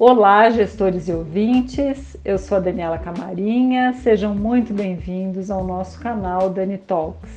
Olá, 0.00 0.48
gestores 0.48 1.08
e 1.08 1.12
ouvintes. 1.12 2.16
Eu 2.24 2.38
sou 2.38 2.58
a 2.58 2.60
Daniela 2.60 2.98
Camarinha. 2.98 3.92
Sejam 3.94 4.32
muito 4.32 4.72
bem-vindos 4.72 5.50
ao 5.50 5.64
nosso 5.64 5.98
canal 5.98 6.50
Dani 6.50 6.78
Talks. 6.78 7.28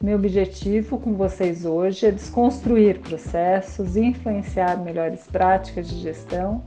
Meu 0.00 0.16
objetivo 0.16 0.98
com 0.98 1.12
vocês 1.12 1.66
hoje 1.66 2.06
é 2.06 2.10
desconstruir 2.10 3.00
processos 3.00 3.94
e 3.94 4.06
influenciar 4.06 4.78
melhores 4.78 5.26
práticas 5.26 5.86
de 5.86 5.96
gestão, 5.96 6.62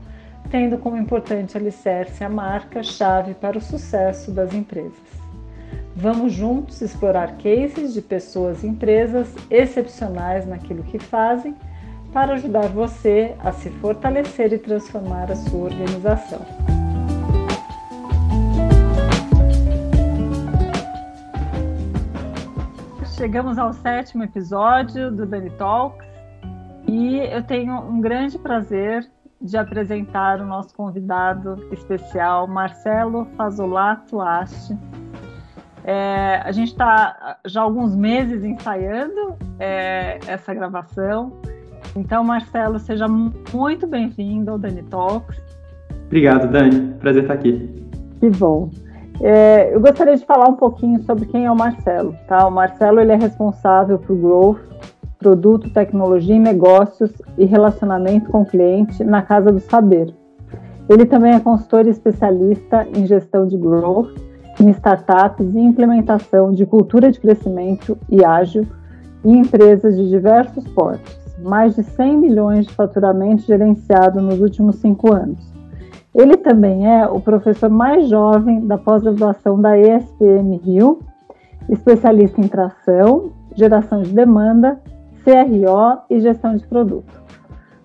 tendo 0.48 0.78
como 0.78 0.96
importante 0.96 1.58
alicerce 1.58 2.22
a 2.22 2.28
marca-chave 2.28 3.34
para 3.34 3.58
o 3.58 3.60
sucesso 3.60 4.30
das 4.30 4.54
empresas. 4.54 4.92
Vamos 5.96 6.32
juntos 6.32 6.80
explorar 6.82 7.36
cases 7.38 7.94
de 7.94 8.00
pessoas 8.00 8.62
e 8.62 8.68
empresas 8.68 9.34
excepcionais 9.50 10.46
naquilo 10.46 10.84
que 10.84 11.00
fazem 11.00 11.56
para 12.12 12.34
ajudar 12.34 12.68
você 12.68 13.36
a 13.38 13.52
se 13.52 13.70
fortalecer 13.70 14.52
e 14.52 14.58
transformar 14.58 15.30
a 15.30 15.36
sua 15.36 15.64
organização. 15.64 16.40
Chegamos 23.16 23.58
ao 23.58 23.72
sétimo 23.72 24.24
episódio 24.24 25.10
do 25.10 25.26
Dani 25.26 25.50
Talks 25.50 26.06
e 26.88 27.18
eu 27.18 27.42
tenho 27.42 27.74
um 27.74 28.00
grande 28.00 28.38
prazer 28.38 29.08
de 29.40 29.56
apresentar 29.56 30.40
o 30.40 30.46
nosso 30.46 30.74
convidado 30.74 31.68
especial, 31.72 32.46
Marcelo 32.46 33.26
Fazolato 33.36 34.20
Aste. 34.20 34.76
É, 35.84 36.42
a 36.44 36.52
gente 36.52 36.72
está 36.72 37.38
já 37.46 37.60
há 37.60 37.64
alguns 37.64 37.94
meses 37.94 38.44
ensaiando 38.44 39.36
é, 39.58 40.18
essa 40.26 40.52
gravação 40.52 41.40
então, 41.96 42.22
Marcelo, 42.22 42.78
seja 42.78 43.08
muito 43.08 43.86
bem-vindo 43.86 44.52
ao 44.52 44.58
Dani 44.58 44.82
Talks. 44.84 45.40
Obrigado, 46.06 46.50
Dani. 46.50 46.94
Prazer 47.00 47.22
estar 47.22 47.34
aqui. 47.34 47.68
Que 48.20 48.30
bom. 48.30 48.70
É, 49.20 49.74
eu 49.74 49.80
gostaria 49.80 50.16
de 50.16 50.24
falar 50.24 50.48
um 50.48 50.54
pouquinho 50.54 51.02
sobre 51.02 51.26
quem 51.26 51.46
é 51.46 51.50
o 51.50 51.56
Marcelo. 51.56 52.14
Tá? 52.28 52.46
O 52.46 52.50
Marcelo 52.50 53.00
ele 53.00 53.12
é 53.12 53.16
responsável 53.16 53.98
por 53.98 54.16
growth, 54.16 54.60
produto, 55.18 55.68
tecnologia 55.70 56.36
e 56.36 56.38
negócios 56.38 57.10
e 57.36 57.44
relacionamento 57.44 58.30
com 58.30 58.42
o 58.42 58.46
cliente 58.46 59.02
na 59.04 59.22
Casa 59.22 59.52
do 59.52 59.60
Saber. 59.60 60.14
Ele 60.88 61.04
também 61.04 61.34
é 61.34 61.40
consultor 61.40 61.86
e 61.86 61.90
especialista 61.90 62.86
em 62.94 63.06
gestão 63.06 63.46
de 63.46 63.56
growth, 63.56 64.16
em 64.60 64.70
startups 64.70 65.54
e 65.54 65.58
implementação 65.58 66.52
de 66.52 66.64
cultura 66.64 67.10
de 67.10 67.20
crescimento 67.20 67.96
e 68.08 68.24
ágil 68.24 68.66
em 69.24 69.38
empresas 69.38 69.96
de 69.96 70.08
diversos 70.08 70.66
portos 70.68 71.19
mais 71.42 71.74
de 71.74 71.82
100 71.82 72.16
milhões 72.16 72.66
de 72.66 72.74
faturamento 72.74 73.42
gerenciado 73.42 74.20
nos 74.20 74.40
últimos 74.40 74.76
cinco 74.76 75.12
anos. 75.12 75.50
Ele 76.14 76.36
também 76.36 76.86
é 76.86 77.06
o 77.06 77.20
professor 77.20 77.70
mais 77.70 78.08
jovem 78.08 78.66
da 78.66 78.76
pós-graduação 78.76 79.60
da 79.60 79.78
ESPM 79.78 80.56
Rio, 80.56 81.00
especialista 81.68 82.40
em 82.40 82.48
tração, 82.48 83.32
geração 83.54 84.02
de 84.02 84.12
demanda, 84.12 84.80
CRO 85.24 86.02
e 86.08 86.20
gestão 86.20 86.56
de 86.56 86.66
produto. 86.66 87.19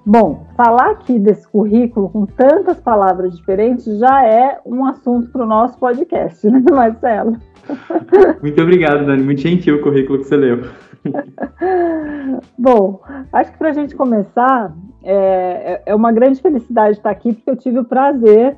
Bom, 0.05 0.45
falar 0.55 0.91
aqui 0.91 1.17
desse 1.17 1.47
currículo 1.47 2.09
com 2.09 2.27
tantas 2.27 2.79
palavras 2.79 3.35
diferentes 3.35 3.97
já 3.97 4.23
é 4.23 4.59
um 4.63 4.85
assunto 4.85 5.29
para 5.31 5.43
o 5.43 5.47
nosso 5.47 5.79
podcast, 5.79 6.45
né, 6.47 6.61
Marcelo? 6.69 7.37
Muito 8.39 8.61
obrigado, 8.61 9.05
Dani. 9.05 9.23
Muito 9.23 9.41
gentil 9.41 9.77
o 9.77 9.81
currículo 9.81 10.19
que 10.19 10.25
você 10.25 10.37
leu. 10.37 10.61
Bom, 12.57 13.01
acho 13.33 13.51
que 13.51 13.57
para 13.57 13.69
a 13.69 13.73
gente 13.73 13.95
começar, 13.95 14.75
é, 15.03 15.81
é 15.87 15.95
uma 15.95 16.11
grande 16.11 16.39
felicidade 16.39 16.97
estar 16.97 17.09
aqui, 17.09 17.33
porque 17.33 17.49
eu 17.49 17.55
tive 17.55 17.79
o 17.79 17.85
prazer 17.85 18.57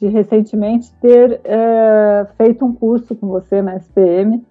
de 0.00 0.06
recentemente 0.06 0.90
ter 1.02 1.40
é, 1.44 2.26
feito 2.38 2.64
um 2.64 2.72
curso 2.72 3.14
com 3.14 3.26
você 3.26 3.60
na 3.60 3.76
SPM. 3.76 4.42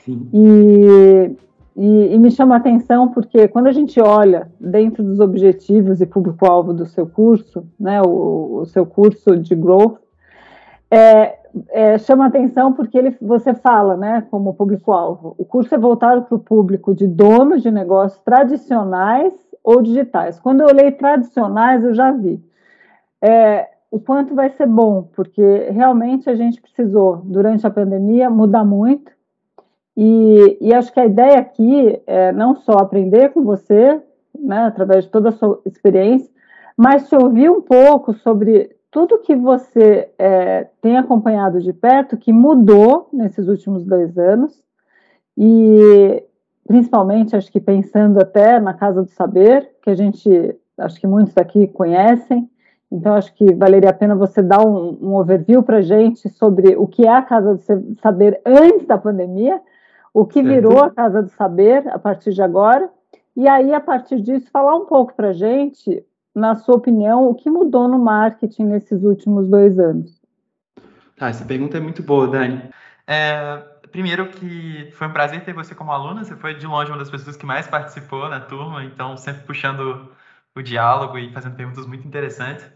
Sim. 0.00 0.28
E, 0.34 1.30
e, 1.76 2.14
e, 2.14 2.18
me 2.18 2.30
chama 2.30 2.54
a 2.54 2.58
atenção 2.58 3.08
porque 3.08 3.48
quando 3.48 3.66
a 3.66 3.72
gente 3.72 4.00
olha 4.00 4.50
dentro 4.60 5.02
dos 5.02 5.20
objetivos 5.20 6.00
e 6.00 6.06
público-alvo 6.06 6.74
do 6.74 6.86
seu 6.86 7.06
curso, 7.06 7.66
né, 7.78 8.02
o, 8.02 8.60
o 8.60 8.66
seu 8.66 8.84
curso 8.84 9.36
de 9.36 9.54
growth, 9.54 9.98
é, 10.90 11.38
é, 11.70 11.98
chama 11.98 12.26
atenção 12.26 12.72
porque 12.72 12.98
ele, 12.98 13.16
você 13.20 13.54
fala, 13.54 13.96
né, 13.96 14.26
como 14.30 14.54
público-alvo, 14.54 15.34
o 15.38 15.44
curso 15.44 15.74
é 15.74 15.78
voltado 15.78 16.22
para 16.22 16.36
o 16.36 16.40
público 16.40 16.94
de 16.94 17.06
donos 17.06 17.62
de 17.62 17.70
negócios 17.70 18.20
tradicionais 18.22 19.32
ou 19.64 19.80
digitais. 19.80 20.38
Quando 20.38 20.60
eu 20.60 20.66
olhei 20.66 20.92
tradicionais, 20.92 21.84
eu 21.84 21.94
já 21.94 22.12
vi 22.12 22.42
é, 23.22 23.68
o 23.90 24.00
quanto 24.00 24.34
vai 24.34 24.50
ser 24.50 24.66
bom, 24.66 25.08
porque 25.14 25.70
realmente 25.70 26.28
a 26.28 26.34
gente 26.34 26.60
precisou, 26.60 27.18
durante 27.24 27.66
a 27.66 27.70
pandemia, 27.70 28.28
mudar 28.28 28.64
muito. 28.64 29.12
E, 29.96 30.58
e 30.60 30.74
acho 30.74 30.92
que 30.92 31.00
a 31.00 31.06
ideia 31.06 31.38
aqui 31.38 32.00
é 32.06 32.32
não 32.32 32.56
só 32.56 32.72
aprender 32.72 33.30
com 33.30 33.42
você, 33.42 34.00
né, 34.38 34.64
através 34.64 35.04
de 35.04 35.10
toda 35.10 35.28
a 35.28 35.32
sua 35.32 35.60
experiência, 35.66 36.30
mas 36.76 37.08
te 37.08 37.14
ouvir 37.14 37.50
um 37.50 37.60
pouco 37.60 38.14
sobre 38.14 38.74
tudo 38.90 39.18
que 39.18 39.34
você 39.34 40.10
é, 40.18 40.68
tem 40.80 40.96
acompanhado 40.96 41.60
de 41.60 41.72
perto 41.72 42.16
que 42.16 42.32
mudou 42.32 43.08
nesses 43.12 43.48
últimos 43.48 43.84
dois 43.84 44.16
anos. 44.18 44.62
E 45.36 46.22
principalmente 46.66 47.34
acho 47.34 47.50
que 47.50 47.60
pensando 47.60 48.20
até 48.20 48.60
na 48.60 48.74
Casa 48.74 49.02
do 49.02 49.10
Saber 49.10 49.70
que 49.82 49.90
a 49.90 49.94
gente 49.94 50.56
acho 50.78 51.00
que 51.00 51.06
muitos 51.06 51.34
daqui 51.34 51.66
conhecem. 51.66 52.48
Então 52.90 53.14
acho 53.14 53.32
que 53.34 53.54
valeria 53.54 53.90
a 53.90 53.94
pena 53.94 54.14
você 54.14 54.42
dar 54.42 54.64
um, 54.66 54.98
um 55.00 55.14
overview 55.14 55.62
para 55.62 55.80
gente 55.80 56.28
sobre 56.28 56.76
o 56.76 56.86
que 56.86 57.06
é 57.06 57.10
a 57.10 57.22
Casa 57.22 57.54
do 57.54 57.96
Saber 58.00 58.40
antes 58.44 58.86
da 58.86 58.98
pandemia 58.98 59.60
o 60.12 60.24
que 60.24 60.42
certo. 60.42 60.48
virou 60.48 60.82
a 60.82 60.90
Casa 60.90 61.22
do 61.22 61.30
Saber 61.30 61.88
a 61.88 61.98
partir 61.98 62.32
de 62.32 62.42
agora 62.42 62.90
e 63.36 63.48
aí 63.48 63.72
a 63.72 63.80
partir 63.80 64.20
disso 64.20 64.50
falar 64.50 64.76
um 64.76 64.86
pouco 64.86 65.14
para 65.14 65.32
gente 65.32 66.04
na 66.34 66.56
sua 66.56 66.76
opinião, 66.76 67.28
o 67.28 67.34
que 67.34 67.50
mudou 67.50 67.86
no 67.86 67.98
marketing 67.98 68.64
nesses 68.64 69.02
últimos 69.04 69.48
dois 69.48 69.78
anos? 69.78 70.20
Tá, 71.16 71.28
essa 71.28 71.44
pergunta 71.44 71.76
é 71.76 71.80
muito 71.80 72.02
boa, 72.02 72.26
Dani. 72.26 72.70
É, 73.06 73.58
primeiro 73.90 74.28
que 74.28 74.90
foi 74.92 75.08
um 75.08 75.12
prazer 75.12 75.44
ter 75.44 75.52
você 75.52 75.74
como 75.74 75.92
aluna, 75.92 76.24
você 76.24 76.34
foi 76.34 76.54
de 76.54 76.66
longe 76.66 76.90
uma 76.90 76.98
das 76.98 77.10
pessoas 77.10 77.36
que 77.36 77.44
mais 77.44 77.66
participou 77.66 78.28
na 78.28 78.40
turma, 78.40 78.82
então 78.84 79.16
sempre 79.16 79.42
puxando 79.42 80.10
o 80.54 80.62
diálogo 80.62 81.18
e 81.18 81.30
fazendo 81.32 81.54
perguntas 81.54 81.86
muito 81.86 82.06
interessantes. 82.06 82.66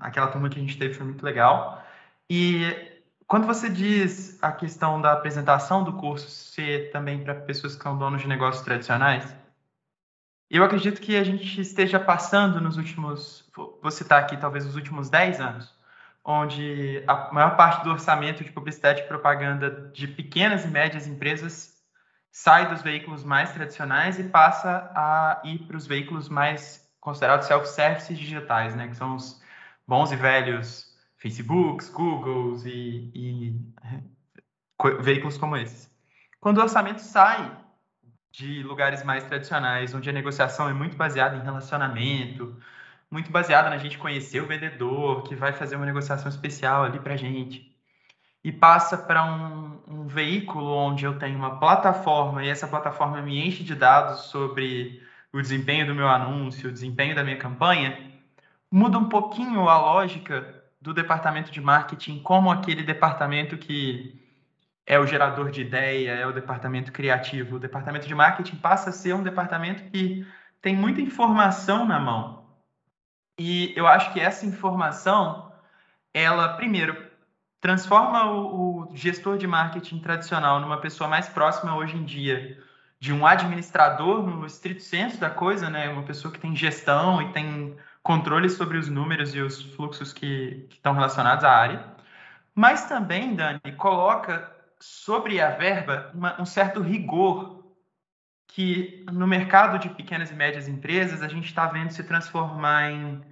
Aquela 0.00 0.28
turma 0.28 0.48
que 0.48 0.58
a 0.58 0.62
gente 0.62 0.78
teve 0.78 0.94
foi 0.94 1.06
muito 1.06 1.24
legal. 1.24 1.82
E 2.28 2.64
quando 3.26 3.46
você 3.46 3.68
diz 3.68 4.38
a 4.42 4.52
questão 4.52 5.00
da 5.00 5.12
apresentação 5.12 5.82
do 5.82 5.94
curso 5.94 6.28
ser 6.28 6.90
também 6.90 7.22
para 7.22 7.34
pessoas 7.34 7.74
que 7.74 7.82
são 7.82 7.96
donos 7.96 8.22
de 8.22 8.28
negócios 8.28 8.64
tradicionais, 8.64 9.34
eu 10.50 10.62
acredito 10.62 11.00
que 11.00 11.16
a 11.16 11.24
gente 11.24 11.60
esteja 11.60 11.98
passando 11.98 12.60
nos 12.60 12.76
últimos, 12.76 13.50
vou 13.54 13.90
citar 13.90 14.22
aqui 14.22 14.36
talvez 14.36 14.66
os 14.66 14.76
últimos 14.76 15.08
10 15.08 15.40
anos, 15.40 15.74
onde 16.24 17.02
a 17.06 17.32
maior 17.32 17.56
parte 17.56 17.82
do 17.82 17.90
orçamento 17.90 18.44
de 18.44 18.52
publicidade 18.52 19.00
e 19.00 19.06
propaganda 19.06 19.90
de 19.92 20.06
pequenas 20.06 20.64
e 20.64 20.68
médias 20.68 21.06
empresas 21.06 21.74
sai 22.30 22.68
dos 22.68 22.82
veículos 22.82 23.24
mais 23.24 23.52
tradicionais 23.52 24.18
e 24.18 24.24
passa 24.24 24.90
a 24.94 25.40
ir 25.44 25.58
para 25.66 25.76
os 25.76 25.86
veículos 25.86 26.28
mais 26.28 26.88
considerados 27.00 27.46
self-service 27.46 28.14
digitais, 28.14 28.74
né, 28.74 28.88
que 28.88 28.96
são 28.96 29.16
os 29.16 29.42
bons 29.86 30.12
e 30.12 30.16
velhos 30.16 30.93
Facebooks, 31.24 31.88
Googles 31.88 32.66
e, 32.66 33.10
e 33.14 33.56
veículos 35.00 35.38
como 35.38 35.56
esses. 35.56 35.90
Quando 36.38 36.58
o 36.58 36.60
orçamento 36.60 37.00
sai 37.00 37.50
de 38.30 38.62
lugares 38.62 39.02
mais 39.02 39.24
tradicionais, 39.24 39.94
onde 39.94 40.10
a 40.10 40.12
negociação 40.12 40.68
é 40.68 40.74
muito 40.74 40.98
baseada 40.98 41.34
em 41.36 41.42
relacionamento, 41.42 42.60
muito 43.10 43.32
baseada 43.32 43.70
na 43.70 43.78
gente 43.78 43.96
conhecer 43.96 44.42
o 44.42 44.46
vendedor, 44.46 45.22
que 45.22 45.34
vai 45.34 45.54
fazer 45.54 45.76
uma 45.76 45.86
negociação 45.86 46.28
especial 46.28 46.84
ali 46.84 46.98
para 46.98 47.16
gente, 47.16 47.74
e 48.42 48.52
passa 48.52 48.98
para 48.98 49.24
um, 49.24 49.80
um, 49.88 50.06
veículo 50.06 50.76
onde 50.76 51.06
eu 51.06 51.18
tenho 51.18 51.38
uma 51.38 51.58
plataforma 51.58 52.44
e 52.44 52.50
essa 52.50 52.68
plataforma 52.68 53.22
me 53.22 53.46
enche 53.46 53.64
de 53.64 53.74
dados 53.74 54.26
sobre 54.26 55.02
o 55.32 55.40
desempenho 55.40 55.86
do 55.86 55.94
meu 55.94 56.06
anúncio, 56.06 56.68
o 56.68 56.72
desempenho 56.72 57.14
da 57.14 57.24
minha 57.24 57.38
campanha, 57.38 58.12
muda 58.70 58.98
um 58.98 59.08
pouquinho 59.08 59.66
a 59.70 59.78
lógica 59.78 60.63
do 60.84 60.92
departamento 60.92 61.50
de 61.50 61.62
marketing 61.62 62.18
como 62.18 62.50
aquele 62.50 62.82
departamento 62.82 63.56
que 63.56 64.22
é 64.86 64.98
o 64.98 65.06
gerador 65.06 65.50
de 65.50 65.62
ideia, 65.62 66.10
é 66.10 66.26
o 66.26 66.32
departamento 66.32 66.92
criativo. 66.92 67.56
O 67.56 67.58
departamento 67.58 68.06
de 68.06 68.14
marketing 68.14 68.56
passa 68.56 68.90
a 68.90 68.92
ser 68.92 69.14
um 69.14 69.22
departamento 69.22 69.82
que 69.90 70.26
tem 70.60 70.76
muita 70.76 71.00
informação 71.00 71.86
na 71.86 71.98
mão. 71.98 72.44
E 73.38 73.72
eu 73.74 73.86
acho 73.86 74.12
que 74.12 74.20
essa 74.20 74.44
informação, 74.44 75.50
ela, 76.12 76.48
primeiro, 76.56 76.94
transforma 77.62 78.30
o, 78.30 78.90
o 78.90 78.94
gestor 78.94 79.38
de 79.38 79.46
marketing 79.46 80.00
tradicional 80.00 80.60
numa 80.60 80.82
pessoa 80.82 81.08
mais 81.08 81.26
próxima 81.26 81.74
hoje 81.74 81.96
em 81.96 82.04
dia 82.04 82.62
de 83.00 83.10
um 83.10 83.26
administrador 83.26 84.22
no 84.22 84.44
estrito 84.44 84.82
senso 84.82 85.18
da 85.18 85.30
coisa, 85.30 85.70
né? 85.70 85.88
Uma 85.88 86.02
pessoa 86.02 86.30
que 86.30 86.38
tem 86.38 86.54
gestão 86.54 87.22
e 87.22 87.32
tem 87.32 87.74
controle 88.04 88.50
sobre 88.50 88.76
os 88.76 88.88
números 88.88 89.34
e 89.34 89.40
os 89.40 89.62
fluxos 89.74 90.12
que, 90.12 90.66
que 90.68 90.76
estão 90.76 90.92
relacionados 90.92 91.42
à 91.42 91.50
área, 91.50 91.84
mas 92.54 92.86
também, 92.86 93.34
Dani, 93.34 93.60
coloca 93.78 94.52
sobre 94.78 95.40
a 95.40 95.50
verba 95.50 96.10
uma, 96.14 96.40
um 96.40 96.44
certo 96.44 96.80
rigor 96.80 97.64
que 98.46 99.04
no 99.10 99.26
mercado 99.26 99.78
de 99.78 99.88
pequenas 99.88 100.30
e 100.30 100.34
médias 100.34 100.68
empresas 100.68 101.22
a 101.22 101.28
gente 101.28 101.46
está 101.46 101.66
vendo 101.66 101.90
se 101.90 102.04
transformar 102.04 102.90
em 102.90 103.22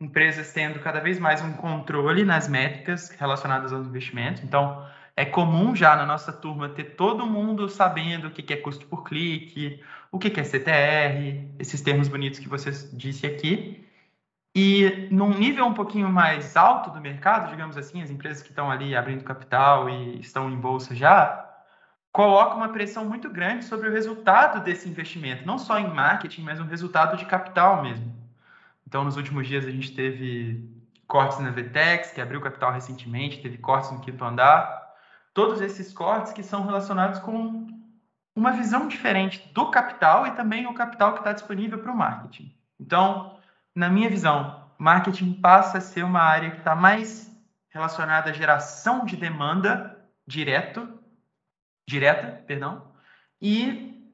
empresas 0.00 0.52
tendo 0.52 0.80
cada 0.80 1.00
vez 1.00 1.18
mais 1.20 1.40
um 1.40 1.52
controle 1.52 2.24
nas 2.24 2.48
métricas 2.48 3.10
relacionadas 3.10 3.72
aos 3.72 3.86
investimentos. 3.86 4.42
Então, 4.42 4.84
é 5.16 5.24
comum 5.24 5.74
já 5.74 5.96
na 5.96 6.04
nossa 6.04 6.32
turma 6.32 6.68
ter 6.68 6.96
todo 6.96 7.26
mundo 7.26 7.68
sabendo 7.68 8.26
o 8.26 8.30
que 8.30 8.52
é 8.52 8.56
custo 8.56 8.86
por 8.86 9.04
clique, 9.04 9.80
o 10.10 10.18
que 10.18 10.38
é 10.38 10.44
CTR, 10.44 11.48
esses 11.60 11.80
termos 11.80 12.08
bonitos 12.08 12.40
que 12.40 12.48
você 12.48 12.70
disse 12.92 13.24
aqui. 13.24 13.85
E 14.58 15.06
num 15.10 15.34
nível 15.34 15.66
um 15.66 15.74
pouquinho 15.74 16.08
mais 16.08 16.56
alto 16.56 16.90
do 16.90 16.98
mercado, 16.98 17.50
digamos 17.50 17.76
assim, 17.76 18.00
as 18.00 18.08
empresas 18.08 18.42
que 18.42 18.48
estão 18.48 18.70
ali 18.70 18.96
abrindo 18.96 19.22
capital 19.22 19.86
e 19.86 20.18
estão 20.18 20.50
em 20.50 20.56
bolsa 20.56 20.94
já, 20.94 21.46
coloca 22.10 22.54
uma 22.54 22.70
pressão 22.70 23.04
muito 23.04 23.28
grande 23.28 23.66
sobre 23.66 23.86
o 23.86 23.92
resultado 23.92 24.64
desse 24.64 24.88
investimento, 24.88 25.46
não 25.46 25.58
só 25.58 25.78
em 25.78 25.92
marketing, 25.92 26.40
mas 26.40 26.58
um 26.58 26.64
resultado 26.64 27.18
de 27.18 27.26
capital 27.26 27.82
mesmo. 27.82 28.10
Então, 28.86 29.04
nos 29.04 29.18
últimos 29.18 29.46
dias 29.46 29.66
a 29.66 29.70
gente 29.70 29.94
teve 29.94 30.66
cortes 31.06 31.38
na 31.38 31.50
Vtex, 31.50 32.12
que 32.12 32.20
abriu 32.22 32.40
capital 32.40 32.72
recentemente, 32.72 33.42
teve 33.42 33.58
cortes 33.58 33.90
no 33.90 34.00
quinto 34.00 34.24
andar, 34.24 34.90
todos 35.34 35.60
esses 35.60 35.92
cortes 35.92 36.32
que 36.32 36.42
são 36.42 36.64
relacionados 36.64 37.18
com 37.18 37.66
uma 38.34 38.52
visão 38.52 38.88
diferente 38.88 39.52
do 39.52 39.70
capital 39.70 40.26
e 40.26 40.30
também 40.30 40.66
o 40.66 40.72
capital 40.72 41.12
que 41.12 41.18
está 41.18 41.34
disponível 41.34 41.78
para 41.78 41.92
o 41.92 41.96
marketing. 41.96 42.56
Então, 42.80 43.36
na 43.76 43.88
minha 43.88 44.10
visão, 44.10 44.68
marketing 44.78 45.34
passa 45.34 45.78
a 45.78 45.80
ser 45.80 46.04
uma 46.04 46.20
área 46.20 46.50
que 46.50 46.58
está 46.58 46.74
mais 46.74 47.30
relacionada 47.68 48.30
à 48.30 48.32
geração 48.32 49.04
de 49.04 49.16
demanda 49.16 49.96
direto, 50.26 50.98
direta, 51.86 52.42
perdão, 52.46 52.90
e 53.40 54.10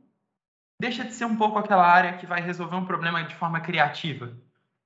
deixa 0.79 1.05
de 1.05 1.15
ser 1.15 1.25
um 1.25 1.37
pouco 1.37 1.59
aquela 1.59 1.87
área 1.87 2.19
que 2.19 2.27
vai 2.27 2.43
resolver 2.43 2.77
um 2.77 2.85
problema 2.85 3.25
de 3.25 3.35
forma 3.35 3.61
criativa. 3.61 4.37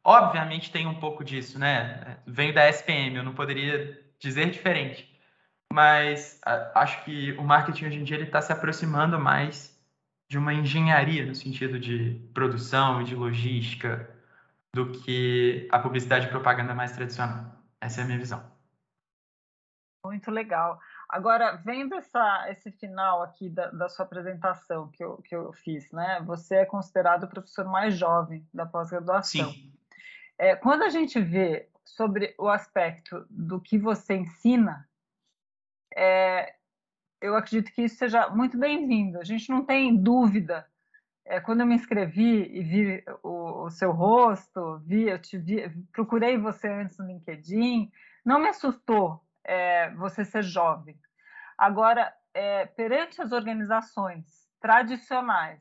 Obviamente 0.05 0.71
tem 0.71 0.87
um 0.87 1.01
pouco 1.01 1.25
disso, 1.25 1.59
né? 1.59 2.19
Venho 2.25 2.55
da 2.55 2.69
SPM, 2.69 3.17
eu 3.17 3.25
não 3.25 3.35
poderia 3.35 4.01
dizer 4.21 4.51
diferente 4.51 5.17
mas 5.73 6.41
acho 6.75 7.05
que 7.05 7.33
o 7.33 7.45
marketing 7.45 7.87
hoje 7.87 7.99
em 7.99 8.05
dia 8.05 8.17
ele 8.17 8.25
está 8.25 8.41
se 8.41 8.53
aproximando 8.53 9.19
mais 9.19 9.79
de 10.29 10.39
uma 10.39 10.55
engenharia 10.55 11.25
no 11.25 11.35
sentido 11.35 11.79
de 11.79 12.21
produção 12.33 13.03
e 13.03 13.05
de 13.05 13.15
logística 13.15 14.09
do 14.77 14.93
que 14.93 15.67
a 15.73 15.79
publicidade 15.79 16.27
e 16.27 16.29
propaganda 16.29 16.75
mais 16.75 16.93
tradicional. 16.93 17.51
Essa 17.81 18.03
é 18.03 18.05
a 18.05 18.07
minha 18.07 18.19
visão. 18.19 18.45
Muito 20.05 20.31
legal. 20.31 20.79
Agora, 21.09 21.57
vendo 21.57 21.95
essa, 21.95 22.51
esse 22.51 22.71
final 22.73 23.23
aqui 23.23 23.49
da, 23.49 23.71
da, 23.71 23.89
sua 23.89 24.05
apresentação 24.05 24.89
que 24.91 25.03
eu, 25.03 25.17
que 25.23 25.35
eu 25.35 25.51
fiz, 25.55 25.91
né? 25.93 26.21
Você 26.27 26.57
é 26.57 26.67
considerado 26.67 27.25
o 27.25 27.29
professor 27.29 27.65
mais 27.65 27.97
jovem 27.97 28.47
da 28.53 28.67
pós-graduação. 28.67 29.51
Sim. 29.51 29.73
É, 30.37 30.55
quando 30.55 30.83
a 30.83 30.91
gente 30.91 31.19
vê 31.19 31.71
sobre 31.83 32.35
o 32.39 32.47
aspecto 32.47 33.27
do 33.31 33.59
que 33.59 33.79
você 33.79 34.15
ensina, 34.15 34.87
é, 35.97 36.55
eu 37.23 37.35
acredito 37.35 37.73
que 37.73 37.83
isso 37.83 37.97
seja 37.97 38.29
muito 38.29 38.59
bem-vindo. 38.59 39.19
A 39.19 39.25
gente 39.25 39.49
não 39.49 39.65
tem 39.65 39.97
dúvida. 39.97 40.69
É, 41.29 41.41
quando 41.41 41.61
eu 41.61 41.67
me 41.67 41.75
inscrevi 41.75 42.57
e 42.57 42.63
vi 42.63 43.05
o, 43.21 43.65
o 43.65 43.71
seu 43.71 43.91
rosto, 43.91 44.79
vi, 44.79 45.09
eu 45.09 45.19
te 45.19 45.37
vi, 45.37 45.69
procurei 45.91 46.39
você 46.39 46.69
antes 46.69 46.97
no 46.99 47.07
LinkedIn, 47.07 47.91
não 48.25 48.39
me 48.39 48.49
assustou 48.49 49.21
é, 49.43 49.91
você 49.95 50.25
ser 50.25 50.45
jovem. 50.45 50.97
Agora, 51.59 52.15
é, 52.33 52.67
perante 52.67 53.21
as 53.21 53.33
organizações 53.33 54.25
tradicionais 54.61 55.61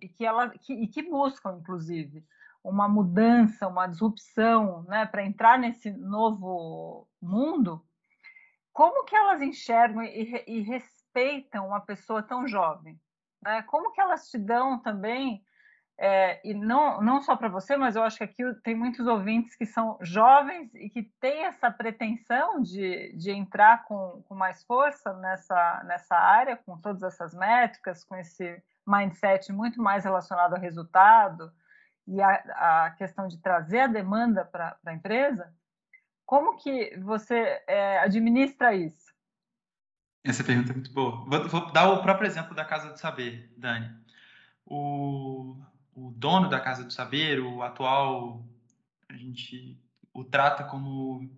e 0.00 0.08
que, 0.08 0.24
que, 0.60 0.72
e 0.74 0.88
que 0.88 1.02
buscam, 1.02 1.58
inclusive, 1.60 2.24
uma 2.64 2.88
mudança, 2.88 3.68
uma 3.68 3.86
disrupção 3.86 4.82
né, 4.88 5.06
para 5.06 5.24
entrar 5.24 5.58
nesse 5.58 5.92
novo 5.92 7.06
mundo, 7.22 7.84
como 8.72 9.04
que 9.04 9.14
elas 9.14 9.40
enxergam 9.40 10.02
e, 10.02 10.44
e 10.48 10.60
respeitam 10.62 11.68
uma 11.68 11.80
pessoa 11.80 12.20
tão 12.20 12.48
jovem? 12.48 12.98
Né? 13.44 13.62
Como 13.62 13.92
que 13.92 14.00
elas 14.00 14.30
te 14.30 14.38
dão 14.38 14.78
também, 14.78 15.44
é, 15.96 16.40
e 16.44 16.54
não, 16.54 17.00
não 17.00 17.22
só 17.22 17.36
para 17.36 17.48
você, 17.48 17.76
mas 17.76 17.94
eu 17.94 18.02
acho 18.02 18.18
que 18.18 18.24
aqui 18.24 18.42
tem 18.64 18.74
muitos 18.74 19.06
ouvintes 19.06 19.54
que 19.54 19.64
são 19.64 19.96
jovens 20.00 20.74
e 20.74 20.90
que 20.90 21.04
têm 21.20 21.44
essa 21.44 21.70
pretensão 21.70 22.60
de, 22.60 23.12
de 23.16 23.30
entrar 23.30 23.84
com, 23.84 24.24
com 24.26 24.34
mais 24.34 24.64
força 24.64 25.12
nessa, 25.14 25.84
nessa 25.84 26.16
área, 26.16 26.56
com 26.56 26.76
todas 26.78 27.02
essas 27.02 27.32
métricas, 27.32 28.02
com 28.02 28.16
esse 28.16 28.60
mindset 28.86 29.52
muito 29.52 29.80
mais 29.80 30.04
relacionado 30.04 30.54
ao 30.54 30.60
resultado 30.60 31.52
e 32.08 32.20
a, 32.20 32.86
a 32.86 32.90
questão 32.90 33.28
de 33.28 33.40
trazer 33.40 33.80
a 33.80 33.86
demanda 33.86 34.44
para 34.44 34.76
a 34.84 34.92
empresa. 34.92 35.54
Como 36.26 36.56
que 36.56 36.96
você 36.98 37.62
é, 37.68 37.98
administra 38.00 38.74
isso? 38.74 39.13
Essa 40.24 40.42
pergunta 40.42 40.72
é 40.72 40.74
muito 40.74 40.90
boa. 40.90 41.24
Vou, 41.26 41.48
vou, 41.48 41.72
dar 41.72 41.90
o 41.90 42.02
próprio 42.02 42.26
exemplo 42.26 42.54
da 42.54 42.64
Casa 42.64 42.90
do 42.90 42.98
Saber, 42.98 43.52
Dani. 43.56 43.90
O, 44.64 45.56
o 45.94 46.10
dono 46.16 46.48
da 46.48 46.58
Casa 46.58 46.82
do 46.82 46.92
Saber, 46.92 47.40
o 47.40 47.62
atual, 47.62 48.42
a 49.08 49.16
gente 49.16 49.78
o 50.14 50.24
trata 50.24 50.64
como 50.64 51.30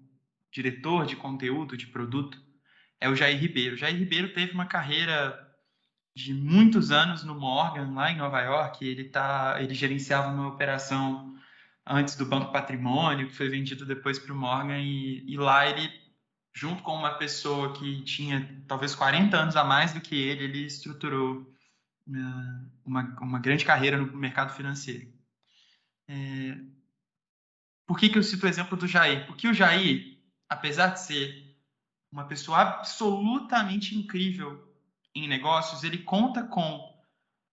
diretor 0.53 1.07
de 1.07 1.17
conteúdo, 1.17 1.77
de 1.77 1.87
produto, 1.87 2.41
é 3.01 3.09
o 3.09 3.17
Jair 3.17 3.39
Ribeiro. 3.39 3.75
O 3.75 3.79
Jair 3.79 3.97
Ribeiro 3.97 4.33
teve 4.33 4.53
uma 4.53 4.67
carreira 4.67 5.43
de 6.15 6.33
muitos 6.33 6.91
anos 6.91 7.25
no 7.25 7.35
Morgan, 7.35 7.93
lá 7.93 8.11
em 8.11 8.17
Nova 8.17 8.41
York. 8.41 8.87
Ele, 8.87 9.05
tá, 9.05 9.57
ele 9.61 9.75
gerenciava 9.75 10.29
uma 10.29 10.49
operação 10.49 11.37
antes 11.85 12.17
do 12.17 12.25
Banco 12.27 12.53
Patrimônio, 12.53 13.29
que 13.29 13.35
foi 13.35 13.49
vendido 13.49 13.85
depois 13.85 14.19
para 14.19 14.33
o 14.33 14.37
Morgan, 14.37 14.79
e, 14.79 15.25
e, 15.27 15.37
lá 15.37 15.67
ele, 15.67 15.91
junto 16.57 16.83
com 16.83 16.95
uma 16.95 17.19
pessoa 17.19 17.75
que 17.75 18.03
tinha 18.03 18.65
talvez 18.67 18.95
40 18.95 19.37
anos 19.37 19.57
a 19.57 19.63
mais 19.63 19.93
do 19.93 20.01
que 20.01 20.17
ele, 20.17 20.45
ele 20.45 20.65
estruturou 20.65 21.43
uh, 21.43 22.71
uma, 22.83 23.03
uma 23.21 23.39
grande 23.39 23.63
carreira 23.63 23.99
no 23.99 24.17
mercado 24.17 24.55
financeiro. 24.55 25.13
É... 26.09 26.57
Por 27.87 27.99
que, 27.99 28.09
que 28.09 28.17
eu 28.17 28.23
cito 28.23 28.47
o 28.47 28.49
exemplo 28.49 28.75
do 28.75 28.89
Jair? 28.89 29.27
Porque 29.27 29.47
o 29.47 29.53
Jair, 29.53 30.19
apesar 30.49 30.89
de 30.89 31.01
ser 31.01 31.55
uma 32.11 32.25
pessoa 32.25 32.59
absolutamente 32.59 33.95
incrível 33.95 34.75
em 35.15 35.29
negócios, 35.29 35.85
ele 35.85 35.99
conta 35.99 36.43
com 36.43 36.81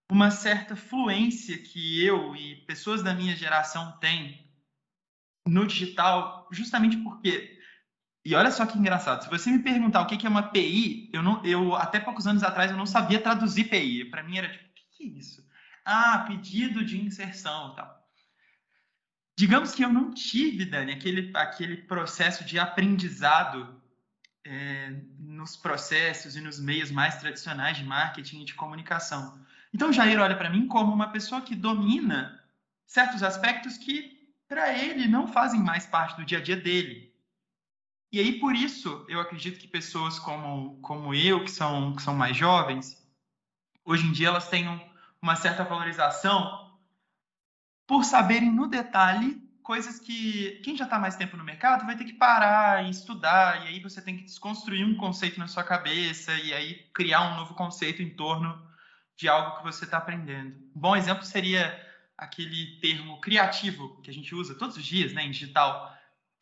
uma 0.10 0.32
certa 0.32 0.78
fluência 0.78 1.58
que 1.58 2.02
eu 2.02 2.34
e 2.38 2.56
pessoas 2.66 3.04
da 3.04 3.14
minha 3.14 3.36
geração 3.36 3.98
têm 4.00 4.50
no 5.46 5.68
digital, 5.68 6.48
justamente 6.54 6.96
porque. 6.96 7.53
E 8.26 8.34
olha 8.36 8.52
só 8.52 8.66
que 8.66 8.78
engraçado. 8.78 9.24
Se 9.24 9.30
você 9.30 9.52
me 9.52 9.60
perguntar 9.60 10.02
o 10.02 10.08
que 10.08 10.26
é 10.26 10.30
uma 10.30 10.44
PI, 10.44 11.10
eu 11.12 11.22
não, 11.22 11.44
eu 11.46 11.76
até 11.76 12.00
poucos 12.00 12.26
anos 12.26 12.42
atrás 12.42 12.72
eu 12.72 12.78
não 12.78 12.86
sabia 12.86 13.20
traduzir 13.20 13.66
PI. 13.66 14.06
Para 14.06 14.24
mim 14.24 14.38
era 14.38 14.50
tipo, 14.50 14.64
o 14.64 14.98
que 14.98 15.04
é 15.04 15.08
isso? 15.08 15.46
Ah, 15.84 16.24
pedido 16.28 16.86
de 16.86 17.02
inserção, 17.02 17.76
tal. 17.76 18.02
Digamos 19.38 19.74
que 19.74 19.84
eu 19.84 19.92
não 19.92 20.14
tive, 20.14 20.64
Dani, 20.64 20.94
aquele 20.94 21.32
aquele 21.36 21.78
processo 21.78 22.46
de 22.46 22.58
aprendizado 22.60 23.82
é, 24.46 24.94
nos 25.20 25.58
processos 25.58 26.36
e 26.36 26.42
nos 26.42 26.60
meios 26.60 26.92
mais 26.92 27.18
tradicionais 27.18 27.78
de 27.78 27.84
marketing 27.84 28.42
e 28.42 28.46
de 28.46 28.54
comunicação. 28.54 29.40
Então, 29.74 29.92
Jair 29.92 30.20
olha 30.20 30.38
para 30.38 30.50
mim 30.50 30.68
como 30.68 30.94
uma 30.94 31.12
pessoa 31.12 31.42
que 31.42 31.56
domina 31.56 32.42
certos 32.86 33.24
aspectos 33.24 33.78
que, 33.78 34.32
para 34.48 34.78
ele, 34.78 35.08
não 35.08 35.28
fazem 35.28 35.60
mais 35.60 35.86
parte 35.86 36.16
do 36.16 36.26
dia 36.26 36.38
a 36.38 36.42
dia 36.42 36.56
dele. 36.56 37.13
E 38.14 38.20
aí, 38.20 38.40
por 38.40 38.56
isso, 38.56 39.04
eu 39.10 39.20
acredito 39.20 39.60
que 39.60 39.68
pessoas 39.68 40.20
como, 40.20 40.80
como 40.82 41.16
eu, 41.16 41.44
que 41.44 41.50
são, 41.50 41.96
que 41.96 42.02
são 42.04 42.14
mais 42.14 42.38
jovens, 42.38 42.96
hoje 43.84 44.06
em 44.06 44.12
dia 44.12 44.28
elas 44.28 44.48
têm 44.48 44.68
uma 45.20 45.36
certa 45.36 45.64
valorização 45.64 46.78
por 47.88 48.04
saberem 48.04 48.52
no 48.52 48.68
detalhe 48.68 49.42
coisas 49.64 49.98
que 49.98 50.62
quem 50.64 50.78
já 50.78 50.84
está 50.84 51.00
mais 51.00 51.16
tempo 51.16 51.36
no 51.36 51.44
mercado 51.44 51.88
vai 51.88 51.96
ter 51.96 52.04
que 52.04 52.14
parar 52.14 52.86
e 52.86 52.92
estudar, 52.92 53.66
e 53.66 53.70
aí 53.70 53.80
você 53.80 54.00
tem 54.00 54.18
que 54.18 54.26
desconstruir 54.26 54.86
um 54.86 54.96
conceito 54.96 55.40
na 55.40 55.48
sua 55.48 55.64
cabeça, 55.64 56.34
e 56.36 56.54
aí 56.54 56.88
criar 56.94 57.22
um 57.22 57.38
novo 57.38 57.56
conceito 57.56 58.04
em 58.04 58.16
torno 58.16 58.62
de 59.18 59.28
algo 59.28 59.58
que 59.58 59.64
você 59.64 59.86
está 59.86 59.98
aprendendo. 59.98 60.56
Um 60.76 60.80
bom 60.80 60.96
exemplo 60.96 61.24
seria 61.24 61.74
aquele 62.16 62.80
termo 62.80 63.20
criativo 63.22 64.00
que 64.04 64.12
a 64.12 64.14
gente 64.14 64.36
usa 64.36 64.54
todos 64.54 64.78
os 64.78 64.86
dias, 64.86 65.14
né, 65.14 65.24
em 65.24 65.32
digital. 65.32 65.93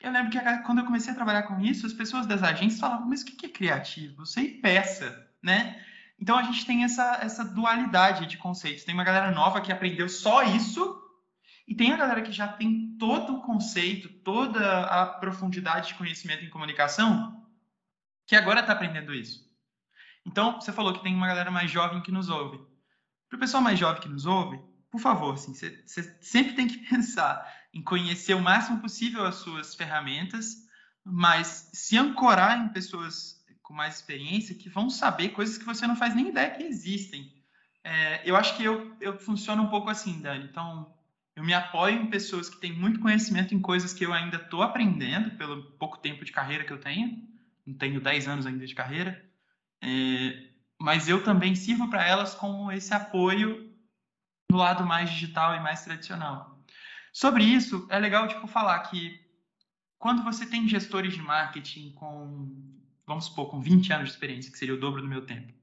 Eu 0.02 0.12
lembro 0.12 0.32
que 0.32 0.40
quando 0.64 0.80
eu 0.80 0.86
comecei 0.86 1.12
a 1.12 1.16
trabalhar 1.16 1.44
com 1.44 1.60
isso, 1.62 1.86
as 1.86 1.94
pessoas 1.94 2.26
das 2.26 2.42
agências 2.42 2.80
falavam, 2.80 3.08
mas 3.08 3.22
o 3.22 3.26
que 3.26 3.46
é 3.46 3.50
criativo? 3.50 4.26
Sei 4.26 4.60
peça, 4.60 5.30
né? 5.42 5.84
Então 6.20 6.38
a 6.38 6.44
gente 6.44 6.66
tem 6.66 6.84
essa, 6.84 7.20
essa 7.22 7.44
dualidade 7.46 8.26
de 8.26 8.38
conceitos. 8.38 8.84
Tem 8.84 8.94
uma 8.94 9.04
galera 9.04 9.32
nova 9.32 9.62
que 9.62 9.72
aprendeu 9.72 10.08
só 10.10 10.44
isso 10.44 11.00
E 11.68 11.76
tem 11.76 11.94
a 11.94 11.98
galera 11.98 12.22
que 12.22 12.32
já 12.32 12.48
tem 12.48 12.96
todo 12.98 13.38
o 13.38 13.42
conceito, 13.42 14.10
toda 14.24 14.82
a 14.86 15.06
profundidade 15.06 15.90
de 15.90 15.94
conhecimento 15.96 16.44
em 16.44 16.50
comunicação, 16.50 17.46
que 18.28 18.36
agora 18.36 18.60
está 18.60 18.74
aprendendo 18.74 19.14
isso. 19.14 19.50
Então, 20.26 20.60
você 20.60 20.72
falou 20.72 20.94
que 20.94 21.04
tem 21.04 21.16
uma 21.16 21.28
galera 21.28 21.50
mais 21.50 21.72
jovem 21.72 22.02
que 22.02 22.12
nos 22.12 22.30
ouve. 22.30 22.60
Para 23.30 23.38
o 23.38 23.40
pessoal 23.40 23.64
mais 23.64 23.80
jovem 23.80 24.02
que 24.02 24.10
nos 24.10 24.26
ouve, 24.26 24.60
por 24.92 25.00
favor, 25.00 25.36
assim, 25.36 25.54
você, 25.54 25.82
você 25.86 26.18
sempre 26.22 26.54
tem 26.54 26.68
que 26.68 26.78
pensar 26.90 27.42
em 27.74 27.82
conhecer 27.82 28.34
o 28.34 28.42
máximo 28.42 28.80
possível 28.80 29.26
as 29.26 29.36
suas 29.36 29.76
ferramentas, 29.76 30.68
mas 31.04 31.70
se 31.74 31.98
ancorar 31.98 32.60
em 32.60 32.70
pessoas 32.70 33.42
com 33.62 33.74
mais 33.74 33.96
experiência 33.96 34.56
que 34.56 34.70
vão 34.70 34.90
saber 34.90 35.30
coisas 35.30 35.58
que 35.58 35.66
você 35.66 35.88
não 35.88 35.96
faz 35.96 36.14
nem 36.14 36.30
ideia 36.30 36.50
que 36.52 36.64
existem. 36.64 37.32
É, 37.84 38.22
eu 38.30 38.36
acho 38.36 38.56
que 38.56 38.64
eu, 38.64 38.96
eu 39.00 39.18
funciono 39.18 39.64
um 39.64 39.70
pouco 39.70 39.90
assim, 39.90 40.22
Dani. 40.22 40.46
Então, 40.46 40.94
eu 41.36 41.44
me 41.44 41.54
apoio 41.54 42.02
em 42.02 42.10
pessoas 42.10 42.50
que 42.50 42.60
têm 42.60 42.74
muito 42.74 43.00
conhecimento 43.00 43.56
em 43.56 43.62
coisas 43.62 43.94
que 43.94 44.06
eu 44.06 44.14
ainda 44.14 44.38
estou 44.38 44.62
aprendendo, 44.62 45.32
pelo 45.38 45.64
pouco 45.74 45.98
tempo 45.98 46.26
de 46.26 46.32
carreira 46.32 46.66
que 46.66 46.74
eu 46.74 46.80
tenho. 46.80 47.26
Não 47.66 47.74
tenho 47.76 48.02
10 48.02 48.28
anos 48.28 48.46
ainda 48.46 48.66
de 48.66 48.76
carreira. 48.76 49.24
É, 49.82 50.50
mas 50.80 51.08
eu 51.08 51.24
também 51.24 51.56
sirvo 51.56 51.90
para 51.90 52.06
elas 52.06 52.36
como 52.36 52.72
esse 52.72 52.94
apoio 52.94 53.72
no 54.52 54.58
lado 54.58 54.86
mais 54.86 55.10
digital 55.10 55.56
e 55.56 55.60
mais 55.62 55.84
tradicional. 55.84 56.51
Sobre 57.12 57.44
isso, 57.44 57.88
é 57.90 58.00
legal 58.00 58.28
tipo, 58.28 58.48
falar 58.48 58.80
que 58.80 59.20
quando 60.00 60.24
você 60.24 60.46
tem 60.46 60.68
gestores 60.68 61.14
de 61.14 61.22
marketing 61.22 61.92
com, 61.92 62.80
vamos 63.06 63.26
supor, 63.26 63.50
com 63.50 63.60
20 63.60 63.94
anos 63.94 64.06
de 64.08 64.12
experiência, 64.14 64.52
que 64.52 64.58
seria 64.58 64.74
o 64.74 64.80
dobro 64.80 65.02
do 65.02 65.08
meu 65.08 65.26
tempo, 65.26 65.54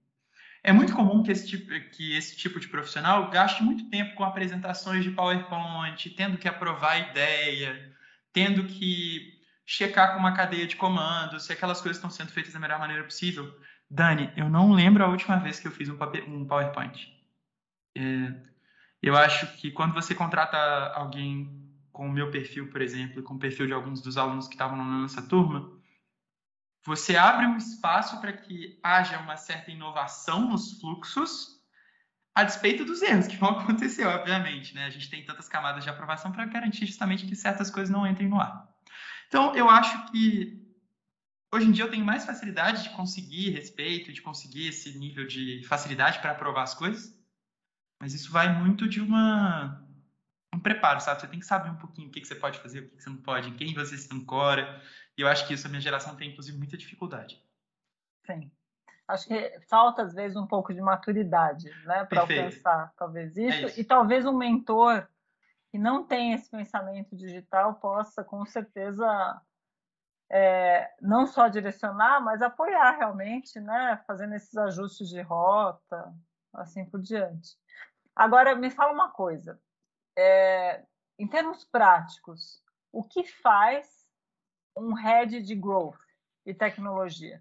é 0.62 0.72
muito 0.72 0.94
comum 0.94 1.22
que 1.22 1.30
esse, 1.30 1.46
tipo, 1.46 1.68
que 1.90 2.16
esse 2.16 2.36
tipo 2.36 2.60
de 2.60 2.68
profissional 2.68 3.30
gaste 3.30 3.62
muito 3.62 3.88
tempo 3.88 4.14
com 4.14 4.24
apresentações 4.24 5.04
de 5.04 5.10
PowerPoint, 5.10 6.10
tendo 6.10 6.36
que 6.36 6.48
aprovar 6.48 6.92
a 6.92 7.10
ideia, 7.10 7.96
tendo 8.32 8.64
que 8.64 9.38
checar 9.64 10.12
com 10.12 10.18
uma 10.18 10.32
cadeia 10.32 10.66
de 10.66 10.76
comandos 10.76 11.44
se 11.44 11.52
aquelas 11.52 11.80
coisas 11.80 11.96
estão 11.96 12.10
sendo 12.10 12.32
feitas 12.32 12.52
da 12.52 12.60
melhor 12.60 12.78
maneira 12.78 13.04
possível. 13.04 13.54
Dani, 13.90 14.30
eu 14.36 14.48
não 14.48 14.72
lembro 14.72 15.04
a 15.04 15.08
última 15.08 15.36
vez 15.38 15.60
que 15.60 15.68
eu 15.68 15.72
fiz 15.72 15.88
um, 15.88 16.46
PowerPoint. 16.46 17.12
É, 17.96 18.32
eu 19.02 19.16
acho 19.16 19.56
que 19.56 19.70
quando 19.70 19.94
você 19.94 20.14
contrata 20.14 20.56
alguém 20.94 21.68
com 21.92 22.06
o 22.06 22.12
meu 22.12 22.30
perfil, 22.30 22.70
por 22.70 22.80
exemplo, 22.80 23.20
e 23.20 23.22
com 23.22 23.34
o 23.34 23.38
perfil 23.38 23.66
de 23.66 23.72
alguns 23.72 24.00
dos 24.00 24.16
alunos 24.16 24.46
que 24.46 24.54
estavam 24.54 24.76
na 24.76 24.84
nossa 24.84 25.22
turma, 25.22 25.78
você 26.84 27.16
abre 27.16 27.44
um 27.46 27.56
espaço 27.56 28.20
para 28.20 28.32
que 28.32 28.78
haja 28.82 29.18
uma 29.18 29.36
certa 29.36 29.70
inovação 29.70 30.48
nos 30.48 30.80
fluxos, 30.80 31.58
a 32.34 32.44
despeito 32.44 32.84
dos 32.84 33.02
erros 33.02 33.26
que 33.26 33.36
vão 33.36 33.50
acontecer, 33.58 34.06
obviamente. 34.06 34.74
Né? 34.74 34.86
A 34.86 34.90
gente 34.90 35.10
tem 35.10 35.24
tantas 35.24 35.48
camadas 35.48 35.82
de 35.82 35.90
aprovação 35.90 36.30
para 36.30 36.46
garantir 36.46 36.86
justamente 36.86 37.26
que 37.26 37.34
certas 37.34 37.70
coisas 37.70 37.90
não 37.90 38.06
entrem 38.06 38.28
no 38.28 38.40
ar. 38.40 38.68
Então, 39.26 39.54
eu 39.54 39.68
acho 39.68 40.10
que 40.10 40.64
hoje 41.52 41.66
em 41.66 41.72
dia 41.72 41.84
eu 41.84 41.90
tenho 41.90 42.04
mais 42.04 42.24
facilidade 42.24 42.84
de 42.84 42.90
conseguir 42.90 43.50
respeito, 43.50 44.12
de 44.12 44.22
conseguir 44.22 44.68
esse 44.68 44.96
nível 44.96 45.26
de 45.26 45.64
facilidade 45.64 46.20
para 46.20 46.30
aprovar 46.30 46.62
as 46.62 46.74
coisas, 46.74 47.17
mas 48.00 48.14
isso 48.14 48.30
vai 48.32 48.52
muito 48.52 48.88
de 48.88 49.00
uma 49.00 49.84
um 50.54 50.60
preparo, 50.60 51.00
sabe? 51.00 51.20
Você 51.20 51.26
tem 51.26 51.38
que 51.38 51.46
saber 51.46 51.70
um 51.70 51.76
pouquinho 51.76 52.08
o 52.08 52.10
que, 52.10 52.20
que 52.20 52.26
você 52.26 52.34
pode 52.34 52.58
fazer, 52.58 52.80
o 52.80 52.88
que, 52.88 52.96
que 52.96 53.02
você 53.02 53.10
não 53.10 53.18
pode, 53.18 53.48
em 53.48 53.56
quem 53.56 53.74
você 53.74 53.96
se 53.96 54.12
ancora. 54.14 54.80
E 55.16 55.20
eu 55.20 55.28
acho 55.28 55.46
que 55.46 55.54
isso 55.54 55.66
a 55.66 55.70
minha 55.70 55.80
geração 55.80 56.16
tem, 56.16 56.30
inclusive, 56.30 56.56
muita 56.56 56.76
dificuldade. 56.76 57.42
Sim. 58.26 58.50
Acho 59.06 59.26
que 59.26 59.60
falta, 59.68 60.02
às 60.02 60.14
vezes, 60.14 60.36
um 60.36 60.46
pouco 60.46 60.72
de 60.72 60.80
maturidade, 60.80 61.70
né? 61.84 62.04
Para 62.04 62.22
alcançar, 62.22 62.92
talvez, 62.96 63.36
isso. 63.36 63.64
É 63.64 63.68
isso. 63.68 63.80
E 63.80 63.84
talvez 63.84 64.26
um 64.26 64.36
mentor 64.36 65.06
que 65.70 65.78
não 65.78 66.04
tem 66.04 66.32
esse 66.32 66.50
pensamento 66.50 67.16
digital 67.16 67.74
possa, 67.74 68.24
com 68.24 68.44
certeza, 68.44 69.40
é, 70.30 70.90
não 71.00 71.26
só 71.26 71.48
direcionar, 71.48 72.20
mas 72.20 72.42
apoiar 72.42 72.98
realmente, 72.98 73.60
né? 73.60 74.02
Fazendo 74.06 74.34
esses 74.34 74.56
ajustes 74.56 75.08
de 75.08 75.20
rota, 75.20 76.14
assim 76.54 76.84
por 76.84 77.00
diante. 77.00 77.56
Agora, 78.18 78.56
me 78.56 78.68
fala 78.68 78.92
uma 78.92 79.12
coisa. 79.12 79.60
É, 80.18 80.84
em 81.16 81.28
termos 81.28 81.64
práticos, 81.64 82.60
o 82.90 83.04
que 83.04 83.22
faz 83.22 83.86
um 84.76 84.92
head 84.92 85.40
de 85.40 85.54
growth 85.54 86.00
e 86.44 86.52
tecnologia? 86.52 87.40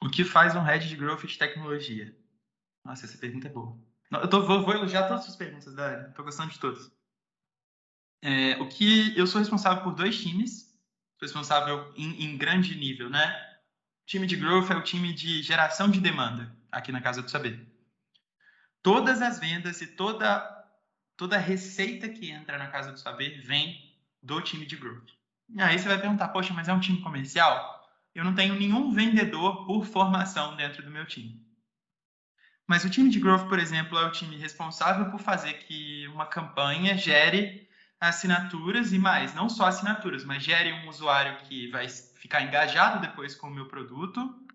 O 0.00 0.08
que 0.08 0.22
faz 0.22 0.54
um 0.54 0.62
head 0.62 0.88
de 0.88 0.96
growth 0.96 1.24
e 1.24 1.36
tecnologia? 1.36 2.16
Nossa, 2.84 3.06
essa 3.06 3.18
pergunta 3.18 3.48
é 3.48 3.50
boa. 3.50 3.76
Eu 4.12 4.30
tô, 4.30 4.46
vou, 4.46 4.64
vou, 4.64 4.72
elogiar 4.72 5.08
todas 5.08 5.28
as 5.28 5.34
perguntas, 5.34 5.74
Dani. 5.74 6.10
Estou 6.10 6.24
gostando 6.24 6.52
de 6.52 6.60
todas. 6.60 6.92
É, 8.22 8.56
o 8.62 8.68
que 8.68 9.18
eu 9.18 9.26
sou 9.26 9.40
responsável 9.40 9.82
por 9.82 9.94
dois 9.94 10.22
times, 10.22 10.78
sou 11.18 11.26
responsável 11.26 11.92
em, 11.96 12.24
em, 12.24 12.38
grande 12.38 12.76
nível, 12.76 13.10
né? 13.10 13.28
O 14.04 14.06
time 14.06 14.28
de 14.28 14.36
growth 14.36 14.70
é 14.70 14.76
o 14.76 14.82
time 14.82 15.12
de 15.12 15.42
geração 15.42 15.90
de 15.90 16.00
demanda 16.00 16.56
aqui 16.70 16.92
na 16.92 17.02
Casa 17.02 17.20
do 17.20 17.30
Saber. 17.30 17.77
Todas 18.82 19.20
as 19.22 19.38
vendas 19.38 19.80
e 19.80 19.86
toda 19.86 20.56
toda 21.16 21.36
a 21.36 21.40
receita 21.40 22.08
que 22.08 22.30
entra 22.30 22.56
na 22.56 22.68
Casa 22.68 22.92
do 22.92 22.98
Saber 22.98 23.40
vem 23.42 23.92
do 24.22 24.40
time 24.40 24.64
de 24.64 24.76
growth. 24.76 25.10
E 25.48 25.60
aí 25.60 25.76
você 25.78 25.88
vai 25.88 25.98
perguntar, 25.98 26.28
poxa, 26.28 26.54
mas 26.54 26.68
é 26.68 26.72
um 26.72 26.78
time 26.78 27.00
comercial? 27.00 27.78
Eu 28.14 28.24
não 28.24 28.34
tenho 28.34 28.54
nenhum 28.54 28.92
vendedor 28.92 29.66
por 29.66 29.84
formação 29.84 30.56
dentro 30.56 30.82
do 30.82 30.90
meu 30.90 31.04
time. 31.04 31.44
Mas 32.68 32.84
o 32.84 32.90
time 32.90 33.10
de 33.10 33.18
growth, 33.18 33.48
por 33.48 33.58
exemplo, 33.58 33.98
é 33.98 34.04
o 34.04 34.12
time 34.12 34.36
responsável 34.36 35.10
por 35.10 35.18
fazer 35.18 35.54
que 35.54 36.06
uma 36.08 36.26
campanha 36.26 36.96
gere 36.96 37.66
assinaturas 38.00 38.92
e 38.92 38.98
mais, 38.98 39.34
não 39.34 39.48
só 39.48 39.66
assinaturas, 39.66 40.24
mas 40.24 40.44
gere 40.44 40.72
um 40.72 40.88
usuário 40.88 41.38
que 41.38 41.68
vai 41.70 41.88
ficar 41.88 42.42
engajado 42.42 43.00
depois 43.00 43.34
com 43.34 43.48
o 43.48 43.54
meu 43.54 43.66
produto, 43.66 44.46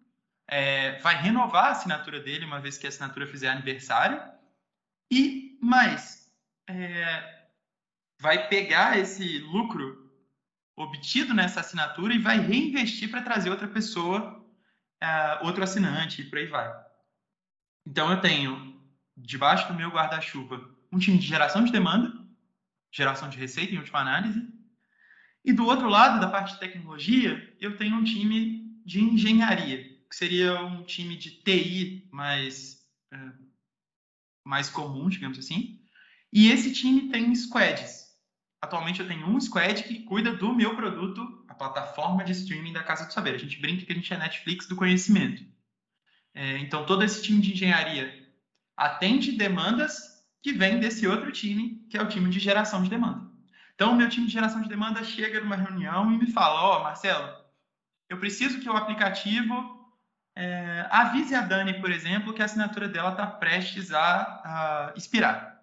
é, 0.48 1.00
vai 1.00 1.16
renovar 1.16 1.66
a 1.66 1.72
assinatura 1.72 2.20
dele 2.20 2.46
uma 2.46 2.60
vez 2.60 2.78
que 2.78 2.86
a 2.86 2.90
assinatura 2.90 3.28
fizer 3.28 3.50
aniversário. 3.50 4.22
E 5.12 5.58
mais, 5.62 6.32
é, 6.68 7.48
vai 8.20 8.48
pegar 8.48 8.98
esse 8.98 9.40
lucro 9.40 10.04
obtido 10.76 11.34
nessa 11.34 11.60
assinatura 11.60 12.14
e 12.14 12.20
vai 12.20 12.40
reinvestir 12.40 13.10
para 13.10 13.22
trazer 13.22 13.50
outra 13.50 13.68
pessoa, 13.68 14.44
uh, 15.04 15.46
outro 15.46 15.64
assinante 15.64 16.22
e 16.22 16.26
por 16.26 16.40
aí 16.40 16.48
vai. 16.48 16.74
Então 17.86 18.10
eu 18.12 18.22
tenho 18.22 18.82
debaixo 19.16 19.68
do 19.68 19.74
meu 19.74 19.90
guarda-chuva 19.90 20.74
um 20.92 21.00
time 21.00 21.18
de 21.18 21.28
geração 21.28 21.64
de 21.64 21.72
demanda, 21.72 22.14
geração 22.92 23.28
de 23.28 23.38
receita 23.38 23.74
em 23.74 23.78
última 23.78 24.00
análise, 24.00 24.48
e 25.44 25.52
do 25.52 25.66
outro 25.66 25.90
lado 25.90 26.20
da 26.20 26.30
parte 26.30 26.54
de 26.54 26.60
tecnologia 26.60 27.56
eu 27.60 27.78
tenho 27.78 27.96
um 27.96 28.04
time 28.04 28.80
de 28.86 29.02
engenharia, 29.02 29.93
que 30.14 30.18
seria 30.18 30.64
um 30.64 30.84
time 30.84 31.18
de 31.18 31.32
TI 31.32 32.08
mais 32.12 32.86
uh, 33.12 33.34
mais 34.46 34.70
comum, 34.70 35.10
digamos 35.10 35.40
assim, 35.40 35.80
e 36.32 36.52
esse 36.52 36.72
time 36.72 37.10
tem 37.10 37.34
squads. 37.34 38.14
Atualmente 38.62 39.00
eu 39.00 39.08
tenho 39.08 39.28
um 39.28 39.40
squad 39.42 39.84
que 39.84 40.04
cuida 40.04 40.32
do 40.36 40.54
meu 40.54 40.76
produto, 40.76 41.44
a 41.48 41.56
plataforma 41.56 42.24
de 42.24 42.32
streaming 42.32 42.74
da 42.74 42.84
Casa 42.84 43.08
do 43.08 43.14
Saber. 43.14 43.34
A 43.34 43.40
gente 43.40 43.60
brinca 43.60 43.86
que 43.86 43.92
a 43.92 43.96
gente 43.96 44.14
é 44.14 44.18
Netflix 44.18 44.68
do 44.68 44.76
conhecimento. 44.76 45.44
É, 46.34 46.60
então 46.60 46.86
todo 46.86 47.04
esse 47.04 47.24
time 47.24 47.42
de 47.42 47.54
engenharia 47.54 48.14
atende 48.78 49.32
demandas 49.32 49.98
que 50.44 50.54
vêm 50.54 50.80
desse 50.80 51.08
outro 51.08 51.32
time, 51.32 51.88
que 51.90 51.98
é 51.98 52.02
o 52.02 52.08
time 52.08 52.30
de 52.30 52.40
geração 52.40 52.84
de 52.84 52.90
demanda. 52.90 53.32
Então 53.74 53.94
o 53.94 53.96
meu 53.96 54.10
time 54.10 54.28
de 54.28 54.34
geração 54.34 54.62
de 54.62 54.70
demanda 54.70 55.04
chega 55.04 55.40
numa 55.40 55.56
reunião 55.56 56.12
e 56.12 56.18
me 56.20 56.32
fala, 56.32 56.62
ó, 56.62 56.78
oh, 56.80 56.84
Marcelo, 56.84 57.36
eu 58.10 58.20
preciso 58.20 58.60
que 58.60 58.70
o 58.70 58.78
aplicativo 58.78 59.83
é, 60.36 60.88
avise 60.90 61.36
a 61.36 61.42
Dani, 61.42 61.80
por 61.80 61.92
exemplo, 61.92 62.34
que 62.34 62.42
a 62.42 62.46
assinatura 62.46 62.88
dela 62.88 63.12
está 63.12 63.28
prestes 63.28 63.92
a, 63.92 64.92
a 64.92 64.94
expirar 64.96 65.54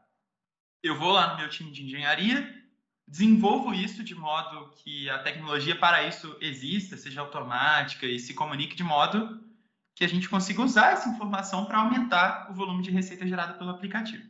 eu 0.83 0.99
vou 0.99 1.13
lá 1.13 1.33
no 1.33 1.39
meu 1.39 1.49
time 1.49 1.71
de 1.71 1.85
engenharia, 1.85 2.59
desenvolvo 3.07 3.75
isso 3.75 4.03
de 4.03 4.15
modo 4.15 4.71
que 4.77 5.11
a 5.11 5.19
tecnologia 5.19 5.77
para 5.77 6.07
isso 6.07 6.37
exista, 6.41 6.97
seja 6.97 7.21
automática 7.21 8.07
e 8.07 8.19
se 8.19 8.35
comunique 8.35 8.77
de 8.77 8.83
modo 8.83 9.41
que 9.95 10.05
a 10.05 10.09
gente 10.09 10.29
consiga 10.29 10.63
usar 10.63 10.93
essa 10.93 11.09
informação 11.09 11.67
para 11.67 11.79
aumentar 11.79 12.51
o 12.51 12.55
volume 12.55 12.83
de 12.83 12.91
receita 12.91 13.27
gerada 13.27 13.55
pelo 13.55 13.71
aplicativo. 13.71 14.25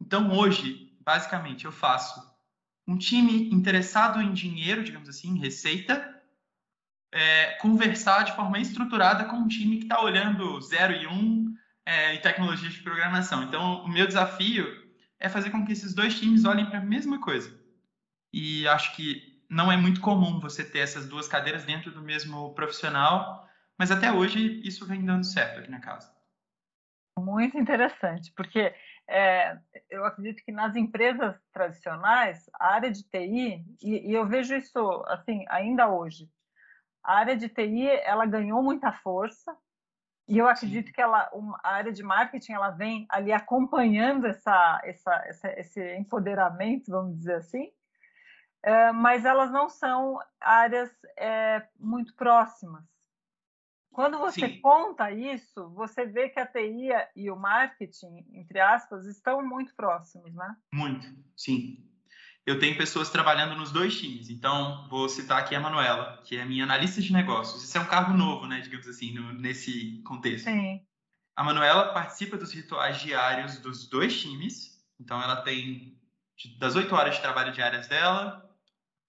Então, 0.00 0.32
hoje, 0.32 0.92
basicamente, 1.00 1.64
eu 1.64 1.72
faço 1.72 2.20
um 2.86 2.98
time 2.98 3.48
interessado 3.50 4.20
em 4.20 4.32
dinheiro, 4.32 4.82
digamos 4.82 5.08
assim, 5.08 5.28
em 5.28 5.38
receita, 5.38 6.13
é, 7.14 7.52
conversar 7.60 8.24
de 8.24 8.34
forma 8.34 8.58
estruturada 8.58 9.24
com 9.26 9.36
um 9.36 9.46
time 9.46 9.78
que 9.78 9.84
está 9.84 10.02
olhando 10.02 10.60
0 10.60 10.92
e 10.94 11.06
1 11.06 11.12
um, 11.12 11.54
é, 11.86 12.14
em 12.14 12.20
tecnologias 12.20 12.72
de 12.72 12.82
programação. 12.82 13.44
Então, 13.44 13.84
o 13.84 13.88
meu 13.88 14.04
desafio 14.04 14.66
é 15.20 15.28
fazer 15.28 15.50
com 15.50 15.64
que 15.64 15.72
esses 15.72 15.94
dois 15.94 16.18
times 16.18 16.44
olhem 16.44 16.66
para 16.66 16.80
a 16.80 16.84
mesma 16.84 17.20
coisa. 17.20 17.56
E 18.32 18.66
acho 18.66 18.96
que 18.96 19.40
não 19.48 19.70
é 19.70 19.76
muito 19.76 20.00
comum 20.00 20.40
você 20.40 20.64
ter 20.64 20.80
essas 20.80 21.08
duas 21.08 21.28
cadeiras 21.28 21.64
dentro 21.64 21.92
do 21.92 22.02
mesmo 22.02 22.52
profissional, 22.52 23.48
mas 23.78 23.92
até 23.92 24.10
hoje 24.10 24.60
isso 24.64 24.84
vem 24.84 25.04
dando 25.04 25.24
certo 25.24 25.60
aqui 25.60 25.70
na 25.70 25.78
casa. 25.78 26.12
Muito 27.16 27.56
interessante, 27.56 28.32
porque 28.34 28.74
é, 29.08 29.56
eu 29.88 30.04
acredito 30.04 30.42
que 30.44 30.50
nas 30.50 30.74
empresas 30.74 31.36
tradicionais, 31.52 32.50
a 32.58 32.74
área 32.74 32.90
de 32.90 33.04
TI, 33.04 33.64
e, 33.80 34.10
e, 34.10 34.12
eu 34.12 34.26
vejo 34.26 34.56
isso 34.56 35.04
assim 35.06 35.44
ainda 35.48 35.88
hoje, 35.88 36.28
a 37.04 37.16
área 37.16 37.36
de 37.36 37.48
TI 37.48 37.86
ela 37.86 38.24
ganhou 38.26 38.62
muita 38.62 38.90
força 38.90 39.56
e 40.26 40.38
eu 40.38 40.48
acredito 40.48 40.90
que 40.90 41.00
ela, 41.00 41.30
a 41.62 41.74
área 41.74 41.92
de 41.92 42.02
marketing 42.02 42.52
ela 42.52 42.70
vem 42.70 43.06
ali 43.10 43.30
acompanhando 43.30 44.26
essa, 44.26 44.80
essa, 44.82 45.14
essa 45.26 45.60
esse 45.60 45.96
empoderamento, 45.96 46.90
vamos 46.90 47.18
dizer 47.18 47.34
assim, 47.34 47.70
é, 48.62 48.90
mas 48.92 49.26
elas 49.26 49.52
não 49.52 49.68
são 49.68 50.18
áreas 50.40 50.90
é, 51.18 51.68
muito 51.78 52.14
próximas. 52.14 52.82
Quando 53.92 54.18
você 54.18 54.48
Sim. 54.48 54.60
conta 54.60 55.12
isso, 55.12 55.68
você 55.70 56.04
vê 56.06 56.28
que 56.28 56.40
a 56.40 56.46
TI 56.46 56.88
e 57.14 57.30
o 57.30 57.36
marketing, 57.36 58.26
entre 58.32 58.58
aspas, 58.58 59.06
estão 59.06 59.46
muito 59.46 59.72
próximos, 59.76 60.34
né? 60.34 60.56
Muito, 60.72 61.06
sim. 61.36 61.86
Eu 62.46 62.58
tenho 62.58 62.76
pessoas 62.76 63.08
trabalhando 63.08 63.56
nos 63.56 63.72
dois 63.72 63.98
times. 63.98 64.28
Então, 64.28 64.86
vou 64.88 65.08
citar 65.08 65.38
aqui 65.38 65.54
a 65.54 65.60
Manuela, 65.60 66.20
que 66.24 66.36
é 66.36 66.44
minha 66.44 66.64
analista 66.64 67.00
de 67.00 67.12
negócios. 67.12 67.64
Isso 67.64 67.76
é 67.78 67.80
um 67.80 67.86
cargo 67.86 68.12
novo, 68.12 68.46
né, 68.46 68.60
digamos 68.60 68.86
assim, 68.86 69.12
no, 69.12 69.32
nesse 69.32 70.02
contexto. 70.04 70.44
Sim. 70.44 70.80
A 71.34 71.42
Manuela 71.42 71.92
participa 71.92 72.36
dos 72.36 72.52
rituais 72.52 73.00
diários 73.00 73.58
dos 73.58 73.88
dois 73.88 74.20
times. 74.20 74.78
Então, 75.00 75.22
ela 75.22 75.36
tem 75.36 75.98
das 76.58 76.76
8 76.76 76.94
horas 76.94 77.14
de 77.14 77.20
trabalho 77.20 77.52
diárias 77.52 77.86
dela, 77.86 78.44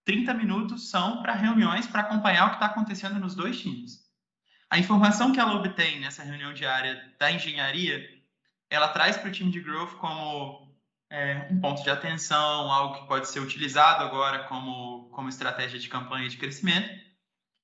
30 0.06 0.34
minutos 0.36 0.89
são 0.89 1.22
para 1.22 1.34
reuniões 1.34 1.88
para 1.88 2.01
acompanhar 2.01 2.46
o 2.46 2.50
que 2.50 2.56
está 2.56 2.68
acontecendo 2.68 3.20
nos 3.20 3.36
dois 3.36 3.60
times. 3.60 4.06
A 4.70 4.77
informação 4.77 5.32
que 5.32 5.39
ela 5.39 5.56
obtém 5.56 6.00
nessa 6.00 6.24
reunião 6.24 6.54
diária 6.54 7.13
da 7.20 7.32
engenharia, 7.32 8.08
ela 8.70 8.88
traz 8.89 9.18
para 9.18 9.30
o 9.30 9.32
time 9.32 9.51
de 9.51 9.60
growth 9.60 9.96
como 9.98 10.64
é, 11.15 11.48
um 11.50 11.62
ponto 11.62 11.81
de 11.81 11.89
atenção, 11.89 12.69
algo 12.69 13.00
que 13.00 13.07
pode 13.07 13.29
ser 13.29 13.39
utilizado 13.39 14.03
agora 14.03 14.43
como, 14.50 15.10
como 15.12 15.29
estratégia 15.29 15.79
de 15.79 15.88
campanha 15.88 16.27
de 16.27 16.38
crescimento, 16.38 16.89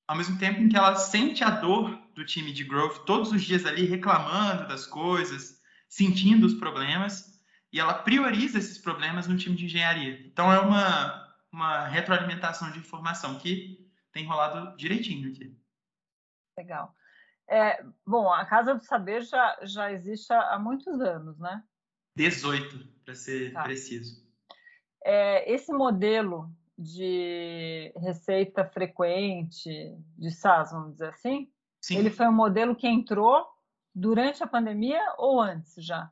ao 0.07 0.15
mesmo 0.15 0.39
tempo 0.39 0.61
em 0.61 0.69
que 0.69 0.77
ela 0.77 0.95
sente 0.95 1.43
a 1.43 1.49
dor 1.49 1.91
do 2.15 2.25
time 2.25 2.53
de 2.53 2.63
growth 2.63 3.03
todos 3.05 3.29
os 3.33 3.43
dias 3.43 3.65
ali 3.65 3.85
reclamando 3.85 4.69
das 4.69 4.87
coisas, 4.87 5.59
sentindo 5.89 6.47
os 6.47 6.53
problemas, 6.53 7.41
e 7.73 7.79
ela 7.79 7.93
prioriza 7.93 8.57
esses 8.57 8.77
problemas 8.77 9.27
no 9.27 9.35
time 9.35 9.55
de 9.55 9.65
engenharia. 9.65 10.25
Então 10.25 10.51
é 10.51 10.59
uma, 10.59 11.35
uma 11.51 11.87
retroalimentação 11.87 12.71
de 12.71 12.79
informação 12.79 13.37
que 13.37 13.85
tem 14.13 14.25
rolado 14.25 14.77
direitinho 14.77 15.29
aqui. 15.29 15.53
Legal. 16.57 16.95
É, 17.49 17.83
bom, 18.07 18.31
a 18.31 18.45
Casa 18.45 18.75
do 18.75 18.83
Saber 18.85 19.23
já, 19.23 19.59
já 19.63 19.91
existe 19.91 20.31
há, 20.31 20.53
há 20.53 20.59
muitos 20.59 21.01
anos, 21.01 21.37
né? 21.37 21.61
18, 22.15 23.00
para 23.11 23.15
ser 23.15 23.51
tá. 23.51 23.63
preciso. 23.63 24.25
É, 25.03 25.51
esse 25.51 25.71
modelo 25.73 26.49
de 26.77 27.91
receita 27.97 28.65
frequente 28.65 29.95
de 30.17 30.31
SaaS, 30.31 30.71
vamos 30.71 30.93
dizer 30.93 31.09
assim, 31.09 31.51
Sim. 31.81 31.97
ele 31.97 32.09
foi 32.09 32.27
um 32.27 32.33
modelo 32.33 32.75
que 32.75 32.87
entrou 32.87 33.45
durante 33.93 34.41
a 34.41 34.47
pandemia 34.47 35.01
ou 35.17 35.41
antes 35.41 35.83
já? 35.83 36.09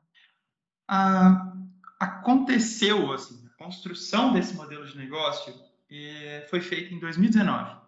Ah, 0.86 1.56
aconteceu, 1.98 3.12
assim, 3.12 3.46
a 3.46 3.64
construção 3.64 4.32
desse 4.32 4.54
modelo 4.54 4.86
de 4.86 4.96
negócio 4.96 5.54
eh, 5.90 6.46
foi 6.50 6.60
feita 6.60 6.92
em 6.92 6.98
2019. 6.98 7.80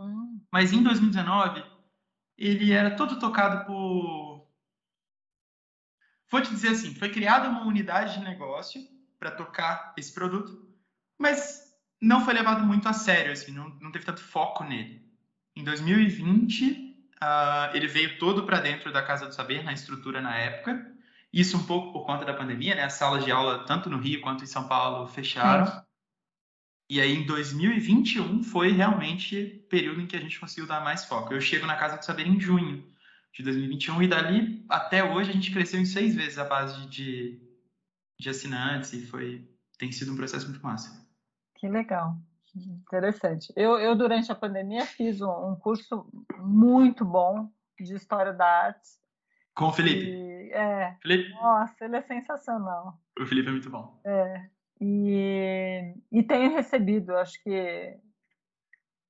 Hum. 0.00 0.40
Mas 0.50 0.72
em 0.72 0.82
2019 0.82 1.62
ele 2.38 2.72
era 2.72 2.96
todo 2.96 3.18
tocado 3.18 3.66
por. 3.66 4.35
Vou 6.30 6.40
te 6.40 6.50
dizer 6.50 6.68
assim: 6.68 6.94
foi 6.94 7.10
criada 7.10 7.48
uma 7.48 7.66
unidade 7.66 8.14
de 8.14 8.24
negócio 8.24 8.80
para 9.18 9.30
tocar 9.30 9.94
esse 9.96 10.12
produto, 10.12 10.68
mas 11.18 11.66
não 12.00 12.24
foi 12.24 12.34
levado 12.34 12.64
muito 12.64 12.88
a 12.88 12.92
sério, 12.92 13.32
assim, 13.32 13.52
não, 13.52 13.68
não 13.80 13.90
teve 13.90 14.04
tanto 14.04 14.20
foco 14.20 14.64
nele. 14.64 15.04
Em 15.54 15.64
2020, 15.64 16.70
uh, 16.70 17.16
ah, 17.20 17.70
ele 17.72 17.86
veio 17.86 18.18
todo 18.18 18.44
para 18.44 18.60
dentro 18.60 18.92
da 18.92 19.02
Casa 19.02 19.26
do 19.26 19.34
Saber, 19.34 19.64
na 19.64 19.72
estrutura 19.72 20.20
na 20.20 20.36
época. 20.36 20.92
Isso 21.32 21.56
um 21.56 21.64
pouco 21.64 21.92
por 21.92 22.04
conta 22.04 22.24
da 22.24 22.34
pandemia, 22.34 22.74
né? 22.74 22.84
As 22.84 22.94
salas 22.94 23.24
de 23.24 23.30
aula, 23.30 23.64
tanto 23.64 23.88
no 23.88 23.98
Rio 23.98 24.20
quanto 24.20 24.44
em 24.44 24.46
São 24.46 24.68
Paulo, 24.68 25.06
fecharam. 25.06 25.66
Sim. 25.66 25.80
E 26.88 27.00
aí, 27.00 27.16
em 27.16 27.26
2021, 27.26 28.44
foi 28.44 28.70
realmente 28.70 29.60
o 29.64 29.68
período 29.68 30.00
em 30.00 30.06
que 30.06 30.16
a 30.16 30.20
gente 30.20 30.38
conseguiu 30.38 30.66
dar 30.66 30.84
mais 30.84 31.04
foco. 31.04 31.32
Eu 31.34 31.40
chego 31.40 31.66
na 31.66 31.76
Casa 31.76 31.96
do 31.96 32.04
Saber 32.04 32.26
em 32.26 32.38
junho 32.38 32.86
de 33.36 33.42
2021 33.42 34.02
e 34.02 34.08
dali 34.08 34.64
até 34.68 35.04
hoje 35.04 35.30
a 35.30 35.32
gente 35.34 35.52
cresceu 35.52 35.78
em 35.78 35.84
seis 35.84 36.14
vezes 36.14 36.38
a 36.38 36.44
base 36.44 36.86
de, 36.88 37.38
de 38.18 38.30
assinantes 38.30 38.94
e 38.94 39.06
foi, 39.06 39.46
tem 39.78 39.92
sido 39.92 40.12
um 40.12 40.16
processo 40.16 40.48
muito 40.48 40.62
massa. 40.62 41.06
Que 41.54 41.68
legal. 41.68 42.16
Interessante. 42.56 43.52
Eu, 43.54 43.78
eu 43.78 43.94
durante 43.94 44.32
a 44.32 44.34
pandemia, 44.34 44.86
fiz 44.86 45.20
um, 45.20 45.50
um 45.50 45.56
curso 45.56 46.10
muito 46.38 47.04
bom 47.04 47.50
de 47.78 47.94
História 47.94 48.32
da 48.32 48.46
Arte. 48.46 48.88
Com 49.54 49.66
o 49.66 49.72
Felipe? 49.72 50.06
E, 50.06 50.50
é. 50.52 50.96
Felipe? 51.02 51.30
Nossa, 51.34 51.84
ele 51.84 51.96
é 51.96 52.02
sensacional. 52.02 52.98
O 53.20 53.26
Felipe 53.26 53.48
é 53.48 53.52
muito 53.52 53.68
bom. 53.68 54.00
É. 54.06 54.48
E, 54.80 55.94
e 56.10 56.22
tenho 56.22 56.54
recebido, 56.54 57.14
acho 57.16 57.42
que 57.42 57.98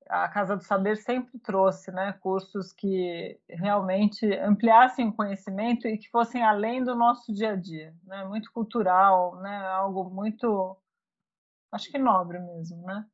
a 0.08 0.28
Casa 0.28 0.56
do 0.56 0.62
Saber 0.62 0.96
sempre 0.96 1.38
trouxe 1.38 1.90
né, 1.90 2.12
cursos 2.20 2.72
que 2.72 3.38
realmente 3.48 4.26
ampliassem 4.38 5.08
o 5.08 5.12
conhecimento 5.12 5.86
e 5.86 5.98
que 5.98 6.08
fossem 6.10 6.42
além 6.42 6.82
do 6.84 6.94
nosso 6.94 7.32
dia 7.32 7.52
a 7.52 7.56
dia, 7.56 7.94
né, 8.04 8.24
muito 8.24 8.50
cultural, 8.52 9.40
né, 9.40 9.66
algo 9.68 10.08
muito, 10.10 10.76
acho 11.72 11.90
que 11.90 11.98
nobre 11.98 12.38
mesmo, 12.38 12.82
né? 12.82 13.06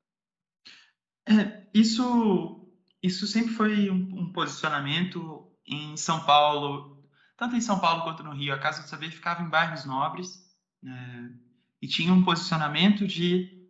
É, 1.29 1.67
isso, 1.73 2.69
isso 3.03 3.27
sempre 3.27 3.53
foi 3.53 3.91
um, 3.91 4.21
um, 4.21 4.33
posicionamento 4.33 5.51
em 5.67 5.97
São 5.97 6.25
Paulo, 6.25 7.09
tanto 7.37 7.55
em 7.55 7.61
São 7.61 7.79
Paulo 7.79 8.03
quanto 8.03 8.25
no 8.25 8.33
Rio. 8.33 8.53
A 8.53 8.59
Casa 8.59 8.83
do 8.83 8.89
Saber 8.89 9.11
ficava 9.11 9.43
em 9.43 9.49
bairros 9.49 9.85
nobres, 9.85 10.43
né, 10.83 11.33
e 11.81 11.87
tinha 11.87 12.13
um 12.13 12.25
posicionamento 12.25 13.07
de 13.07 13.63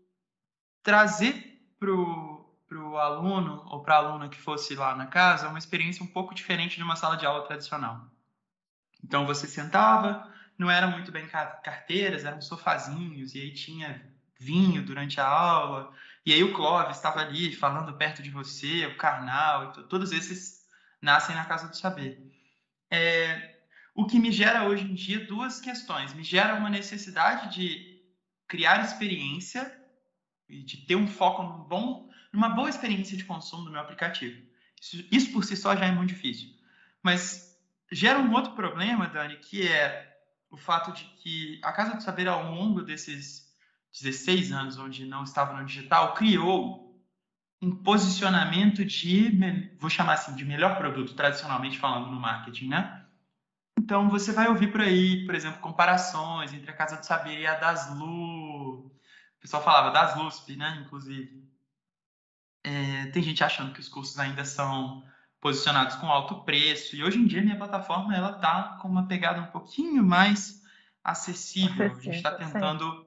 trazer 0.83 1.53
para 1.79 1.91
o 1.91 2.32
aluno 2.97 3.65
ou 3.67 3.83
para 3.83 3.95
a 3.95 3.99
aluna 3.99 4.29
que 4.29 4.41
fosse 4.41 4.75
lá 4.75 4.95
na 4.95 5.07
casa 5.07 5.49
uma 5.49 5.59
experiência 5.59 6.05
um 6.05 6.07
pouco 6.07 6.35
diferente 6.35 6.77
de 6.77 6.83
uma 6.83 6.97
sala 6.97 7.17
de 7.17 7.27
aula 7.27 7.45
tradicional. 7.47 8.11
Então 9.03 9.27
você 9.27 9.47
sentava, 9.47 10.33
não 10.57 10.71
eram 10.71 10.91
muito 10.91 11.11
bem 11.11 11.27
carteiras, 11.29 12.25
eram 12.25 12.41
sofazinhos, 12.41 13.35
e 13.35 13.41
aí 13.41 13.53
tinha 13.53 14.13
vinho 14.39 14.85
durante 14.85 15.21
a 15.21 15.27
aula, 15.27 15.93
e 16.25 16.33
aí 16.33 16.43
o 16.43 16.53
Clóvis 16.53 16.97
estava 16.97 17.21
ali 17.21 17.55
falando 17.55 17.97
perto 17.97 18.23
de 18.23 18.31
você, 18.31 18.87
o 18.87 18.97
Karnal, 18.97 19.73
todos 19.89 20.13
esses 20.13 20.63
nascem 21.01 21.35
na 21.35 21.45
Casa 21.45 21.69
do 21.69 21.77
Saber. 21.77 22.21
É, 22.91 23.57
o 23.95 24.07
que 24.07 24.19
me 24.19 24.31
gera 24.31 24.65
hoje 24.65 24.85
em 24.85 24.95
dia 24.95 25.27
duas 25.27 25.61
questões. 25.61 26.15
Me 26.15 26.23
gera 26.23 26.55
uma 26.55 26.71
necessidade 26.71 27.55
de 27.55 28.01
criar 28.47 28.85
experiência 28.85 29.75
e 30.49 30.63
de 30.63 30.87
ter 30.87 30.97
um 30.97 31.09
foco 31.09 31.43
num 31.43 31.65
bom, 31.65 32.09
numa 32.33 32.49
boa 32.49 32.71
experiência 32.71 33.17
de 33.17 33.25
consumo 33.25 33.65
do 33.65 33.71
meu 33.71 33.81
aplicativo. 33.81 34.41
Isso, 34.81 35.05
isso 35.11 35.33
por 35.33 35.45
si 35.45 35.57
só 35.57 35.77
já 35.77 35.87
é 35.87 35.93
muito 35.93 36.09
difícil. 36.09 36.51
Mas 37.03 37.57
gera 37.91 38.19
um 38.19 38.33
outro 38.33 38.53
problema, 38.53 39.07
Dani, 39.07 39.37
que 39.37 39.69
é 39.69 40.17
o 40.51 40.57
fato 40.57 40.93
de 40.93 41.05
que 41.23 41.61
a 41.63 41.73
Casa 41.73 41.97
do 41.97 42.03
Saber, 42.03 42.29
ao 42.29 42.51
longo 42.53 42.83
desses 42.83 43.53
16 44.01 44.53
anos 44.53 44.79
onde 44.79 45.05
não 45.05 45.25
estava 45.25 45.59
no 45.59 45.67
digital, 45.67 46.15
criou 46.15 46.83
um 47.61 47.71
posicionamento 47.71 48.85
de, 48.85 49.71
vou 49.79 49.89
chamar 49.89 50.15
assim, 50.15 50.35
de 50.35 50.45
melhor 50.45 50.77
produto, 50.77 51.15
tradicionalmente 51.15 51.79
falando 51.79 52.11
no 52.11 52.19
marketing, 52.19 52.69
né? 52.69 53.07
Então, 53.79 54.09
você 54.09 54.33
vai 54.33 54.49
ouvir 54.49 54.71
por 54.73 54.81
aí, 54.81 55.25
por 55.25 55.35
exemplo, 55.35 55.61
comparações 55.61 56.53
entre 56.53 56.71
a 56.71 56.77
Casa 56.77 56.97
do 56.97 57.07
Saber 57.07 57.41
e 57.41 57.47
a 57.47 57.55
Daslu. 57.55 58.87
O 58.87 58.91
pessoal 59.41 59.63
falava 59.63 59.91
das 59.91 60.17
LUSP, 60.17 60.57
né, 60.57 60.83
inclusive. 60.85 61.52
É, 62.65 63.07
tem 63.07 63.23
gente 63.23 63.43
achando 63.43 63.73
que 63.73 63.81
os 63.81 63.89
cursos 63.89 64.19
ainda 64.19 64.45
são 64.45 65.05
posicionados 65.41 65.97
com 65.97 66.07
alto 66.07 66.45
preço. 66.45 66.95
E 66.95 67.03
hoje 67.03 67.19
em 67.19 67.27
dia, 67.27 67.43
minha 67.43 67.57
plataforma 67.57 68.15
ela 68.15 68.33
tá 68.35 68.79
com 68.81 68.89
uma 68.89 69.09
pegada 69.09 69.41
um 69.41 69.47
pouquinho 69.47 70.03
mais 70.03 70.63
acessível. 71.03 71.87
acessível 71.87 71.99
a 71.99 72.03
gente 72.03 72.17
está 72.17 72.31
tentando 72.33 72.91
sim. 72.91 73.07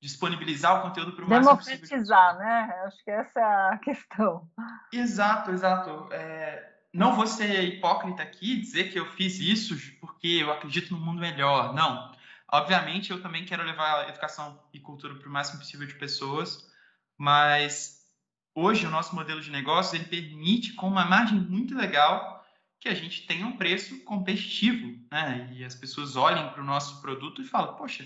disponibilizar 0.00 0.78
o 0.78 0.82
conteúdo 0.82 1.12
para 1.12 1.24
o 1.24 1.28
máximo 1.28 1.56
possível. 1.56 1.78
Democratizar, 1.78 2.38
né? 2.38 2.82
Acho 2.86 3.04
que 3.04 3.10
essa 3.10 3.40
é 3.40 3.74
a 3.74 3.78
questão. 3.78 4.48
Exato, 4.92 5.50
exato. 5.50 6.08
É, 6.12 6.72
não 6.92 7.16
vou 7.16 7.26
ser 7.26 7.64
hipócrita 7.64 8.22
aqui 8.22 8.60
dizer 8.60 8.92
que 8.92 8.98
eu 8.98 9.06
fiz 9.12 9.40
isso 9.40 9.76
porque 10.00 10.28
eu 10.28 10.52
acredito 10.52 10.94
no 10.94 11.00
mundo 11.00 11.20
melhor. 11.20 11.74
Não. 11.74 12.12
Obviamente, 12.48 13.10
eu 13.10 13.20
também 13.20 13.44
quero 13.44 13.64
levar 13.64 14.04
a 14.04 14.08
educação 14.08 14.62
e 14.72 14.78
cultura 14.78 15.14
para 15.14 15.28
o 15.28 15.32
máximo 15.32 15.58
possível 15.58 15.86
de 15.86 15.94
pessoas, 15.94 16.70
mas 17.16 18.01
hoje 18.54 18.86
o 18.86 18.90
nosso 18.90 19.14
modelo 19.14 19.40
de 19.40 19.50
negócio 19.50 19.96
ele 19.96 20.04
permite, 20.04 20.74
com 20.74 20.88
uma 20.88 21.04
margem 21.04 21.38
muito 21.38 21.74
legal, 21.74 22.44
que 22.80 22.88
a 22.88 22.94
gente 22.94 23.26
tenha 23.26 23.46
um 23.46 23.56
preço 23.56 24.02
competitivo, 24.04 24.98
né? 25.10 25.48
E 25.52 25.64
as 25.64 25.74
pessoas 25.74 26.16
olhem 26.16 26.50
para 26.50 26.60
o 26.60 26.66
nosso 26.66 27.00
produto 27.00 27.40
e 27.40 27.46
falam, 27.46 27.76
poxa, 27.76 28.04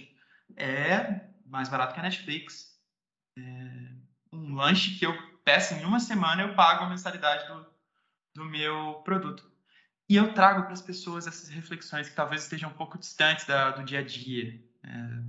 é 0.54 1.30
mais 1.46 1.68
barato 1.68 1.94
que 1.94 2.00
a 2.00 2.02
Netflix. 2.02 2.76
É 3.38 3.96
um 4.32 4.54
lanche 4.54 4.98
que 4.98 5.06
eu 5.06 5.16
peço 5.44 5.74
em 5.74 5.84
uma 5.84 6.00
semana, 6.00 6.42
eu 6.42 6.54
pago 6.54 6.84
a 6.84 6.88
mensalidade 6.88 7.46
do, 7.46 7.66
do 8.34 8.44
meu 8.44 9.00
produto. 9.04 9.50
E 10.08 10.16
eu 10.16 10.34
trago 10.34 10.62
para 10.62 10.72
as 10.72 10.82
pessoas 10.82 11.26
essas 11.26 11.48
reflexões 11.48 12.08
que 12.08 12.14
talvez 12.14 12.42
estejam 12.42 12.70
um 12.70 12.74
pouco 12.74 12.98
distantes 12.98 13.44
da, 13.46 13.70
do 13.70 13.84
dia 13.84 14.00
a 14.00 14.04
dia. 14.04 14.62
É, 14.84 15.22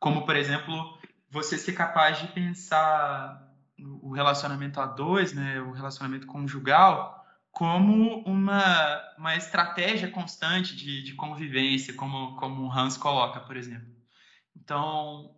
como, 0.00 0.24
por 0.24 0.34
exemplo, 0.34 0.98
você 1.30 1.58
ser 1.58 1.72
capaz 1.72 2.18
de 2.18 2.28
pensar 2.28 3.47
o 3.78 4.12
relacionamento 4.12 4.80
a 4.80 4.86
dois, 4.86 5.32
né, 5.32 5.60
o 5.60 5.72
relacionamento 5.72 6.26
conjugal, 6.26 7.24
como 7.50 8.22
uma, 8.24 9.14
uma 9.16 9.36
estratégia 9.36 10.10
constante 10.10 10.76
de, 10.76 11.02
de 11.02 11.14
convivência, 11.14 11.94
como, 11.94 12.36
como 12.36 12.66
o 12.66 12.72
Hans 12.72 12.96
coloca, 12.96 13.40
por 13.40 13.56
exemplo. 13.56 13.88
Então, 14.56 15.34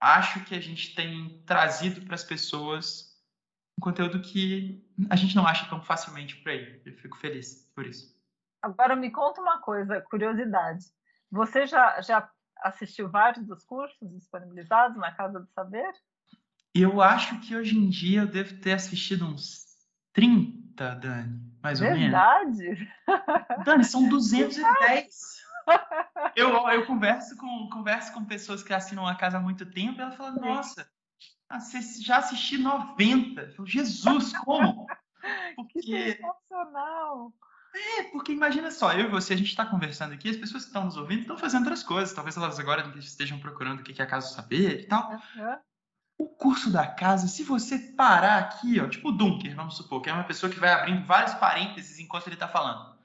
acho 0.00 0.44
que 0.44 0.54
a 0.54 0.60
gente 0.60 0.94
tem 0.94 1.42
trazido 1.46 2.02
para 2.02 2.14
as 2.14 2.24
pessoas 2.24 3.12
um 3.78 3.82
conteúdo 3.82 4.20
que 4.20 4.86
a 5.10 5.16
gente 5.16 5.34
não 5.34 5.46
acha 5.46 5.68
tão 5.68 5.82
facilmente 5.82 6.36
por 6.36 6.50
aí. 6.50 6.80
Eu 6.84 6.94
fico 6.96 7.16
feliz 7.16 7.70
por 7.74 7.86
isso. 7.86 8.12
Agora 8.62 8.94
me 8.94 9.10
conta 9.10 9.40
uma 9.40 9.60
coisa, 9.60 10.00
curiosidade. 10.02 10.84
Você 11.30 11.66
já, 11.66 12.00
já 12.00 12.30
assistiu 12.58 13.10
vários 13.10 13.44
dos 13.46 13.64
cursos 13.64 13.98
disponibilizados 14.12 14.96
na 14.96 15.12
Casa 15.12 15.40
do 15.40 15.48
Saber? 15.48 15.92
Eu 16.74 17.02
acho 17.02 17.38
que 17.40 17.54
hoje 17.54 17.76
em 17.76 17.88
dia 17.88 18.22
eu 18.22 18.26
devo 18.26 18.54
ter 18.58 18.72
assistido 18.72 19.26
uns 19.26 19.66
30, 20.14 20.94
Dani, 20.94 21.52
mais 21.62 21.80
Verdade? 21.80 22.04
ou 22.04 22.10
menos. 22.10 22.58
Verdade? 22.58 22.92
Dani, 23.64 23.84
são 23.84 24.08
210. 24.08 25.42
eu, 26.34 26.48
eu 26.70 26.86
converso, 26.86 27.36
com, 27.36 27.68
converso 27.70 28.12
com 28.12 28.24
pessoas 28.24 28.62
que 28.62 28.72
assinam 28.72 29.06
a 29.06 29.14
casa 29.14 29.36
há 29.36 29.40
muito 29.40 29.66
tempo 29.66 29.98
e 29.98 30.02
ela 30.02 30.12
fala, 30.12 30.32
nossa, 30.32 30.88
já 32.00 32.16
assisti 32.16 32.56
90. 32.56 33.42
Eu 33.42 33.52
falo, 33.54 33.68
Jesus, 33.68 34.32
como? 34.38 34.86
Porque... 35.56 35.80
Que 35.80 36.12
sensacional! 36.12 37.32
É, 37.74 38.02
porque 38.04 38.32
imagina 38.32 38.70
só, 38.70 38.92
eu 38.92 39.06
e 39.06 39.08
você, 39.08 39.32
a 39.32 39.36
gente 39.36 39.48
está 39.48 39.64
conversando 39.64 40.12
aqui, 40.12 40.28
as 40.28 40.36
pessoas 40.36 40.64
que 40.64 40.68
estão 40.68 40.84
nos 40.84 40.98
ouvindo 40.98 41.22
estão 41.22 41.38
fazendo 41.38 41.62
outras 41.62 41.82
coisas. 41.82 42.14
Talvez 42.14 42.36
elas 42.36 42.60
agora 42.60 42.82
estejam 42.98 43.38
procurando 43.38 43.80
o 43.80 43.82
que 43.82 43.98
é 44.00 44.04
a 44.04 44.08
Casa 44.08 44.28
Saber 44.28 44.80
e 44.80 44.86
tal. 44.86 45.10
Uhum. 45.10 45.56
O 46.22 46.28
curso 46.28 46.70
da 46.70 46.86
casa, 46.86 47.26
se 47.26 47.42
você 47.42 47.76
parar 47.96 48.38
aqui, 48.38 48.78
ó, 48.78 48.88
tipo 48.88 49.08
o 49.08 49.12
Dunker, 49.12 49.56
vamos 49.56 49.76
supor, 49.76 50.00
que 50.00 50.08
é 50.08 50.12
uma 50.12 50.22
pessoa 50.22 50.52
que 50.52 50.60
vai 50.60 50.70
abrindo 50.70 51.04
vários 51.04 51.34
parênteses 51.34 51.98
enquanto 51.98 52.28
ele 52.28 52.36
está 52.36 52.46
falando. 52.46 52.96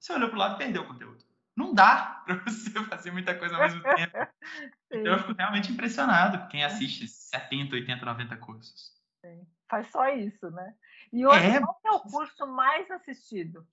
Você 0.00 0.14
olhou 0.14 0.30
para 0.30 0.36
o 0.36 0.38
lado 0.38 0.54
e 0.54 0.58
perdeu 0.58 0.80
o 0.80 0.86
conteúdo. 0.86 1.22
Não 1.54 1.74
dá 1.74 2.22
para 2.24 2.36
você 2.36 2.70
fazer 2.84 3.10
muita 3.10 3.38
coisa 3.38 3.54
ao 3.54 3.60
mesmo 3.60 3.82
tempo. 3.82 4.16
então 4.90 5.12
eu 5.12 5.18
fico 5.18 5.34
realmente 5.34 5.70
impressionado 5.70 6.48
quem 6.48 6.64
assiste 6.64 7.06
70, 7.06 7.74
80, 7.74 8.02
90 8.02 8.36
cursos. 8.38 8.94
Sim. 9.20 9.46
Faz 9.68 9.90
só 9.90 10.08
isso, 10.08 10.50
né? 10.50 10.74
E 11.12 11.26
hoje, 11.26 11.44
é... 11.44 11.60
qual 11.60 11.78
é 11.84 11.90
o 11.90 12.00
curso 12.00 12.46
mais 12.46 12.90
assistido? 12.90 13.68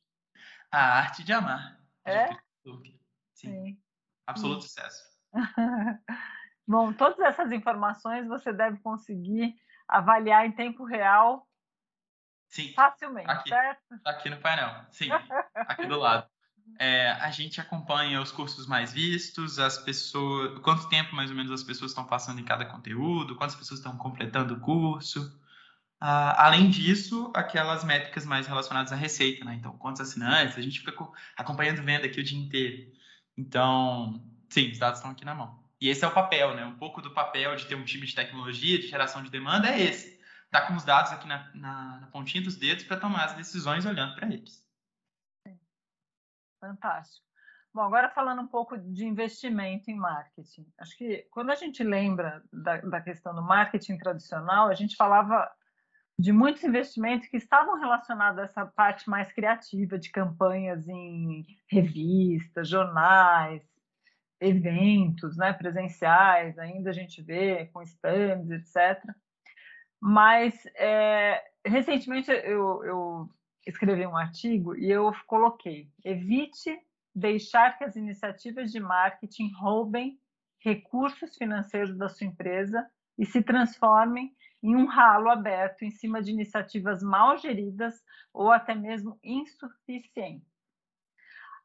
A 0.70 0.98
Arte 0.98 1.24
de 1.24 1.32
Amar. 1.32 1.80
É? 2.04 2.28
Sim. 2.62 3.00
Sim. 3.36 3.82
Absoluto 4.28 4.64
Sim. 4.64 4.68
sucesso. 4.68 5.04
Bom, 6.72 6.94
todas 6.94 7.20
essas 7.20 7.52
informações 7.52 8.26
você 8.26 8.54
deve 8.54 8.78
conseguir 8.78 9.54
avaliar 9.86 10.46
em 10.46 10.54
tempo 10.54 10.86
real 10.86 11.46
Sim, 12.48 12.72
facilmente, 12.74 13.30
aqui, 13.30 13.50
certo? 13.50 14.00
Aqui 14.06 14.30
no 14.30 14.38
painel, 14.38 14.86
sim, 14.90 15.10
aqui 15.68 15.86
do 15.86 15.98
lado. 15.98 16.26
É, 16.80 17.12
a 17.12 17.30
gente 17.30 17.60
acompanha 17.60 18.22
os 18.22 18.32
cursos 18.32 18.68
mais 18.68 18.94
vistos, 18.94 19.60
as 19.60 19.80
pessoas, 19.80 20.60
quanto 20.60 20.88
tempo 20.88 21.14
mais 21.14 21.30
ou 21.30 21.36
menos 21.36 21.52
as 21.52 21.62
pessoas 21.62 21.92
estão 21.92 22.06
passando 22.06 22.40
em 22.40 22.46
cada 22.46 22.64
conteúdo, 22.64 23.36
quantas 23.36 23.58
pessoas 23.58 23.82
estão 23.82 23.98
completando 23.98 24.54
o 24.54 24.60
curso. 24.62 25.22
Uh, 26.02 26.32
além 26.38 26.70
disso, 26.70 27.34
aquelas 27.36 27.84
métricas 27.84 28.26
mais 28.26 28.48
relacionadas 28.48 28.94
à 28.94 28.96
receita, 28.96 29.44
né? 29.44 29.56
Então, 29.56 29.78
quantos 29.78 30.00
assinantes, 30.00 30.58
a 30.58 30.62
gente 30.62 30.80
fica 30.80 30.94
acompanhando 31.36 31.84
venda 31.84 32.06
aqui 32.06 32.22
o 32.22 32.24
dia 32.24 32.40
inteiro. 32.40 32.94
Então, 33.38 34.24
sim, 34.50 34.72
os 34.72 34.80
dados 34.80 35.00
estão 35.00 35.12
aqui 35.12 35.26
na 35.26 35.36
mão. 35.36 35.61
E 35.82 35.90
esse 35.90 36.06
é 36.06 36.08
o 36.08 36.14
papel, 36.14 36.56
né? 36.56 36.64
Um 36.64 36.78
pouco 36.78 37.02
do 37.02 37.12
papel 37.12 37.56
de 37.56 37.66
ter 37.66 37.74
um 37.74 37.84
time 37.84 38.06
de 38.06 38.14
tecnologia, 38.14 38.78
de 38.78 38.88
geração 38.88 39.24
de 39.24 39.32
demanda, 39.32 39.68
é 39.68 39.82
esse. 39.82 40.22
Tá 40.52 40.68
com 40.68 40.76
os 40.76 40.86
dados 40.86 41.12
aqui 41.12 41.28
na, 41.28 41.50
na, 41.56 42.00
na 42.02 42.08
pontinha 42.08 42.44
dos 42.44 42.56
dedos 42.56 42.84
para 42.84 43.00
tomar 43.00 43.26
as 43.26 43.34
decisões 43.34 43.84
olhando 43.86 44.14
para 44.16 44.28
eles. 44.28 44.64
Fantástico. 46.60 47.26
Bom, 47.74 47.82
agora 47.82 48.10
falando 48.10 48.42
um 48.42 48.48
pouco 48.48 48.78
de 48.78 49.06
investimento 49.06 49.90
em 49.90 49.96
marketing. 49.96 50.68
Acho 50.78 50.96
que 50.98 51.26
quando 51.32 51.50
a 51.50 51.56
gente 51.56 51.82
lembra 51.84 52.44
da, 52.52 52.78
da 52.78 53.02
questão 53.02 53.34
do 53.34 53.42
marketing 53.42 53.98
tradicional, 53.98 54.68
a 54.68 54.76
gente 54.76 54.96
falava 54.96 55.50
de 56.20 56.32
muitos 56.32 56.64
investimentos 56.64 57.28
que 57.28 57.38
estavam 57.38 57.80
relacionados 57.80 58.38
a 58.38 58.44
essa 58.44 58.66
parte 58.66 59.10
mais 59.10 59.32
criativa 59.32 59.98
de 59.98 60.12
campanhas 60.12 60.88
em 60.88 61.44
revistas, 61.68 62.68
jornais, 62.68 63.64
eventos 64.42 65.38
né, 65.38 65.54
presenciais, 65.54 66.58
ainda 66.58 66.90
a 66.90 66.94
gente 66.94 67.22
vê 67.22 67.68
com 67.68 67.82
stands, 67.84 68.50
etc. 68.50 69.00
Mas, 70.02 70.66
é, 70.76 71.42
recentemente, 71.64 72.32
eu, 72.32 72.84
eu 72.84 73.30
escrevi 73.68 74.06
um 74.08 74.18
artigo 74.18 74.76
e 74.76 74.90
eu 74.90 75.12
coloquei: 75.28 75.90
evite 76.04 76.76
deixar 77.14 77.78
que 77.78 77.84
as 77.84 77.96
iniciativas 77.96 78.72
de 78.72 78.80
marketing 78.80 79.52
roubem 79.54 80.20
recursos 80.60 81.36
financeiros 81.38 81.96
da 81.96 82.10
sua 82.10 82.26
empresa 82.26 82.90
e 83.18 83.26
se 83.26 83.44
transformem 83.44 84.36
em 84.64 84.76
um 84.76 84.86
ralo 84.86 85.30
aberto 85.30 85.84
em 85.84 85.92
cima 85.92 86.22
de 86.22 86.32
iniciativas 86.32 87.04
mal 87.04 87.38
geridas 87.38 88.02
ou 88.34 88.52
até 88.52 88.74
mesmo 88.74 89.20
insuficientes. 89.24 90.48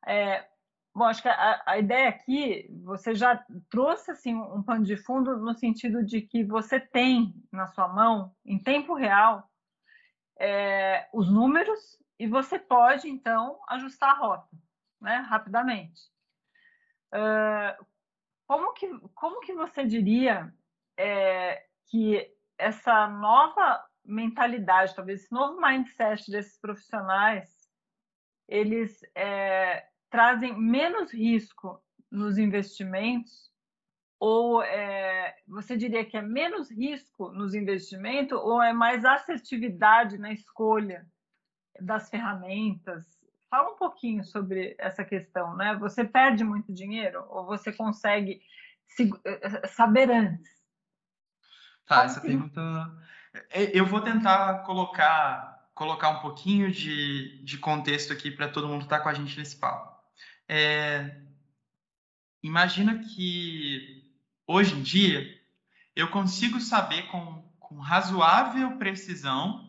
É, 0.07 0.47
Bom, 0.97 1.05
acho 1.05 1.21
que 1.21 1.29
a, 1.29 1.63
a, 1.67 1.79
ideia 1.79 2.09
aqui, 2.09 2.67
você 2.83 3.15
já 3.15 3.45
trouxe 3.69 4.13
assim, 4.13 4.35
um 4.35 4.63
pano 4.63 4.83
de 4.83 4.97
fundo 4.97 5.37
no 5.37 5.53
sentido 5.53 6.03
de 6.03 6.23
que 6.23 6.43
você 6.43 6.81
tem 6.81 7.35
na 7.53 7.67
sua 7.67 7.87
mão, 7.87 8.35
em 8.43 8.59
tempo 8.59 8.95
real, 8.95 9.47
é, 10.41 11.07
os 11.13 11.31
números 11.31 12.03
e 12.19 12.27
você 12.27 12.59
pode, 12.59 13.11
então, 13.11 13.61
ajustar 13.69 14.13
a 14.13 14.19
rota 14.19 14.49
né, 14.99 15.17
rapidamente. 15.17 16.01
Uh, 17.13 17.85
como, 18.47 18.73
que, 18.73 18.89
como 19.15 19.41
que 19.41 19.53
você 19.53 19.85
diria 19.85 20.51
é, 20.97 21.63
que 21.91 22.27
essa 22.57 23.07
nova 23.07 23.87
mentalidade, 24.03 24.97
talvez 24.97 25.25
esse 25.25 25.33
novo 25.33 25.61
mindset 25.61 26.31
desses 26.31 26.59
profissionais, 26.59 27.55
eles 28.49 28.99
é, 29.15 29.87
trazem 30.17 30.59
menos 30.59 31.13
risco 31.13 31.79
nos 32.11 32.39
investimentos? 32.39 33.53
Ou 34.19 34.63
é, 34.63 35.37
você 35.47 35.77
diria 35.77 36.07
que 36.07 36.17
é 36.17 36.23
menos 36.23 36.71
risco 36.71 37.31
nos 37.33 37.53
investimentos 37.53 38.39
ou 38.39 38.63
é 38.63 38.73
mais 38.73 39.05
assertividade 39.05 40.17
na 40.17 40.33
escolha 40.33 41.07
das 41.79 42.09
ferramentas? 42.09 43.05
Fala 43.51 43.73
um 43.73 43.77
pouquinho 43.77 44.25
sobre 44.25 44.75
essa 44.79 45.05
questão, 45.05 45.55
né? 45.55 45.77
Você 45.77 46.03
perde 46.03 46.43
muito 46.45 46.73
dinheiro 46.73 47.23
ou 47.29 47.45
você 47.45 47.71
consegue 47.71 48.41
se, 48.89 49.13
eh, 49.23 49.67
saber 49.67 50.11
antes? 50.11 50.49
Tá, 51.85 52.05
essa 52.05 52.21
assim? 52.21 52.29
pergunta 52.29 52.61
eu 53.53 53.85
vou 53.85 54.01
tentar 54.01 54.63
colocar 54.65 55.69
colocar 55.75 56.09
um 56.09 56.21
pouquinho 56.21 56.73
de, 56.73 57.45
de 57.45 57.59
contexto 57.59 58.15
aqui 58.15 58.31
para 58.31 58.49
todo 58.49 58.67
mundo 58.67 58.85
estar 58.85 58.97
tá 58.97 59.03
com 59.03 59.11
a 59.11 59.15
gente 59.15 59.39
nesse 59.39 59.61
papo. 59.61 59.96
É, 60.49 61.17
imagina 62.43 62.99
que 62.99 64.05
hoje 64.47 64.75
em 64.75 64.83
dia 64.83 65.27
eu 65.95 66.09
consigo 66.09 66.61
saber 66.61 67.07
com, 67.09 67.43
com 67.59 67.79
razoável 67.79 68.77
precisão 68.77 69.67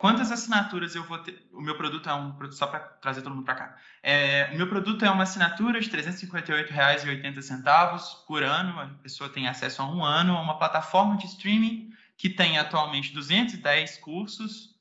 quantas 0.00 0.32
assinaturas 0.32 0.94
eu 0.94 1.04
vou 1.04 1.18
ter. 1.18 1.46
O 1.52 1.60
meu 1.60 1.76
produto 1.76 2.08
é 2.08 2.14
um 2.14 2.34
só 2.50 2.66
para 2.66 2.80
trazer 2.80 3.20
todo 3.20 3.34
mundo 3.34 3.44
para 3.44 3.54
cá. 3.54 3.76
É, 4.02 4.48
o 4.54 4.56
meu 4.56 4.66
produto 4.66 5.04
é 5.04 5.10
uma 5.10 5.24
assinatura 5.24 5.78
de 5.78 5.90
R$ 5.90 6.02
358,80 6.02 8.24
por 8.26 8.42
ano. 8.42 8.80
A 8.80 8.86
pessoa 9.02 9.28
tem 9.28 9.46
acesso 9.46 9.82
a 9.82 9.84
um 9.84 10.02
ano 10.02 10.34
a 10.36 10.40
uma 10.40 10.58
plataforma 10.58 11.18
de 11.18 11.26
streaming 11.26 11.92
que 12.16 12.30
tem 12.30 12.58
atualmente 12.58 13.12
210 13.12 13.98
cursos 13.98 14.74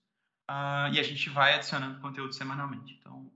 uh, 0.49 0.87
e 0.91 0.99
a 0.99 1.03
gente 1.03 1.29
vai 1.29 1.55
adicionando 1.55 1.99
conteúdo 1.99 2.33
semanalmente. 2.33 2.97
Então, 2.99 3.29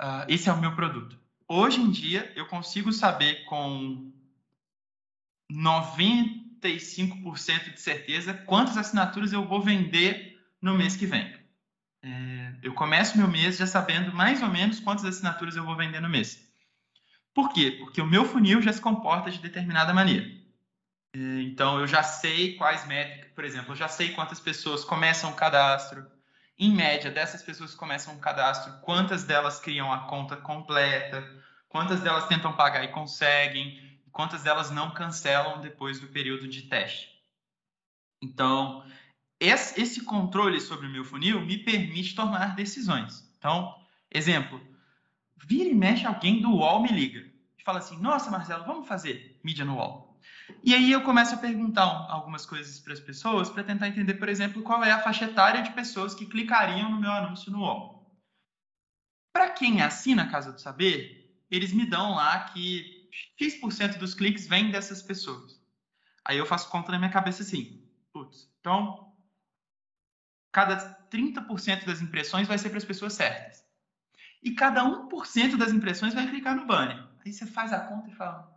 uh, 0.00 0.24
esse 0.28 0.48
é 0.48 0.52
o 0.52 0.60
meu 0.60 0.74
produto 0.74 1.16
hoje 1.50 1.80
em 1.80 1.90
dia 1.90 2.32
eu 2.36 2.46
consigo 2.46 2.92
saber 2.92 3.44
com 3.44 4.12
95% 5.52 7.74
de 7.74 7.80
certeza 7.80 8.32
quantas 8.32 8.76
assinaturas 8.76 9.32
eu 9.32 9.44
vou 9.44 9.60
vender 9.60 10.40
no 10.62 10.74
mês 10.74 10.96
que 10.96 11.06
vem. 11.06 11.34
É, 12.02 12.54
Eu 12.62 12.72
começo 12.74 13.18
meu 13.18 13.26
mês 13.26 13.56
já 13.56 13.66
sabendo 13.66 14.14
mais 14.14 14.42
ou 14.42 14.48
menos 14.48 14.78
quantas 14.78 15.04
assinaturas 15.04 15.56
eu 15.56 15.64
vou 15.64 15.76
vender 15.76 16.00
no 16.00 16.08
mês. 16.08 16.48
Por 17.34 17.52
quê? 17.52 17.76
Porque 17.78 18.00
o 18.00 18.06
meu 18.06 18.24
funil 18.24 18.62
já 18.62 18.72
se 18.72 18.80
comporta 18.80 19.30
de 19.30 19.38
determinada 19.38 19.92
maneira. 19.92 20.26
É, 21.12 21.42
então, 21.42 21.80
eu 21.80 21.86
já 21.86 22.02
sei 22.02 22.56
quais 22.56 22.86
métricas, 22.86 23.32
por 23.32 23.44
exemplo, 23.44 23.72
eu 23.72 23.76
já 23.76 23.88
sei 23.88 24.12
quantas 24.12 24.38
pessoas 24.38 24.84
começam 24.84 25.30
o 25.30 25.34
cadastro. 25.34 26.06
Em 26.58 26.74
média, 26.74 27.10
dessas 27.10 27.42
pessoas 27.42 27.72
que 27.72 27.78
começam 27.78 28.14
o 28.14 28.18
cadastro, 28.18 28.80
quantas 28.82 29.24
delas 29.24 29.58
criam 29.58 29.92
a 29.92 30.06
conta 30.06 30.36
completa, 30.36 31.39
quantas 31.70 32.00
delas 32.00 32.26
tentam 32.26 32.52
pagar 32.52 32.84
e 32.84 32.88
conseguem, 32.88 33.98
quantas 34.12 34.42
delas 34.42 34.70
não 34.70 34.90
cancelam 34.90 35.62
depois 35.62 35.98
do 35.98 36.08
período 36.08 36.46
de 36.46 36.62
teste. 36.62 37.08
Então, 38.22 38.84
esse 39.40 40.04
controle 40.04 40.60
sobre 40.60 40.86
o 40.86 40.90
meu 40.90 41.04
funil 41.04 41.40
me 41.40 41.56
permite 41.56 42.14
tomar 42.14 42.54
decisões. 42.54 43.26
Então, 43.38 43.74
exemplo, 44.10 44.60
vira 45.38 45.70
e 45.70 45.74
mexe 45.74 46.04
alguém 46.04 46.42
do 46.42 46.50
UOL 46.50 46.82
me 46.82 46.90
liga 46.90 47.30
fala 47.70 47.78
assim: 47.78 47.96
Nossa, 47.98 48.30
Marcelo, 48.30 48.64
vamos 48.64 48.88
fazer 48.88 49.38
mídia 49.44 49.64
no 49.64 49.76
UOL. 49.76 50.18
E 50.64 50.74
aí 50.74 50.90
eu 50.90 51.02
começo 51.02 51.34
a 51.34 51.38
perguntar 51.38 51.84
algumas 52.10 52.44
coisas 52.44 52.80
para 52.80 52.92
as 52.92 53.00
pessoas 53.00 53.48
para 53.48 53.62
tentar 53.62 53.88
entender, 53.88 54.14
por 54.14 54.28
exemplo, 54.28 54.62
qual 54.62 54.82
é 54.82 54.90
a 54.90 55.00
faixa 55.00 55.26
etária 55.26 55.62
de 55.62 55.70
pessoas 55.72 56.14
que 56.14 56.26
clicariam 56.26 56.90
no 56.90 57.00
meu 57.00 57.10
anúncio 57.10 57.52
no 57.52 57.60
UOL. 57.60 58.04
Para 59.32 59.50
quem 59.50 59.80
assina 59.80 60.24
a 60.24 60.28
Casa 60.28 60.52
do 60.52 60.60
Saber, 60.60 61.19
eles 61.50 61.72
me 61.72 61.86
dão 61.86 62.14
lá 62.14 62.44
que 62.44 63.08
X% 63.38 63.98
dos 63.98 64.14
cliques 64.14 64.46
vem 64.46 64.70
dessas 64.70 65.02
pessoas. 65.02 65.60
Aí 66.24 66.38
eu 66.38 66.46
faço 66.46 66.68
conta 66.68 66.92
na 66.92 66.98
minha 66.98 67.10
cabeça 67.10 67.42
assim: 67.42 67.82
Putz, 68.12 68.48
então 68.60 69.14
cada 70.52 70.76
30% 71.10 71.86
das 71.86 72.00
impressões 72.00 72.48
vai 72.48 72.58
ser 72.58 72.70
para 72.70 72.78
as 72.78 72.84
pessoas 72.84 73.12
certas 73.14 73.64
e 74.42 74.52
cada 74.52 74.82
1% 74.84 75.56
das 75.56 75.72
impressões 75.72 76.14
vai 76.14 76.26
clicar 76.26 76.56
no 76.56 76.66
banner. 76.66 77.06
Aí 77.24 77.32
você 77.32 77.46
faz 77.46 77.72
a 77.72 77.80
conta 77.80 78.08
e 78.08 78.14
fala, 78.14 78.48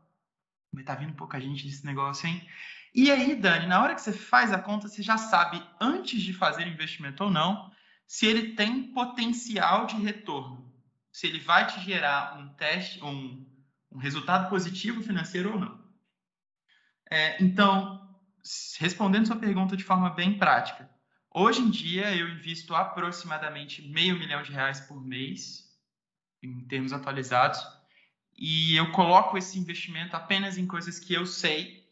mas 0.72 0.86
tá 0.86 0.96
vindo 0.96 1.14
pouca 1.14 1.40
gente 1.40 1.66
desse 1.66 1.86
negócio, 1.86 2.28
hein? 2.28 2.48
E 2.96 3.12
aí, 3.12 3.36
Dani, 3.36 3.68
na 3.68 3.82
hora 3.82 3.96
que 3.96 4.02
você 4.02 4.14
faz 4.14 4.52
a 4.52 4.60
conta, 4.60 4.88
você 4.88 5.02
já 5.02 5.18
sabe, 5.18 5.62
antes 5.82 6.22
de 6.22 6.34
fazer 6.34 6.68
investimento 6.68 7.24
ou 7.24 7.32
não, 7.32 7.72
se 8.08 8.26
ele 8.26 8.56
tem 8.56 8.94
potencial 8.94 9.86
de 9.86 9.96
retorno. 9.98 10.73
Se 11.14 11.28
ele 11.28 11.40
vai 11.40 11.68
te 11.68 11.80
gerar 11.80 12.38
um 12.40 12.50
teste, 12.56 13.02
um, 13.04 13.48
um 13.92 14.00
resultado 14.00 14.50
positivo 14.50 15.04
financeiro 15.04 15.54
ou 15.54 15.60
não. 15.60 15.84
É, 17.10 17.42
então, 17.42 18.20
respondendo 18.80 19.28
sua 19.28 19.36
pergunta 19.36 19.78
de 19.78 19.84
forma 19.84 20.10
bem 20.10 20.40
prática, 20.40 20.90
hoje 21.30 21.62
em 21.62 21.70
dia 21.70 22.16
eu 22.16 22.28
invisto 22.28 22.76
aproximadamente 22.76 23.88
meio 23.90 24.18
milhão 24.18 24.42
de 24.42 24.52
reais 24.52 24.82
por 24.82 25.00
mês 25.00 25.72
em 26.42 26.66
termos 26.68 26.92
atualizados, 26.92 27.62
e 28.36 28.76
eu 28.76 28.92
coloco 28.92 29.38
esse 29.38 29.60
investimento 29.60 30.16
apenas 30.16 30.58
em 30.58 30.66
coisas 30.66 31.00
que 31.00 31.14
eu 31.14 31.26
sei 31.28 31.88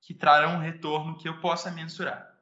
que 0.00 0.14
trarão 0.14 0.54
um 0.54 0.60
retorno 0.60 1.18
que 1.18 1.28
eu 1.28 1.40
possa 1.40 1.70
mensurar. 1.70 2.38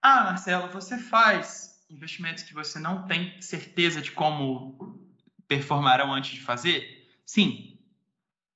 Ah, 0.00 0.24
Marcelo, 0.24 0.70
você 0.70 0.96
faz 0.96 1.84
investimentos 1.90 2.44
que 2.44 2.54
você 2.54 2.78
não 2.78 3.06
tem 3.06 3.40
certeza 3.42 4.00
de 4.00 4.12
como 4.12 5.07
performarão 5.48 6.12
antes 6.12 6.32
de 6.32 6.40
fazer? 6.40 7.10
Sim, 7.24 7.78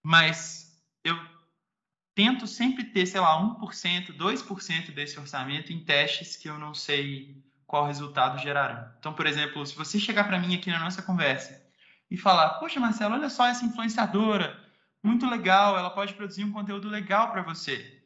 mas 0.02 0.80
eu 1.02 1.18
tento 2.14 2.46
sempre 2.46 2.84
ter, 2.84 3.06
sei 3.06 3.20
lá, 3.20 3.40
1%, 3.40 4.12
2% 4.16 4.92
desse 4.92 5.18
orçamento 5.18 5.72
em 5.72 5.82
testes 5.82 6.36
que 6.36 6.48
eu 6.48 6.58
não 6.58 6.74
sei 6.74 7.42
qual 7.66 7.86
resultado 7.86 8.38
gerarão. 8.38 8.92
Então, 8.98 9.14
por 9.14 9.26
exemplo, 9.26 9.64
se 9.64 9.74
você 9.74 9.98
chegar 9.98 10.24
para 10.24 10.38
mim 10.38 10.54
aqui 10.54 10.70
na 10.70 10.78
nossa 10.78 11.02
conversa 11.02 11.60
e 12.10 12.16
falar: 12.16 12.50
Poxa, 12.60 12.78
Marcelo, 12.78 13.14
olha 13.14 13.30
só 13.30 13.46
essa 13.46 13.64
influenciadora, 13.64 14.62
muito 15.02 15.26
legal, 15.26 15.76
ela 15.78 15.90
pode 15.90 16.12
produzir 16.14 16.44
um 16.44 16.52
conteúdo 16.52 16.88
legal 16.88 17.32
para 17.32 17.42
você. 17.42 18.02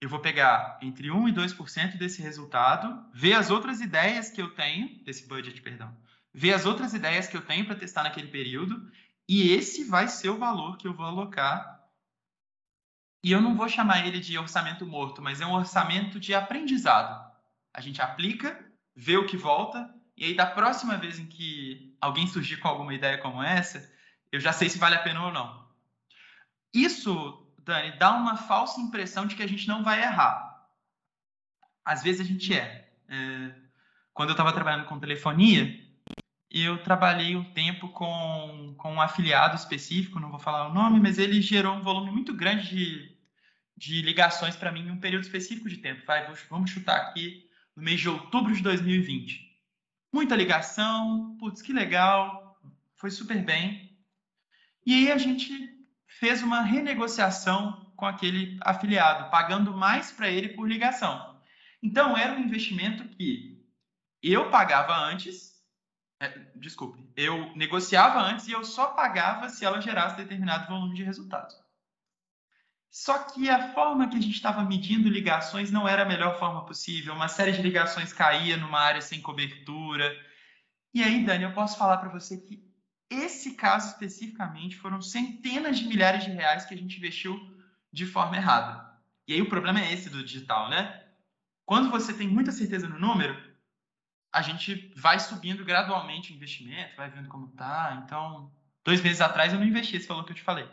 Eu 0.00 0.08
vou 0.08 0.20
pegar 0.20 0.78
entre 0.82 1.10
1 1.10 1.28
e 1.28 1.32
2% 1.32 1.96
desse 1.96 2.22
resultado, 2.22 3.04
ver 3.12 3.32
as 3.32 3.50
outras 3.50 3.80
ideias 3.80 4.30
que 4.30 4.40
eu 4.40 4.50
tenho, 4.50 5.02
desse 5.02 5.26
budget, 5.26 5.60
perdão, 5.60 5.96
ver 6.34 6.52
as 6.52 6.66
outras 6.66 6.92
ideias 6.92 7.26
que 7.26 7.36
eu 7.36 7.42
tenho 7.42 7.64
para 7.64 7.76
testar 7.76 8.02
naquele 8.02 8.28
período, 8.28 8.90
e 9.28 9.52
esse 9.52 9.84
vai 9.84 10.08
ser 10.08 10.28
o 10.28 10.38
valor 10.38 10.76
que 10.76 10.86
eu 10.86 10.92
vou 10.92 11.06
alocar. 11.06 11.82
E 13.22 13.32
eu 13.32 13.40
não 13.40 13.56
vou 13.56 13.68
chamar 13.68 14.06
ele 14.06 14.20
de 14.20 14.36
orçamento 14.36 14.84
morto, 14.84 15.22
mas 15.22 15.40
é 15.40 15.46
um 15.46 15.54
orçamento 15.54 16.20
de 16.20 16.34
aprendizado. 16.34 17.32
A 17.72 17.80
gente 17.80 18.02
aplica, 18.02 18.62
vê 18.94 19.16
o 19.16 19.26
que 19.26 19.36
volta 19.36 19.94
e 20.16 20.24
aí, 20.24 20.34
da 20.34 20.46
próxima 20.46 20.96
vez 20.96 21.18
em 21.18 21.26
que 21.26 21.96
alguém 22.00 22.26
surgir 22.26 22.58
com 22.58 22.68
alguma 22.68 22.94
ideia 22.94 23.18
como 23.18 23.42
essa, 23.42 23.90
eu 24.30 24.38
já 24.38 24.52
sei 24.52 24.68
se 24.68 24.78
vale 24.78 24.94
a 24.94 25.02
pena 25.02 25.24
ou 25.24 25.32
não. 25.32 25.68
Isso, 26.72 27.52
Dani, 27.58 27.96
dá 27.98 28.12
uma 28.12 28.36
falsa 28.36 28.80
impressão 28.80 29.26
de 29.26 29.34
que 29.34 29.42
a 29.42 29.46
gente 29.48 29.66
não 29.66 29.82
vai 29.82 30.02
errar. 30.02 30.68
Às 31.84 32.02
vezes 32.02 32.20
a 32.20 32.24
gente 32.24 32.52
erra. 32.54 32.84
É, 33.08 33.54
quando 34.12 34.30
eu 34.30 34.34
estava 34.34 34.52
trabalhando 34.52 34.86
com 34.86 35.00
telefonia, 35.00 35.83
eu 36.62 36.82
trabalhei 36.82 37.34
um 37.34 37.44
tempo 37.52 37.88
com, 37.88 38.74
com 38.78 38.94
um 38.94 39.00
afiliado 39.00 39.56
específico, 39.56 40.20
não 40.20 40.30
vou 40.30 40.38
falar 40.38 40.68
o 40.68 40.74
nome, 40.74 41.00
mas 41.00 41.18
ele 41.18 41.42
gerou 41.42 41.74
um 41.74 41.82
volume 41.82 42.10
muito 42.10 42.32
grande 42.34 42.68
de, 42.68 43.16
de 43.76 44.02
ligações 44.02 44.56
para 44.56 44.70
mim 44.70 44.86
em 44.86 44.90
um 44.90 45.00
período 45.00 45.24
específico 45.24 45.68
de 45.68 45.78
tempo. 45.78 46.06
Vai, 46.06 46.26
vamos 46.48 46.70
chutar 46.70 46.96
aqui 46.96 47.48
no 47.74 47.82
mês 47.82 48.00
de 48.00 48.08
outubro 48.08 48.54
de 48.54 48.62
2020 48.62 49.54
muita 50.14 50.36
ligação, 50.36 51.36
putz, 51.40 51.60
que 51.60 51.72
legal, 51.72 52.56
foi 52.94 53.10
super 53.10 53.44
bem. 53.44 53.98
E 54.86 54.94
aí 54.94 55.12
a 55.12 55.18
gente 55.18 55.52
fez 56.06 56.40
uma 56.40 56.62
renegociação 56.62 57.92
com 57.96 58.06
aquele 58.06 58.56
afiliado, 58.60 59.28
pagando 59.28 59.76
mais 59.76 60.12
para 60.12 60.30
ele 60.30 60.50
por 60.50 60.68
ligação. 60.68 61.40
Então 61.82 62.16
era 62.16 62.32
um 62.32 62.38
investimento 62.38 63.08
que 63.08 63.60
eu 64.22 64.50
pagava 64.50 64.96
antes, 64.96 65.53
desculpe, 66.56 67.06
eu 67.16 67.54
negociava 67.54 68.20
antes 68.20 68.46
e 68.48 68.52
eu 68.52 68.64
só 68.64 68.88
pagava 68.88 69.48
se 69.48 69.64
ela 69.64 69.80
gerasse 69.80 70.16
determinado 70.16 70.68
volume 70.68 70.94
de 70.94 71.02
resultados. 71.02 71.54
Só 72.90 73.18
que 73.18 73.50
a 73.50 73.72
forma 73.72 74.08
que 74.08 74.16
a 74.16 74.20
gente 74.20 74.34
estava 74.34 74.62
medindo 74.62 75.08
ligações 75.08 75.70
não 75.72 75.88
era 75.88 76.02
a 76.02 76.06
melhor 76.06 76.38
forma 76.38 76.64
possível. 76.64 77.12
Uma 77.12 77.26
série 77.26 77.50
de 77.50 77.60
ligações 77.60 78.12
caía 78.12 78.56
numa 78.56 78.78
área 78.78 79.00
sem 79.00 79.20
cobertura. 79.20 80.14
E 80.92 81.02
aí, 81.02 81.24
Dani, 81.24 81.42
eu 81.42 81.52
posso 81.52 81.76
falar 81.76 81.96
para 81.96 82.08
você 82.08 82.38
que 82.38 82.62
esse 83.10 83.54
caso 83.54 83.88
especificamente 83.88 84.76
foram 84.76 85.02
centenas 85.02 85.78
de 85.78 85.86
milhares 85.86 86.24
de 86.24 86.30
reais 86.30 86.64
que 86.64 86.74
a 86.74 86.76
gente 86.76 86.96
investiu 86.98 87.36
de 87.92 88.06
forma 88.06 88.36
errada. 88.36 88.88
E 89.26 89.34
aí 89.34 89.42
o 89.42 89.48
problema 89.48 89.80
é 89.80 89.92
esse 89.92 90.08
do 90.08 90.22
digital, 90.22 90.70
né? 90.70 91.02
Quando 91.64 91.90
você 91.90 92.12
tem 92.12 92.28
muita 92.28 92.52
certeza 92.52 92.88
no 92.88 92.98
número, 92.98 93.36
a 94.34 94.42
gente 94.42 94.92
vai 94.96 95.20
subindo 95.20 95.64
gradualmente 95.64 96.32
o 96.32 96.34
investimento, 96.34 96.96
vai 96.96 97.08
vendo 97.08 97.28
como 97.28 97.46
tá. 97.48 98.02
Então, 98.04 98.52
dois 98.84 99.00
meses 99.00 99.20
atrás 99.20 99.52
eu 99.52 99.60
não 99.60 99.66
investi 99.66 99.96
esse 99.96 100.08
valor 100.08 100.24
que 100.24 100.32
eu 100.32 100.36
te 100.36 100.42
falei. 100.42 100.68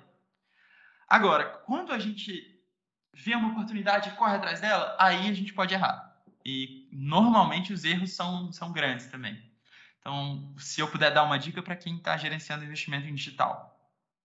Agora, 1.08 1.46
quando 1.46 1.94
a 1.94 2.00
gente 2.00 2.60
vê 3.14 3.36
uma 3.36 3.52
oportunidade 3.52 4.10
e 4.10 4.14
corre 4.14 4.36
atrás 4.36 4.60
dela, 4.62 4.98
aí 5.00 5.30
a 5.30 5.34
gente 5.34 5.54
pode 5.54 5.76
errar. 5.76 6.12
E 6.44 6.90
normalmente 6.92 7.72
os 7.72 7.86
erros 7.86 8.14
são, 8.14 8.52
são 8.52 8.72
grandes 8.72 9.06
também. 9.06 9.40
Então, 10.00 10.56
se 10.58 10.82
eu 10.82 10.90
puder 10.90 11.14
dar 11.14 11.24
uma 11.24 11.38
dica 11.38 11.62
para 11.62 11.76
quem 11.76 11.98
está 11.98 12.18
gerenciando 12.18 12.66
investimento 12.66 13.08
em 13.08 13.14
digital, 13.14 13.80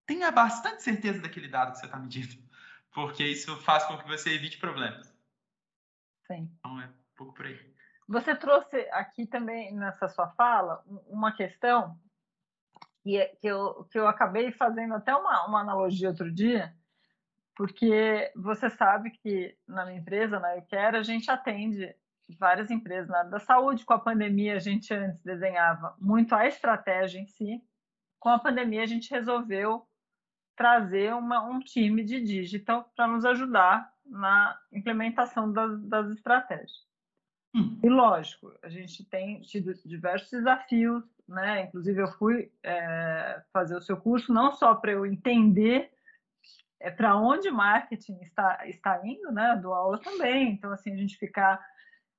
tenha 0.06 0.30
bastante 0.30 0.82
certeza 0.82 1.20
daquele 1.20 1.48
dado 1.48 1.72
que 1.72 1.78
você 1.78 1.84
está 1.84 1.98
medindo, 1.98 2.42
porque 2.90 3.22
isso 3.22 3.54
faz 3.58 3.84
com 3.84 3.98
que 3.98 4.08
você 4.08 4.32
evite 4.32 4.56
problemas. 4.56 5.14
Sim. 6.26 6.50
Então, 6.58 6.80
é 6.80 6.86
um 6.86 6.92
pouco 7.14 7.34
por 7.34 7.44
aí. 7.44 7.75
Você 8.08 8.34
trouxe 8.34 8.76
aqui 8.92 9.26
também, 9.26 9.74
nessa 9.74 10.08
sua 10.08 10.28
fala, 10.30 10.82
uma 11.08 11.32
questão 11.32 11.98
que, 13.02 13.16
é, 13.16 13.26
que, 13.40 13.46
eu, 13.46 13.84
que 13.90 13.98
eu 13.98 14.06
acabei 14.06 14.52
fazendo 14.52 14.94
até 14.94 15.14
uma, 15.14 15.46
uma 15.46 15.60
analogia 15.60 16.08
outro 16.08 16.30
dia, 16.30 16.74
porque 17.56 18.30
você 18.36 18.70
sabe 18.70 19.10
que 19.10 19.56
na 19.66 19.84
minha 19.86 19.98
empresa, 19.98 20.38
na 20.38 20.60
Quero, 20.60 20.98
a 20.98 21.02
gente 21.02 21.30
atende 21.30 21.94
várias 22.38 22.70
empresas 22.70 23.08
na 23.08 23.18
área 23.18 23.30
da 23.30 23.40
saúde. 23.40 23.84
Com 23.84 23.94
a 23.94 23.98
pandemia, 23.98 24.56
a 24.56 24.58
gente 24.58 24.92
antes 24.92 25.22
desenhava 25.22 25.96
muito 25.98 26.34
a 26.34 26.46
estratégia 26.46 27.18
em 27.18 27.26
si. 27.26 27.62
Com 28.18 28.28
a 28.28 28.38
pandemia, 28.38 28.82
a 28.82 28.86
gente 28.86 29.10
resolveu 29.10 29.86
trazer 30.54 31.14
uma, 31.14 31.42
um 31.44 31.60
time 31.60 32.02
de 32.04 32.20
digital 32.20 32.90
para 32.94 33.06
nos 33.06 33.24
ajudar 33.24 33.92
na 34.04 34.58
implementação 34.72 35.52
das, 35.52 35.80
das 35.82 36.10
estratégias. 36.10 36.86
Hum. 37.56 37.78
E 37.82 37.88
lógico, 37.88 38.52
a 38.62 38.68
gente 38.68 39.02
tem 39.04 39.40
tido 39.40 39.72
diversos 39.86 40.30
desafios, 40.30 41.02
né? 41.26 41.62
Inclusive 41.62 42.02
eu 42.02 42.08
fui 42.12 42.52
é, 42.62 43.42
fazer 43.50 43.74
o 43.74 43.80
seu 43.80 43.96
curso 43.96 44.30
não 44.32 44.52
só 44.52 44.74
para 44.74 44.92
eu 44.92 45.06
entender 45.06 45.90
é, 46.78 46.90
para 46.90 47.16
onde 47.16 47.50
marketing 47.50 48.18
está 48.20 48.68
está 48.68 49.00
indo, 49.02 49.32
né? 49.32 49.56
Do 49.56 49.72
aula 49.72 49.98
também. 49.98 50.50
Então 50.50 50.70
assim 50.70 50.92
a 50.92 50.96
gente 50.96 51.16
ficar 51.16 51.64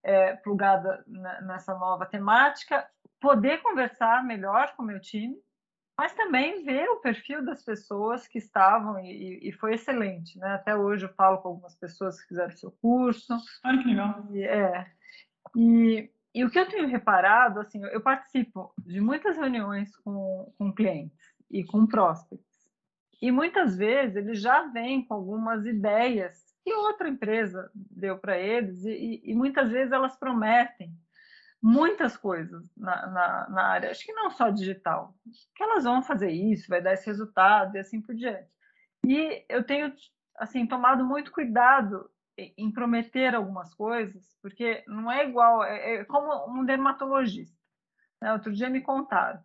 é, 0.03 0.35
plugada 0.37 1.03
nessa 1.43 1.75
nova 1.75 2.05
temática, 2.07 2.87
poder 3.19 3.61
conversar 3.61 4.23
melhor 4.23 4.75
com 4.75 4.81
o 4.81 4.85
meu 4.85 4.99
time, 4.99 5.37
mas 5.97 6.13
também 6.13 6.63
ver 6.63 6.87
o 6.89 6.99
perfil 6.99 7.43
das 7.45 7.63
pessoas 7.63 8.27
que 8.27 8.37
estavam 8.37 8.99
e, 8.99 9.49
e, 9.49 9.51
foi 9.51 9.73
excelente, 9.73 10.37
né? 10.39 10.53
Até 10.53 10.75
hoje 10.75 11.05
eu 11.05 11.13
falo 11.13 11.39
com 11.39 11.49
algumas 11.49 11.75
pessoas 11.75 12.21
que 12.21 12.27
fizeram 12.27 12.51
seu 12.51 12.71
curso. 12.71 13.35
Olha 13.65 13.81
que 13.81 13.89
legal. 13.89 14.27
E, 14.31 14.43
é, 14.43 14.91
e, 15.55 16.09
e 16.33 16.45
o 16.45 16.49
que 16.49 16.59
eu 16.59 16.67
tenho 16.67 16.87
reparado, 16.87 17.59
assim, 17.59 17.83
eu 17.85 18.01
participo 18.01 18.73
de 18.79 18.99
muitas 19.01 19.37
reuniões 19.37 19.95
com, 19.97 20.53
com 20.57 20.73
clientes 20.73 21.17
e 21.49 21.63
com 21.63 21.87
prospects, 21.87 22.45
e 23.21 23.31
muitas 23.31 23.75
vezes 23.75 24.15
eles 24.15 24.39
já 24.39 24.63
vêm 24.67 25.03
com 25.03 25.13
algumas 25.13 25.65
ideias 25.65 26.45
que 26.63 26.73
outra 26.73 27.07
empresa 27.07 27.71
deu 27.73 28.17
para 28.17 28.37
eles, 28.37 28.83
e, 28.83 29.21
e, 29.23 29.33
muitas 29.33 29.71
vezes 29.71 29.91
elas 29.91 30.17
prometem 30.17 30.93
muitas 31.61 32.15
coisas 32.15 32.69
na, 32.75 33.07
na, 33.07 33.49
na, 33.49 33.63
área, 33.69 33.89
acho 33.89 34.05
que 34.05 34.13
não 34.13 34.29
só 34.29 34.49
digital, 34.49 35.15
que 35.55 35.63
elas 35.63 35.85
vão 35.85 36.03
fazer 36.03 36.29
isso, 36.29 36.67
vai 36.67 36.81
dar 36.81 36.93
esse 36.93 37.05
resultado 37.07 37.75
e 37.75 37.79
assim 37.79 38.01
por 38.01 38.13
diante. 38.13 38.49
E 39.05 39.45
eu 39.49 39.63
tenho 39.63 39.91
assim 40.35 40.67
tomado 40.67 41.03
muito 41.03 41.31
cuidado 41.31 42.09
em 42.37 42.71
prometer 42.71 43.33
algumas 43.33 43.73
coisas, 43.73 44.37
porque 44.41 44.83
não 44.87 45.11
é 45.11 45.27
igual, 45.27 45.63
é, 45.63 45.95
é 45.95 46.05
como 46.05 46.49
um 46.49 46.63
dermatologista. 46.63 47.57
Né? 48.21 48.31
Outro 48.31 48.53
dia 48.53 48.69
me 48.69 48.81
contaram, 48.81 49.39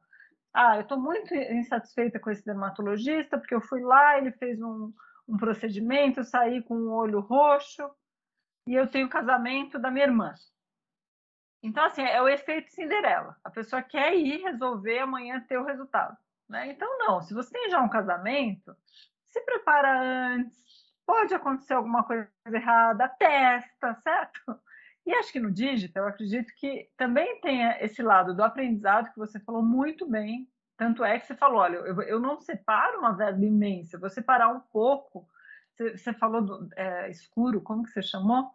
ah, 0.55 0.77
eu 0.77 0.83
estou 0.83 1.01
muito 1.01 1.35
insatisfeita 1.35 2.21
com 2.21 2.31
esse 2.31 2.45
dermatologista, 2.45 3.39
porque 3.39 3.55
eu 3.55 3.61
fui 3.61 3.81
lá, 3.81 4.19
ele 4.19 4.33
fez 4.33 4.61
um, 4.61 4.93
um 5.27 5.37
procedimento, 5.39 6.21
eu 6.21 6.25
saí 6.25 6.63
com 6.63 6.75
o 6.75 6.93
olho 6.93 7.21
roxo, 7.21 7.91
e 8.67 8.75
eu 8.75 8.87
tenho 8.87 9.07
o 9.07 9.11
casamento 9.11 9.79
da 9.79 9.91
minha 9.91 10.07
irmã. 10.07 10.35
Então, 11.63 11.85
assim, 11.85 12.03
é 12.03 12.21
o 12.21 12.29
efeito 12.29 12.71
Cinderela. 12.71 13.37
A 13.43 13.51
pessoa 13.51 13.83
quer 13.83 14.15
ir 14.15 14.43
resolver 14.43 14.99
amanhã 14.99 15.41
ter 15.49 15.59
o 15.59 15.65
resultado. 15.65 16.17
Né? 16.49 16.73
Então, 16.73 16.99
não. 16.99 17.23
Se 17.23 17.33
você 17.33 17.51
tem 17.51 17.71
já 17.71 17.81
um 17.81 17.89
casamento, 17.89 18.77
se 19.31 19.41
prepara 19.43 20.01
antes. 20.35 20.61
Pode 21.13 21.35
acontecer 21.35 21.75
alguma 21.75 22.03
coisa 22.05 22.27
errada, 22.47 23.07
testa, 23.07 23.95
certo? 23.97 24.59
E 25.05 25.13
acho 25.13 25.31
que 25.31 25.39
no 25.39 25.51
digital, 25.51 26.05
eu 26.05 26.09
acredito 26.09 26.51
que 26.57 26.89
também 26.97 27.39
tem 27.43 27.61
esse 27.81 28.03
lado 28.03 28.35
do 28.35 28.43
aprendizado 28.43 29.13
que 29.13 29.19
você 29.19 29.39
falou 29.39 29.63
muito 29.63 30.09
bem. 30.09 30.49
Tanto 30.75 31.05
é 31.05 31.19
que 31.19 31.27
você 31.27 31.37
falou: 31.37 31.59
olha, 31.59 31.77
eu, 31.77 32.01
eu 32.01 32.19
não 32.19 32.41
separo 32.41 32.99
uma 32.99 33.13
verba 33.13 33.45
imensa, 33.45 33.97
eu 33.97 34.01
vou 34.01 34.09
separar 34.09 34.49
um 34.49 34.61
pouco. 34.61 35.29
Você, 35.75 35.99
você 35.99 36.15
falou 36.15 36.41
do 36.41 36.71
é, 36.75 37.11
escuro, 37.11 37.61
como 37.61 37.85
que 37.85 37.91
você 37.91 38.01
chamou? 38.01 38.51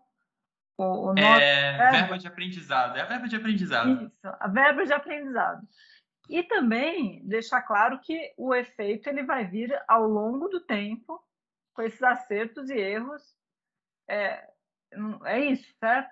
O, 0.80 1.12
o 1.12 1.20
é, 1.20 1.78
verba. 1.78 1.92
verba 1.92 2.18
de 2.18 2.28
aprendizado, 2.28 2.98
é 2.98 3.02
a 3.02 3.06
verba 3.06 3.28
de 3.28 3.36
aprendizado. 3.36 4.04
Isso, 4.04 4.20
a 4.24 4.48
verba 4.48 4.84
de 4.84 4.94
aprendizado. 4.94 5.68
E 6.28 6.42
também 6.42 7.22
deixar 7.24 7.62
claro 7.62 8.00
que 8.00 8.34
o 8.36 8.56
efeito 8.56 9.08
ele 9.10 9.22
vai 9.22 9.46
vir 9.46 9.80
ao 9.88 10.08
longo 10.08 10.48
do 10.48 10.60
tempo, 10.60 11.24
com 11.78 11.84
esses 11.84 12.02
acertos 12.02 12.72
e 12.72 12.74
erros. 12.74 13.22
É, 14.10 14.50
é 15.26 15.46
isso, 15.46 15.72
certo? 15.80 16.10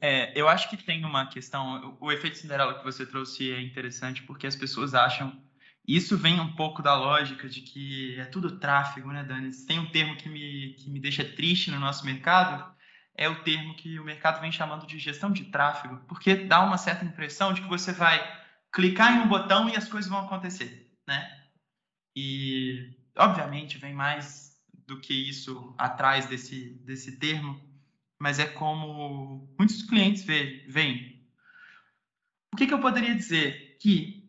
É, 0.00 0.32
eu 0.40 0.48
acho 0.48 0.70
que 0.70 0.76
tem 0.76 1.04
uma 1.04 1.26
questão. 1.26 1.98
O, 2.00 2.12
efeito 2.12 2.38
Cinderela 2.38 2.78
que 2.78 2.84
você 2.84 3.04
trouxe 3.04 3.52
é 3.52 3.60
interessante 3.60 4.22
porque 4.22 4.46
as 4.46 4.54
pessoas 4.54 4.94
acham. 4.94 5.42
Isso 5.86 6.16
vem 6.16 6.38
um 6.38 6.54
pouco 6.54 6.82
da 6.82 6.94
lógica 6.94 7.48
de 7.48 7.62
que 7.62 8.18
é 8.20 8.24
tudo 8.26 8.60
tráfego, 8.60 9.10
né, 9.10 9.24
Dani? 9.24 9.50
Tem 9.66 9.80
um 9.80 9.90
termo 9.90 10.16
que 10.16 10.28
me, 10.28 10.74
que 10.74 10.88
me 10.88 11.00
deixa 11.00 11.24
triste 11.24 11.70
no 11.70 11.80
nosso 11.80 12.06
mercado, 12.06 12.72
é 13.16 13.28
o 13.28 13.42
termo 13.42 13.74
que 13.74 13.98
o 13.98 14.04
mercado 14.04 14.40
vem 14.40 14.52
chamando 14.52 14.86
de 14.86 14.98
gestão 14.98 15.32
de 15.32 15.46
tráfego, 15.46 15.96
porque 16.06 16.36
dá 16.36 16.60
uma 16.60 16.78
certa 16.78 17.04
impressão 17.04 17.52
de 17.52 17.62
que 17.62 17.68
você 17.68 17.92
vai 17.92 18.20
clicar 18.70 19.16
em 19.16 19.20
um 19.20 19.28
botão 19.28 19.68
e 19.68 19.76
as 19.76 19.88
coisas 19.88 20.08
vão 20.08 20.20
acontecer, 20.20 20.92
né? 21.08 21.44
E, 22.14 22.99
obviamente, 23.20 23.78
vem 23.78 23.94
mais 23.94 24.50
do 24.86 25.00
que 25.00 25.14
isso 25.14 25.74
atrás 25.78 26.26
desse, 26.26 26.70
desse 26.84 27.18
termo, 27.18 27.60
mas 28.18 28.38
é 28.38 28.46
como 28.46 29.48
muitos 29.58 29.82
clientes 29.82 30.24
veem. 30.24 31.20
O 32.52 32.56
que, 32.56 32.66
que 32.66 32.74
eu 32.74 32.80
poderia 32.80 33.14
dizer? 33.14 33.76
Que 33.78 34.20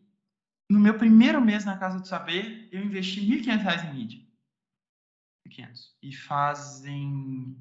no 0.70 0.80
meu 0.80 0.96
primeiro 0.96 1.40
mês 1.40 1.64
na 1.64 1.76
Casa 1.76 1.98
do 1.98 2.06
Saber, 2.06 2.68
eu 2.70 2.82
investi 2.82 3.20
R$ 3.20 3.42
1.500 3.42 3.84
em 3.84 3.92
mídia. 3.92 4.20
1.500. 5.48 5.92
E 6.02 6.14
fazem 6.14 7.56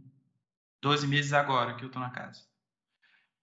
12 0.81 1.07
meses 1.07 1.33
agora 1.33 1.75
que 1.75 1.83
eu 1.83 1.87
estou 1.87 2.01
na 2.01 2.11
casa. 2.11 2.43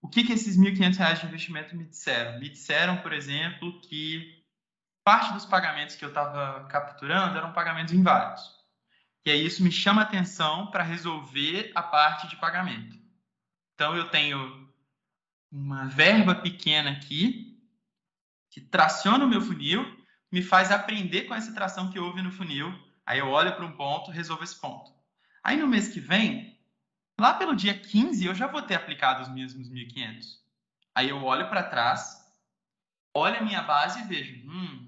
O 0.01 0.09
que, 0.09 0.23
que 0.25 0.33
esses 0.33 0.57
R$ 0.57 0.71
1.500 0.73 1.21
de 1.21 1.27
investimento 1.27 1.77
me 1.77 1.85
disseram? 1.85 2.39
Me 2.39 2.49
disseram, 2.49 3.03
por 3.03 3.13
exemplo, 3.13 3.81
que 3.83 4.38
parte 5.09 5.33
dos 5.33 5.47
pagamentos 5.47 5.97
que 5.97 6.05
eu 6.05 6.11
estava 6.11 6.67
capturando 6.67 7.39
eram 7.39 7.55
pagamentos 7.55 7.95
inválidos. 7.95 8.43
E 9.25 9.31
aí 9.31 9.47
isso 9.47 9.63
me 9.63 9.73
chama 9.73 10.03
atenção 10.03 10.67
para 10.71 10.83
resolver 10.83 11.73
a 11.75 11.83
parte 11.83 12.29
de 12.29 12.37
pagamento. 12.37 12.95
Então 13.73 13.97
eu 13.97 14.11
tenho 14.11 14.69
uma 15.51 15.87
verba 15.87 16.35
pequena 16.35 16.91
aqui 16.91 17.59
que 18.51 18.61
traciona 18.61 19.25
o 19.25 19.29
meu 19.29 19.41
funil, 19.41 19.83
me 20.31 20.43
faz 20.43 20.71
aprender 20.71 21.23
com 21.23 21.35
essa 21.35 21.55
tração 21.55 21.91
que 21.91 21.99
houve 21.99 22.21
no 22.21 22.31
funil. 22.31 22.71
Aí 23.07 23.21
eu 23.21 23.31
olho 23.31 23.57
para 23.57 23.65
um 23.65 23.73
ponto, 23.73 24.11
resolvo 24.11 24.45
esse 24.45 24.61
ponto. 24.61 24.93
Aí 25.43 25.57
no 25.57 25.67
mês 25.67 25.89
que 25.89 26.01
vem, 26.01 26.59
Lá 27.19 27.35
pelo 27.35 27.57
dia 27.57 27.77
15, 27.77 28.27
eu 28.27 28.35
já 28.35 28.47
vou 28.47 28.63
ter 28.63 28.77
aplicado 28.77 29.23
os 29.23 29.29
mesmos 29.29 29.69
1.500. 29.69 30.39
Aí 30.95 31.09
eu 31.09 31.25
olho 31.25 31.49
para 31.49 31.65
trás, 31.65 32.25
olho 33.13 33.39
a 33.39 33.43
minha 33.43 33.61
base 33.61 34.01
e 34.01 34.05
vejo, 34.05 34.49
hum, 34.49 34.88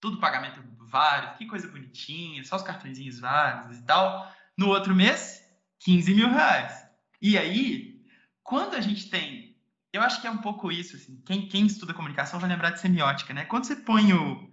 tudo 0.00 0.18
pagamento 0.18 0.62
válido, 0.88 1.36
que 1.36 1.46
coisa 1.46 1.68
bonitinha, 1.68 2.42
só 2.44 2.56
os 2.56 2.62
cartõezinhos 2.62 3.20
válidos 3.20 3.78
e 3.78 3.82
tal. 3.82 4.32
No 4.56 4.68
outro 4.68 4.94
mês, 4.94 5.42
15 5.80 6.14
mil 6.14 6.28
reais. 6.28 6.86
E 7.20 7.36
aí, 7.36 8.02
quando 8.42 8.74
a 8.74 8.80
gente 8.80 9.08
tem. 9.10 9.56
Eu 9.92 10.02
acho 10.02 10.20
que 10.20 10.26
é 10.26 10.30
um 10.30 10.38
pouco 10.38 10.70
isso, 10.70 10.96
assim. 10.96 11.20
Quem, 11.24 11.48
quem 11.48 11.66
estuda 11.66 11.94
comunicação 11.94 12.38
vai 12.38 12.48
lembrar 12.48 12.70
de 12.70 12.80
semiótica, 12.80 13.32
né? 13.32 13.44
Quando 13.44 13.64
você 13.64 13.76
põe 13.76 14.12
o, 14.12 14.50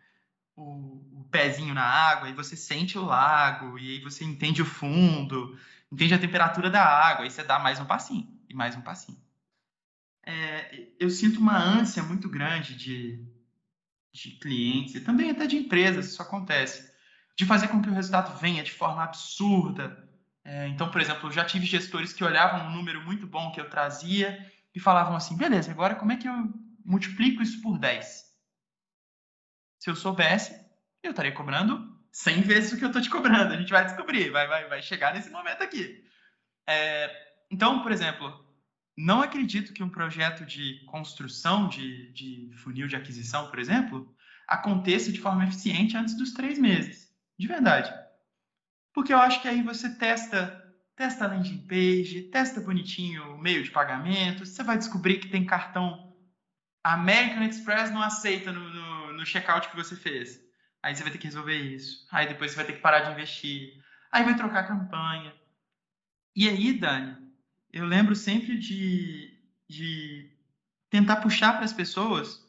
o, 0.56 1.22
o 1.22 1.28
pezinho 1.30 1.74
na 1.74 1.84
água 1.84 2.30
e 2.30 2.34
você 2.34 2.56
sente 2.56 2.98
o 2.98 3.06
lago, 3.06 3.78
e 3.78 3.92
aí 3.92 4.00
você 4.00 4.24
entende 4.24 4.62
o 4.62 4.66
fundo, 4.66 5.58
entende 5.92 6.14
a 6.14 6.20
temperatura 6.20 6.70
da 6.70 6.84
água, 6.84 7.26
e 7.26 7.32
você 7.32 7.44
dá 7.44 7.60
mais 7.60 7.80
um 7.80 7.86
passinho, 7.86 8.28
e 8.50 8.54
mais 8.54 8.76
um 8.76 8.82
passinho. 8.82 9.20
É, 10.26 10.88
eu 11.00 11.10
sinto 11.10 11.40
uma 11.40 11.58
ânsia 11.58 12.02
muito 12.02 12.30
grande 12.30 12.76
de, 12.76 13.24
de 14.16 14.32
clientes, 14.32 14.96
e 14.96 15.02
também 15.02 15.30
até 15.30 15.46
de 15.46 15.58
empresas, 15.58 16.08
isso 16.08 16.22
acontece, 16.22 16.90
de 17.38 17.46
fazer 17.46 17.68
com 17.68 17.82
que 17.82 17.90
o 17.90 17.94
resultado 17.94 18.38
venha 18.40 18.64
de 18.64 18.72
forma 18.72 19.04
absurda. 19.04 20.10
É, 20.44 20.68
então, 20.70 20.90
por 20.90 21.02
exemplo, 21.02 21.28
eu 21.28 21.32
já 21.32 21.44
tive 21.44 21.66
gestores 21.66 22.14
que 22.14 22.24
olhavam 22.24 22.68
um 22.68 22.72
número 22.72 23.02
muito 23.04 23.28
bom 23.28 23.52
que 23.52 23.60
eu 23.60 23.70
trazia 23.70 24.52
e 24.74 24.80
falavam 24.80 25.16
assim, 25.16 25.36
beleza, 25.36 25.72
agora 25.72 25.96
como 25.96 26.14
é 26.14 26.18
que 26.18 26.28
eu 26.28 26.34
multiplico 26.84 27.42
isso 27.44 27.62
por 27.62 27.78
10? 27.78 28.26
Se 29.80 29.90
eu 29.90 29.96
soubesse, 29.96 30.66
eu 31.04 31.12
estaria 31.12 31.34
cobrando 31.34 32.00
100 32.12 32.42
vezes 32.42 32.72
o 32.72 32.78
que 32.78 32.86
eu 32.86 32.88
estou 32.88 33.02
te 33.02 33.10
cobrando. 33.10 33.54
A 33.54 33.58
gente 33.58 33.72
vai 33.72 33.84
descobrir, 33.84 34.30
vai, 34.30 34.48
vai, 34.48 34.68
vai 34.70 34.82
chegar 34.82 35.14
nesse 35.14 35.30
momento 35.30 35.62
aqui. 35.62 36.04
É, 36.66 37.12
então, 37.52 37.84
por 37.84 37.92
exemplo, 37.92 38.45
não 38.98 39.22
acredito 39.22 39.74
que 39.74 39.84
um 39.84 39.90
projeto 39.90 40.46
de 40.46 40.86
construção 40.86 41.68
de, 41.68 42.12
de 42.12 42.52
funil 42.58 42.88
de 42.88 42.96
aquisição, 42.96 43.50
por 43.50 43.60
exemplo, 43.60 44.14
aconteça 44.48 45.12
de 45.12 45.20
forma 45.20 45.44
eficiente 45.44 45.98
antes 45.98 46.16
dos 46.18 46.32
três 46.32 46.58
meses. 46.58 47.14
De 47.38 47.48
verdade. 47.48 47.94
Porque 48.94 49.14
eu 49.14 49.18
acho 49.18 49.42
que 49.42 49.48
aí 49.48 49.62
você 49.62 49.94
testa 49.96 50.62
testa 50.96 51.26
a 51.26 51.28
landing 51.28 51.68
page, 51.68 52.30
testa 52.32 52.62
bonitinho 52.62 53.36
o 53.36 53.38
meio 53.38 53.62
de 53.62 53.70
pagamento, 53.70 54.46
você 54.46 54.64
vai 54.64 54.78
descobrir 54.78 55.20
que 55.20 55.28
tem 55.28 55.46
cartão 55.46 56.16
American 56.86 57.44
Express 57.44 57.90
não 57.90 58.02
aceita 58.02 58.52
no, 58.52 58.70
no, 58.70 59.14
no 59.14 59.26
checkout 59.26 59.68
que 59.70 59.76
você 59.76 59.96
fez. 59.96 60.40
Aí 60.84 60.96
você 60.96 61.02
vai 61.02 61.12
ter 61.12 61.18
que 61.18 61.26
resolver 61.26 61.58
isso. 61.58 62.08
Aí 62.12 62.28
depois 62.28 62.52
você 62.52 62.58
vai 62.58 62.66
ter 62.66 62.74
que 62.74 62.82
parar 62.82 63.00
de 63.00 63.12
investir. 63.12 63.84
Aí 64.12 64.24
vai 64.24 64.36
trocar 64.36 64.60
a 64.60 64.68
campanha. 64.68 65.34
E 66.36 66.48
aí, 66.48 66.74
Dani, 66.74 67.18
eu 67.76 67.86
lembro 67.86 68.16
sempre 68.16 68.58
de, 68.58 69.38
de 69.70 70.32
tentar 70.90 71.18
puxar 71.18 71.54
para 71.54 71.66
as 71.66 71.74
pessoas 71.74 72.42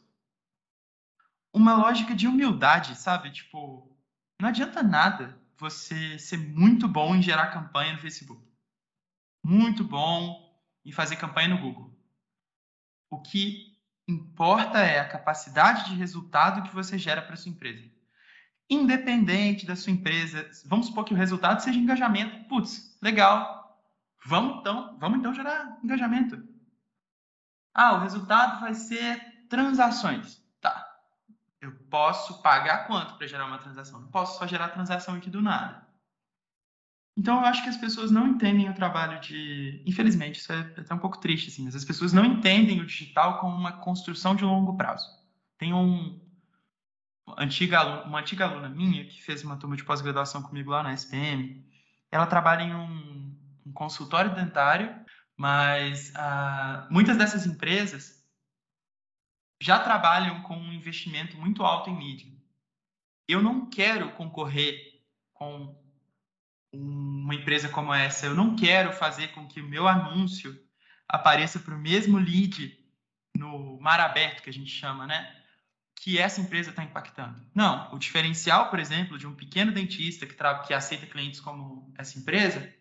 uma 1.53 1.75
lógica 1.75 2.15
de 2.15 2.25
humildade, 2.27 2.95
sabe? 2.95 3.29
Tipo, 3.31 3.93
não 4.41 4.47
adianta 4.47 4.81
nada 4.81 5.37
você 5.57 6.17
ser 6.17 6.37
muito 6.37 6.87
bom 6.87 7.13
em 7.13 7.21
gerar 7.21 7.51
campanha 7.51 7.91
no 7.91 7.99
Facebook. 7.99 8.41
Muito 9.43 9.83
bom 9.83 10.57
em 10.85 10.93
fazer 10.93 11.17
campanha 11.17 11.49
no 11.49 11.59
Google. 11.59 11.93
O 13.09 13.21
que 13.21 13.77
importa 14.07 14.79
é 14.79 14.99
a 14.99 15.09
capacidade 15.09 15.89
de 15.89 15.95
resultado 15.97 16.63
que 16.63 16.73
você 16.73 16.97
gera 16.97 17.21
para 17.21 17.35
sua 17.35 17.51
empresa 17.51 17.97
independente 18.69 19.65
da 19.65 19.75
sua 19.75 19.93
empresa. 19.93 20.49
Vamos 20.65 20.87
supor 20.87 21.05
que 21.05 21.13
o 21.13 21.17
resultado 21.17 21.61
seja 21.61 21.79
engajamento. 21.79 22.47
Putz, 22.49 22.97
legal. 23.01 23.56
Vamos 24.25 24.59
então, 24.59 24.97
vamos 24.99 25.19
então 25.19 25.33
gerar 25.33 25.77
engajamento. 25.83 26.41
Ah, 27.73 27.93
o 27.93 27.99
resultado 27.99 28.59
vai 28.59 28.73
ser 28.73 29.47
transações. 29.47 30.43
Tá. 30.59 30.85
Eu 31.61 31.71
posso 31.89 32.41
pagar 32.41 32.87
quanto 32.87 33.15
para 33.17 33.27
gerar 33.27 33.45
uma 33.45 33.59
transação? 33.59 34.01
Não 34.01 34.09
posso 34.09 34.37
só 34.39 34.47
gerar 34.47 34.69
transação 34.69 35.15
aqui 35.15 35.29
do 35.29 35.41
nada. 35.41 35.87
Então, 37.15 37.39
eu 37.39 37.45
acho 37.47 37.63
que 37.63 37.69
as 37.69 37.77
pessoas 37.77 38.11
não 38.11 38.27
entendem 38.27 38.69
o 38.69 38.75
trabalho 38.75 39.19
de. 39.19 39.81
Infelizmente, 39.87 40.39
isso 40.39 40.53
é 40.53 40.59
até 40.59 40.93
um 40.93 40.99
pouco 40.99 41.19
triste, 41.19 41.49
assim, 41.49 41.63
mas 41.63 41.75
as 41.75 41.83
pessoas 41.83 42.13
não 42.13 42.23
entendem 42.23 42.79
o 42.79 42.85
digital 42.85 43.39
como 43.39 43.55
uma 43.55 43.71
construção 43.71 44.35
de 44.35 44.43
longo 44.43 44.77
prazo. 44.77 45.07
Tem 45.57 45.73
um, 45.73 46.19
antiga, 47.35 48.03
uma 48.05 48.19
antiga 48.19 48.45
aluna 48.45 48.69
minha 48.69 49.03
que 49.05 49.21
fez 49.21 49.43
uma 49.43 49.57
turma 49.57 49.75
de 49.75 49.83
pós-graduação 49.83 50.43
comigo 50.43 50.69
lá 50.69 50.83
na 50.83 50.93
SPM. 50.93 51.65
Ela 52.11 52.27
trabalha 52.27 52.61
em 52.61 52.75
um, 52.75 53.26
um 53.67 53.73
consultório 53.73 54.33
dentário, 54.33 54.95
mas 55.35 56.13
ah, 56.15 56.87
muitas 56.89 57.17
dessas 57.17 57.45
empresas 57.45 58.25
já 59.61 59.79
trabalham 59.79 60.41
com 60.43 60.55
um 60.55 60.73
investimento 60.73 61.37
muito 61.37 61.63
alto 61.63 61.89
em 61.89 61.97
mídia. 61.97 62.31
Eu 63.27 63.41
não 63.41 63.69
quero 63.69 64.11
concorrer 64.13 65.01
com 65.33 65.75
uma 66.71 67.35
empresa 67.35 67.67
como 67.69 67.93
essa. 67.93 68.25
Eu 68.25 68.35
não 68.35 68.55
quero 68.55 68.93
fazer 68.93 69.29
com 69.29 69.47
que 69.47 69.59
o 69.59 69.67
meu 69.67 69.87
anúncio 69.87 70.57
apareça 71.07 71.59
para 71.59 71.75
o 71.75 71.79
mesmo 71.79 72.17
lead 72.17 72.77
no 73.35 73.79
mar 73.79 73.99
aberto, 73.99 74.43
que 74.43 74.49
a 74.49 74.53
gente 74.53 74.71
chama, 74.71 75.05
né? 75.05 75.35
Que 75.95 76.17
essa 76.17 76.39
empresa 76.39 76.69
está 76.69 76.83
impactando. 76.83 77.43
Não, 77.53 77.93
o 77.93 77.99
diferencial, 77.99 78.69
por 78.69 78.79
exemplo, 78.79 79.17
de 79.17 79.27
um 79.27 79.35
pequeno 79.35 79.71
dentista 79.71 80.25
que, 80.25 80.35
que 80.65 80.73
aceita 80.73 81.05
clientes 81.07 81.39
como 81.39 81.93
essa 81.97 82.17
empresa 82.17 82.73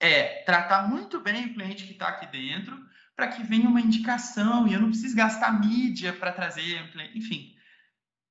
é 0.00 0.42
tratar 0.44 0.88
muito 0.88 1.20
bem 1.20 1.46
o 1.46 1.54
cliente 1.54 1.84
que 1.84 1.92
está 1.92 2.08
aqui 2.08 2.26
dentro 2.26 2.76
para 3.16 3.28
que 3.28 3.42
venha 3.42 3.68
uma 3.68 3.80
indicação 3.80 4.66
e 4.66 4.74
eu 4.74 4.80
não 4.80 4.88
preciso 4.88 5.16
gastar 5.16 5.58
mídia 5.60 6.12
para 6.12 6.32
trazer. 6.32 6.80
Enfim, 7.14 7.54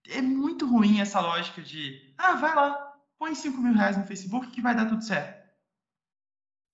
é 0.10 0.22
muito 0.22 0.68
ruim 0.68 1.00
essa 1.00 1.20
lógica 1.20 1.62
de, 1.62 2.14
ah, 2.18 2.34
vai 2.34 2.54
lá, 2.54 2.94
põe 3.18 3.34
5 3.34 3.62
mil 3.62 3.74
reais 3.74 3.98
no 3.98 4.06
Facebook 4.06 4.52
que 4.52 4.62
vai 4.62 4.76
dar 4.76 4.88
tudo 4.88 5.04
certo. 5.04 5.42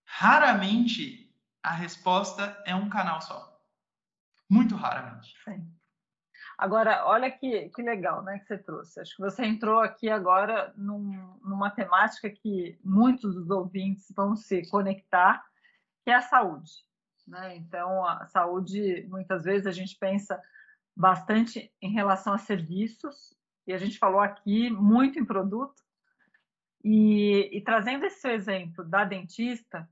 Raramente 0.05 1.31
a 1.61 1.71
resposta 1.71 2.61
é 2.65 2.75
um 2.75 2.89
canal 2.89 3.21
só. 3.21 3.47
Muito 4.49 4.75
raramente. 4.75 5.35
Sim. 5.43 5.78
Agora, 6.59 7.05
olha 7.05 7.31
que, 7.31 7.69
que 7.69 7.81
legal 7.81 8.21
né, 8.21 8.37
que 8.39 8.45
você 8.45 8.57
trouxe. 8.57 8.99
Acho 8.99 9.15
que 9.15 9.21
você 9.21 9.45
entrou 9.45 9.79
aqui 9.79 10.09
agora 10.09 10.73
num, 10.75 11.39
numa 11.41 11.71
temática 11.71 12.29
que 12.29 12.77
muitos 12.83 13.33
dos 13.33 13.49
ouvintes 13.49 14.11
vão 14.13 14.35
se 14.35 14.69
conectar, 14.69 15.41
que 16.03 16.11
é 16.11 16.15
a 16.15 16.21
saúde. 16.21 16.69
Né? 17.25 17.55
Então, 17.55 18.05
a 18.05 18.25
saúde, 18.25 19.07
muitas 19.07 19.45
vezes, 19.45 19.67
a 19.67 19.71
gente 19.71 19.95
pensa 19.97 20.37
bastante 20.93 21.71
em 21.81 21.93
relação 21.93 22.33
a 22.33 22.37
serviços, 22.37 23.33
e 23.65 23.71
a 23.71 23.77
gente 23.77 23.97
falou 23.97 24.19
aqui 24.19 24.69
muito 24.69 25.17
em 25.17 25.23
produto, 25.23 25.81
e, 26.83 27.49
e 27.53 27.61
trazendo 27.61 28.05
esse 28.05 28.19
seu 28.19 28.31
exemplo 28.31 28.83
da 28.83 29.05
dentista, 29.05 29.89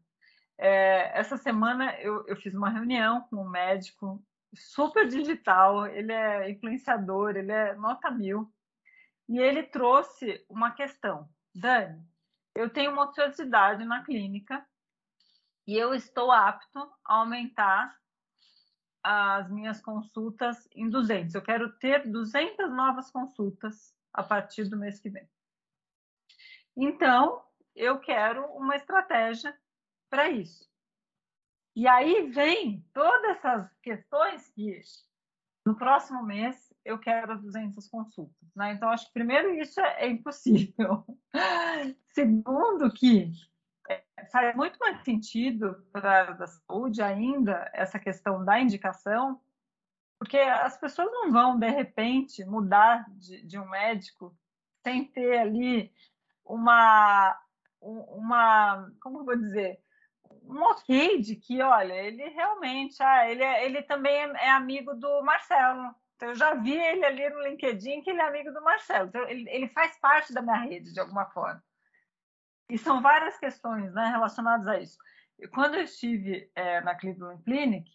é, 0.58 1.18
essa 1.18 1.38
semana 1.38 1.98
eu, 2.02 2.28
eu, 2.28 2.36
fiz 2.36 2.54
uma 2.54 2.70
reunião 2.70 3.22
com 3.30 3.38
um 3.38 3.50
médico 3.50 4.22
super 4.56 5.08
digital, 5.08 5.88
ele 5.88 6.12
é 6.12 6.50
influenciador, 6.50 7.36
ele 7.36 7.52
é 7.52 7.76
nota 7.76 8.10
mil, 8.12 8.52
e 9.28 9.40
ele 9.40 9.64
trouxe 9.64 10.46
uma 10.50 10.72
questão. 10.72 11.30
Dani, 11.54 12.04
eu 12.56 12.70
tenho 12.70 12.92
uma 12.92 13.10
ociosidade 13.10 13.84
na 13.86 14.04
clínica 14.04 14.66
e 15.68 15.76
eu 15.76 15.94
estou 15.94 16.32
apto 16.32 16.80
a 17.06 17.16
aumentar 17.16 17.96
as 19.04 19.50
minhas 19.50 19.82
consultas 19.82 20.68
em 20.74 20.90
200. 20.90 21.36
Eu 21.36 21.42
quero 21.42 21.72
ter 21.78 22.10
200 22.10 22.70
novas 22.72 23.12
consultas 23.12 23.94
a 24.14 24.24
partir 24.24 24.66
do 24.66 24.78
mês 24.78 25.00
que 25.00 25.10
vem. 25.10 25.30
Então, 26.76 27.44
eu 27.76 28.00
quero 28.00 28.46
uma 28.54 28.76
estratégia 28.76 29.58
para 30.10 30.30
isso. 30.30 30.68
E 31.78 31.88
aí 31.88 32.32
vem 32.32 32.84
todas 32.92 33.38
essas 33.38 33.72
questões 33.84 34.50
que 34.56 34.82
no 35.64 35.78
próximo 35.78 36.24
mês 36.24 36.74
eu 36.84 36.98
quero 36.98 37.34
as 37.34 37.40
200 37.44 37.88
consultas. 37.88 38.50
Né? 38.56 38.72
Então, 38.72 38.90
acho 38.90 39.06
que 39.06 39.14
primeiro 39.14 39.54
isso 39.54 39.80
é, 39.80 40.06
é 40.06 40.10
impossível. 40.10 41.06
Segundo, 42.16 42.92
que 42.92 43.32
é, 43.88 44.04
faz 44.32 44.56
muito 44.56 44.80
mais 44.80 45.04
sentido 45.04 45.76
para 45.92 46.32
a 46.44 46.48
saúde 46.48 47.00
ainda 47.00 47.70
essa 47.72 48.00
questão 48.00 48.44
da 48.44 48.60
indicação, 48.60 49.40
porque 50.18 50.40
as 50.40 50.80
pessoas 50.80 51.12
não 51.12 51.32
vão, 51.32 51.60
de 51.60 51.70
repente, 51.70 52.44
mudar 52.44 53.06
de, 53.10 53.44
de 53.44 53.60
um 53.60 53.70
médico 53.70 54.36
sem 54.84 55.06
ter 55.06 55.38
ali 55.38 55.94
uma, 56.44 57.40
uma 57.80 58.92
como 59.00 59.20
eu 59.20 59.26
vou 59.26 59.36
dizer, 59.36 59.80
um 60.48 60.62
ok 60.64 61.22
de 61.22 61.36
que, 61.36 61.62
olha, 61.62 61.94
ele 61.94 62.28
realmente, 62.30 63.02
ah, 63.02 63.30
ele, 63.30 63.44
é, 63.44 63.66
ele 63.66 63.82
também 63.84 64.16
é 64.16 64.50
amigo 64.50 64.94
do 64.94 65.22
Marcelo. 65.22 65.94
Então, 66.16 66.30
eu 66.30 66.36
já 66.36 66.54
vi 66.56 66.74
ele 66.74 67.06
ali 67.06 67.30
no 67.30 67.42
LinkedIn 67.42 68.02
que 68.02 68.10
ele 68.10 68.22
é 68.22 68.28
amigo 68.28 68.52
do 68.52 68.64
Marcelo. 68.64 69.10
Então, 69.10 69.28
ele, 69.28 69.48
ele 69.50 69.68
faz 69.68 69.98
parte 70.00 70.34
da 70.34 70.42
minha 70.42 70.58
rede, 70.58 70.94
de 70.94 71.00
alguma 71.00 71.26
forma. 71.26 71.64
E 72.70 72.78
são 72.78 73.02
várias 73.02 73.38
questões 73.38 73.94
né, 73.94 74.08
relacionadas 74.08 74.68
a 74.68 74.80
isso. 74.80 74.98
Quando 75.54 75.76
eu 75.76 75.84
estive 75.84 76.50
é, 76.56 76.82
na 76.82 76.96
Cleveland 76.96 77.44
Clinic, 77.44 77.92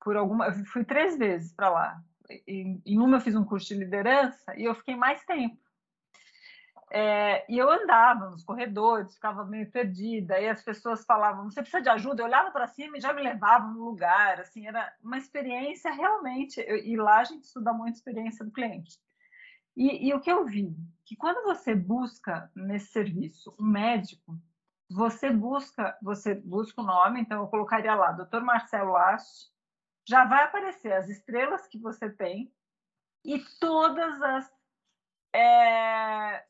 por 0.00 0.16
alguma, 0.16 0.46
eu 0.46 0.64
fui 0.66 0.84
três 0.84 1.18
vezes 1.18 1.52
para 1.52 1.68
lá. 1.68 2.02
Em, 2.46 2.80
em 2.86 2.98
uma 2.98 3.16
eu 3.16 3.20
fiz 3.20 3.34
um 3.34 3.44
curso 3.44 3.68
de 3.68 3.74
liderança 3.74 4.56
e 4.56 4.64
eu 4.64 4.74
fiquei 4.74 4.94
mais 4.94 5.24
tempo. 5.24 5.58
É, 6.92 7.44
e 7.48 7.56
eu 7.56 7.70
andava 7.70 8.30
nos 8.30 8.42
corredores, 8.42 9.14
ficava 9.14 9.44
meio 9.44 9.70
perdida, 9.70 10.40
e 10.40 10.48
as 10.48 10.62
pessoas 10.62 11.04
falavam: 11.04 11.48
Você 11.48 11.62
precisa 11.62 11.82
de 11.82 11.88
ajuda? 11.88 12.22
Eu 12.22 12.26
olhava 12.26 12.50
para 12.50 12.66
cima 12.66 12.98
e 12.98 13.00
já 13.00 13.12
me 13.12 13.22
levavam 13.22 13.72
no 13.72 13.84
lugar. 13.84 14.40
Assim, 14.40 14.66
era 14.66 14.92
uma 15.02 15.16
experiência 15.16 15.92
realmente. 15.92 16.60
E 16.60 16.96
lá 16.96 17.20
a 17.20 17.24
gente 17.24 17.44
estuda 17.44 17.72
muito 17.72 17.94
a 17.94 17.98
experiência 17.98 18.44
do 18.44 18.50
cliente. 18.50 18.98
E, 19.76 20.08
e, 20.08 20.14
o 20.14 20.20
que 20.20 20.30
eu 20.30 20.44
vi? 20.44 20.76
Que 21.04 21.14
quando 21.14 21.44
você 21.44 21.74
busca 21.74 22.50
nesse 22.56 22.92
serviço 22.92 23.54
um 23.58 23.64
médico, 23.64 24.36
você 24.90 25.30
busca, 25.30 25.96
você 26.02 26.34
busca 26.34 26.82
o 26.82 26.84
nome, 26.84 27.20
então 27.20 27.40
eu 27.40 27.48
colocaria 27.48 27.94
lá, 27.94 28.10
Dr. 28.10 28.40
Marcelo 28.40 28.96
Ast, 28.96 29.48
já 30.04 30.24
vai 30.24 30.42
aparecer 30.42 30.92
as 30.92 31.08
estrelas 31.08 31.68
que 31.68 31.78
você 31.78 32.10
tem 32.10 32.52
e 33.24 33.38
todas 33.60 34.20
as 34.20 34.52
é, 35.32 36.44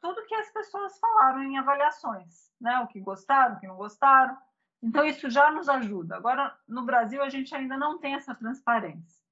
tudo 0.00 0.24
que 0.26 0.34
as 0.34 0.50
pessoas 0.50 0.98
falaram 0.98 1.42
em 1.42 1.58
avaliações, 1.58 2.50
né? 2.60 2.78
O 2.80 2.86
que 2.86 3.00
gostaram, 3.00 3.56
o 3.56 3.60
que 3.60 3.66
não 3.66 3.76
gostaram. 3.76 4.36
Então, 4.82 5.04
isso 5.04 5.30
já 5.30 5.50
nos 5.50 5.68
ajuda. 5.68 6.16
Agora, 6.16 6.54
no 6.68 6.84
Brasil, 6.84 7.22
a 7.22 7.28
gente 7.28 7.54
ainda 7.54 7.76
não 7.76 7.98
tem 7.98 8.14
essa 8.14 8.34
transparência. 8.34 9.22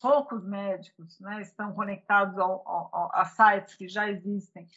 Poucos 0.00 0.44
médicos 0.44 1.18
né, 1.18 1.40
estão 1.40 1.72
conectados 1.72 2.38
ao, 2.38 2.62
ao, 2.68 3.10
a 3.12 3.24
sites 3.24 3.74
que 3.74 3.88
já 3.88 4.08
existem 4.08 4.68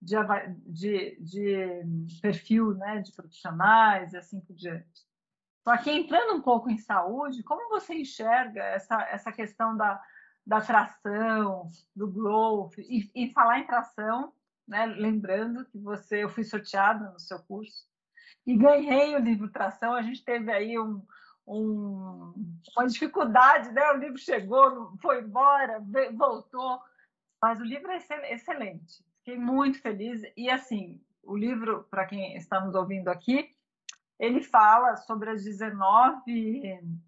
de, 0.00 0.16
de, 0.66 1.18
de 1.20 2.20
perfil 2.20 2.74
né, 2.74 3.00
de 3.00 3.12
profissionais 3.12 4.12
e 4.12 4.16
assim 4.16 4.40
por 4.40 4.54
diante. 4.54 5.08
Só 5.64 5.76
que 5.76 5.90
entrando 5.90 6.34
um 6.34 6.42
pouco 6.42 6.70
em 6.70 6.78
saúde, 6.78 7.42
como 7.42 7.68
você 7.68 7.94
enxerga 7.94 8.62
essa, 8.62 9.02
essa 9.10 9.32
questão 9.32 9.76
da, 9.76 10.00
da 10.46 10.60
tração, 10.60 11.70
do 11.94 12.10
growth, 12.10 12.78
e, 12.78 13.10
e 13.14 13.32
falar 13.32 13.58
em 13.58 13.66
tração, 13.66 14.32
né? 14.68 14.86
lembrando 14.86 15.64
que 15.64 15.78
você, 15.78 16.22
eu 16.22 16.28
fui 16.28 16.44
sorteada 16.44 17.10
no 17.10 17.18
seu 17.18 17.38
curso 17.40 17.88
e 18.46 18.56
ganhei 18.56 19.16
o 19.16 19.20
livro 19.20 19.50
Tração. 19.50 19.94
A 19.94 20.02
gente 20.02 20.22
teve 20.22 20.52
aí 20.52 20.78
um, 20.78 21.02
um, 21.46 22.34
uma 22.76 22.86
dificuldade, 22.86 23.72
né? 23.72 23.90
O 23.92 23.96
livro 23.96 24.18
chegou, 24.18 24.96
foi 25.00 25.22
embora, 25.22 25.82
voltou, 26.14 26.80
mas 27.42 27.58
o 27.60 27.64
livro 27.64 27.90
é 27.90 27.96
excelente. 28.32 29.02
Fiquei 29.18 29.38
muito 29.38 29.80
feliz 29.80 30.22
e 30.36 30.50
assim, 30.50 31.00
o 31.22 31.36
livro 31.36 31.84
para 31.90 32.06
quem 32.06 32.36
está 32.36 32.60
nos 32.60 32.74
ouvindo 32.74 33.08
aqui, 33.08 33.54
ele 34.18 34.42
fala 34.42 34.96
sobre 34.96 35.30
as 35.30 35.44
19, 35.44 36.22
19 36.24 36.98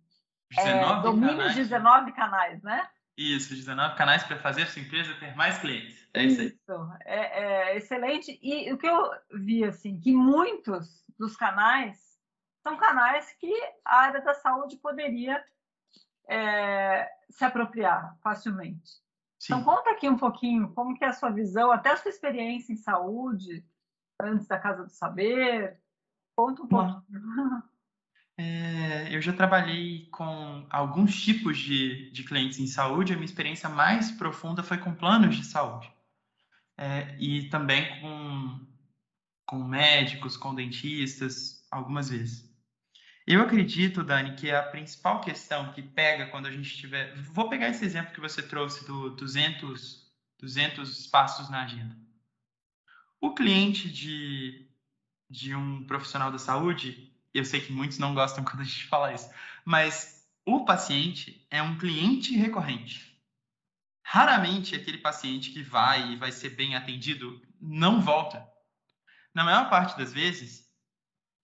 é, 0.59 1.03
domínios 1.03 1.55
de 1.55 1.63
19 1.63 2.13
canais, 2.13 2.63
né? 2.63 2.89
Isso, 3.21 3.55
19 3.55 3.97
canais 3.97 4.23
para 4.23 4.39
fazer 4.39 4.63
a 4.63 4.67
sua 4.67 4.83
empresa 4.83 5.15
ter 5.15 5.35
mais 5.37 5.59
clientes. 5.59 6.09
É 6.15 6.25
isso, 6.25 6.43
isso 6.43 6.73
aí. 6.73 6.99
É, 7.05 7.43
é, 7.43 7.77
excelente. 7.77 8.39
E 8.43 8.73
o 8.73 8.79
que 8.79 8.87
eu 8.87 9.11
vi, 9.33 9.65
assim, 9.65 10.01
que 10.01 10.13
muitos 10.13 11.05
dos 11.19 11.37
canais 11.37 11.99
são 12.63 12.77
canais 12.77 13.31
que 13.39 13.53
a 13.85 14.01
área 14.01 14.21
da 14.23 14.35
saúde 14.35 14.77
poderia 14.77 15.45
é, 16.29 17.11
se 17.29 17.45
apropriar 17.45 18.17
facilmente. 18.23 18.91
Sim. 19.39 19.55
Então, 19.55 19.65
conta 19.65 19.91
aqui 19.91 20.09
um 20.09 20.19
pouquinho 20.19 20.73
como 20.73 20.97
que 20.97 21.05
é 21.05 21.09
a 21.09 21.13
sua 21.13 21.31
visão, 21.31 21.71
até 21.71 21.91
a 21.91 21.97
sua 21.97 22.11
experiência 22.11 22.73
em 22.73 22.77
saúde, 22.77 23.65
antes 24.21 24.47
da 24.47 24.59
Casa 24.59 24.85
do 24.85 24.91
Saber, 24.91 25.79
Conta 26.41 26.63
um 26.63 26.69
pouco. 26.69 27.03
É, 28.39 28.80
eu 29.11 29.21
já 29.21 29.33
trabalhei 29.33 30.07
com 30.13 30.65
alguns 30.71 31.21
tipos 31.21 31.59
de, 31.59 32.11
de 32.13 32.23
clientes 32.23 32.59
em 32.59 32.67
saúde. 32.67 33.13
A 33.13 33.17
minha 33.17 33.25
experiência 33.25 33.69
mais 33.69 34.11
profunda 34.13 34.63
foi 34.63 34.79
com 34.79 34.95
planos 34.95 35.37
de 35.37 35.45
saúde. 35.45 35.93
É, 36.79 37.17
e 37.19 37.49
também 37.49 38.01
com, 38.01 38.67
com 39.45 39.65
médicos, 39.65 40.37
com 40.37 40.55
dentistas, 40.55 41.67
algumas 41.71 42.09
vezes. 42.09 42.49
Eu 43.27 43.43
acredito, 43.43 44.03
Dani, 44.03 44.35
que 44.35 44.51
a 44.51 44.63
principal 44.63 45.21
questão 45.21 45.73
que 45.73 45.83
pega 45.83 46.27
quando 46.27 46.47
a 46.47 46.53
gente 46.53 46.77
tiver. 46.77 47.15
Vou 47.17 47.49
pegar 47.49 47.69
esse 47.69 47.85
exemplo 47.85 48.15
que 48.15 48.21
você 48.21 48.43
trouxe 48.43 48.87
do 48.87 49.11
200, 49.11 50.09
200 50.39 50.99
espaços 50.99 51.51
na 51.51 51.65
agenda. 51.65 51.97
O 53.21 53.35
cliente 53.35 53.91
de, 53.91 54.69
de 55.29 55.55
um 55.55 55.85
profissional 55.85 56.33
da 56.33 56.39
saúde, 56.39 57.10
eu 57.33 57.45
sei 57.45 57.61
que 57.61 57.73
muitos 57.73 57.99
não 57.99 58.15
gostam 58.15 58.43
quando 58.45 58.61
a 58.61 58.65
gente 58.65 58.87
fala 58.87 59.13
isso, 59.13 59.31
mas 59.65 60.27
o 60.45 60.65
paciente 60.65 61.47
é 61.51 61.63
um 61.63 61.79
cliente 61.79 62.37
recorrente. 62.37 63.11
Raramente 64.05 64.75
aquele 64.75 64.99
paciente 64.99 65.51
que 65.51 65.63
vai 65.63 66.13
e 66.13 66.17
vai 66.17 66.33
ser 66.33 66.51
bem 66.51 66.75
atendido 66.75 67.41
não 67.61 68.01
volta. 68.01 68.45
Na 69.33 69.45
maior 69.45 69.71
parte 69.71 69.97
das 69.97 70.13
vezes, 70.13 70.69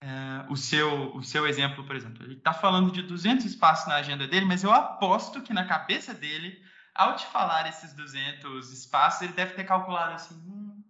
é, 0.00 0.46
o, 0.48 0.56
seu, 0.56 1.14
o 1.14 1.22
seu 1.22 1.46
exemplo, 1.46 1.84
por 1.84 1.94
exemplo, 1.94 2.24
ele 2.24 2.34
está 2.34 2.52
falando 2.52 2.90
de 2.90 3.02
200 3.02 3.44
espaços 3.44 3.86
na 3.86 3.96
agenda 3.96 4.26
dele, 4.26 4.44
mas 4.44 4.64
eu 4.64 4.72
aposto 4.72 5.42
que 5.42 5.52
na 5.52 5.64
cabeça 5.64 6.12
dele, 6.12 6.60
ao 6.94 7.14
te 7.14 7.26
falar 7.26 7.68
esses 7.68 7.92
200 7.94 8.72
espaços, 8.72 9.22
ele 9.22 9.32
deve 9.32 9.54
ter 9.54 9.64
calculado 9.64 10.14
assim, 10.14 10.34
hum, 10.34 10.82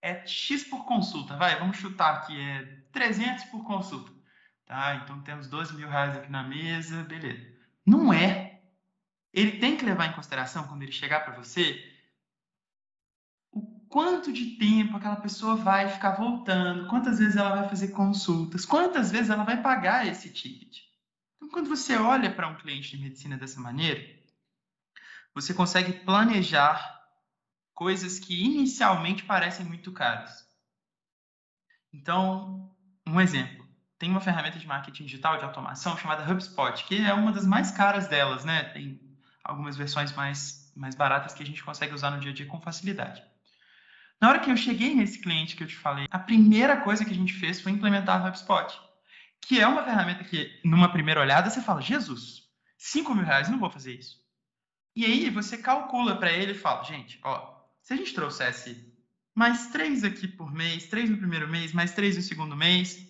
é 0.00 0.24
X 0.26 0.64
por 0.64 0.84
consulta, 0.84 1.36
vai, 1.36 1.58
vamos 1.58 1.76
chutar 1.76 2.16
aqui, 2.16 2.38
é 2.38 2.81
300 2.92 3.44
por 3.44 3.64
consulta. 3.64 4.12
Tá, 4.66 4.96
então 4.96 5.20
temos 5.22 5.48
12 5.48 5.74
mil 5.74 5.88
reais 5.88 6.16
aqui 6.16 6.30
na 6.30 6.42
mesa, 6.42 7.02
beleza. 7.04 7.44
Não 7.84 8.12
é. 8.12 8.62
Ele 9.32 9.58
tem 9.58 9.76
que 9.76 9.84
levar 9.84 10.06
em 10.06 10.12
consideração, 10.12 10.66
quando 10.68 10.82
ele 10.82 10.92
chegar 10.92 11.20
para 11.24 11.34
você, 11.34 11.82
o 13.50 13.60
quanto 13.88 14.32
de 14.32 14.56
tempo 14.56 14.96
aquela 14.96 15.16
pessoa 15.16 15.56
vai 15.56 15.88
ficar 15.88 16.12
voltando, 16.12 16.86
quantas 16.88 17.18
vezes 17.18 17.36
ela 17.36 17.56
vai 17.56 17.68
fazer 17.68 17.88
consultas, 17.88 18.64
quantas 18.64 19.10
vezes 19.10 19.30
ela 19.30 19.44
vai 19.44 19.60
pagar 19.60 20.06
esse 20.06 20.32
ticket. 20.32 20.78
Então, 21.36 21.48
quando 21.48 21.68
você 21.68 21.96
olha 21.96 22.30
para 22.32 22.48
um 22.48 22.56
cliente 22.56 22.96
de 22.96 23.02
medicina 23.02 23.36
dessa 23.36 23.60
maneira, 23.60 24.02
você 25.34 25.52
consegue 25.52 25.92
planejar 26.04 27.00
coisas 27.74 28.18
que 28.18 28.44
inicialmente 28.44 29.24
parecem 29.24 29.66
muito 29.66 29.92
caras. 29.92 30.46
Então, 31.92 32.71
um 33.06 33.20
exemplo. 33.20 33.66
Tem 33.98 34.10
uma 34.10 34.20
ferramenta 34.20 34.58
de 34.58 34.66
marketing 34.66 35.04
digital 35.04 35.38
de 35.38 35.44
automação 35.44 35.96
chamada 35.96 36.30
HubSpot, 36.30 36.84
que 36.84 37.04
é 37.04 37.12
uma 37.12 37.32
das 37.32 37.46
mais 37.46 37.70
caras 37.70 38.08
delas, 38.08 38.44
né? 38.44 38.64
Tem 38.64 39.00
algumas 39.44 39.76
versões 39.76 40.12
mais, 40.12 40.72
mais 40.76 40.94
baratas 40.94 41.34
que 41.34 41.42
a 41.42 41.46
gente 41.46 41.62
consegue 41.62 41.94
usar 41.94 42.10
no 42.10 42.20
dia 42.20 42.30
a 42.30 42.34
dia 42.34 42.46
com 42.46 42.60
facilidade. 42.60 43.22
Na 44.20 44.28
hora 44.28 44.38
que 44.38 44.50
eu 44.50 44.56
cheguei 44.56 44.94
nesse 44.94 45.20
cliente 45.20 45.56
que 45.56 45.64
eu 45.64 45.68
te 45.68 45.76
falei, 45.76 46.06
a 46.10 46.18
primeira 46.18 46.80
coisa 46.80 47.04
que 47.04 47.10
a 47.10 47.14
gente 47.14 47.32
fez 47.32 47.60
foi 47.60 47.72
implementar 47.72 48.22
o 48.22 48.28
HubSpot, 48.28 48.78
que 49.40 49.60
é 49.60 49.66
uma 49.66 49.82
ferramenta 49.82 50.22
que, 50.22 50.60
numa 50.64 50.92
primeira 50.92 51.20
olhada, 51.20 51.50
você 51.50 51.60
fala, 51.60 51.80
Jesus, 51.80 52.48
5 52.78 53.14
mil 53.14 53.24
reais, 53.24 53.48
não 53.48 53.58
vou 53.58 53.70
fazer 53.70 53.94
isso. 53.94 54.22
E 54.94 55.04
aí 55.04 55.30
você 55.30 55.58
calcula 55.58 56.16
para 56.16 56.32
ele 56.32 56.52
e 56.52 56.58
fala, 56.58 56.84
gente, 56.84 57.18
ó, 57.24 57.52
se 57.80 57.94
a 57.94 57.96
gente 57.96 58.14
trouxesse 58.14 58.91
mais 59.34 59.68
três 59.68 60.04
aqui 60.04 60.28
por 60.28 60.52
mês, 60.52 60.86
três 60.88 61.08
no 61.08 61.16
primeiro 61.16 61.48
mês, 61.48 61.72
mais 61.72 61.92
três 61.92 62.16
no 62.16 62.22
segundo 62.22 62.56
mês, 62.56 63.06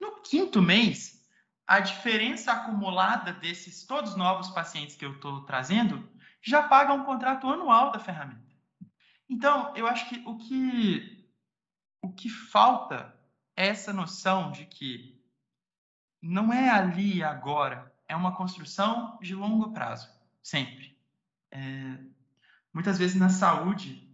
no 0.00 0.20
quinto 0.20 0.62
mês, 0.62 1.20
a 1.66 1.80
diferença 1.80 2.52
acumulada 2.52 3.32
desses 3.32 3.86
todos 3.86 4.16
novos 4.16 4.50
pacientes 4.50 4.96
que 4.96 5.04
eu 5.04 5.12
estou 5.14 5.44
trazendo 5.44 6.08
já 6.40 6.62
paga 6.62 6.92
um 6.92 7.04
contrato 7.04 7.48
anual 7.48 7.92
da 7.92 7.98
ferramenta. 7.98 8.52
Então, 9.28 9.74
eu 9.76 9.86
acho 9.86 10.08
que 10.08 10.22
o 10.26 10.36
que, 10.36 11.28
o 12.02 12.12
que 12.12 12.28
falta 12.28 13.16
é 13.56 13.68
essa 13.68 13.92
noção 13.92 14.50
de 14.50 14.66
que 14.66 15.22
não 16.20 16.52
é 16.52 16.68
ali 16.68 17.16
e 17.16 17.22
agora, 17.22 17.92
é 18.06 18.14
uma 18.14 18.36
construção 18.36 19.18
de 19.22 19.34
longo 19.34 19.72
prazo, 19.72 20.08
sempre. 20.42 20.96
É, 21.50 21.98
muitas 22.72 22.98
vezes 22.98 23.16
na 23.16 23.28
saúde, 23.28 24.11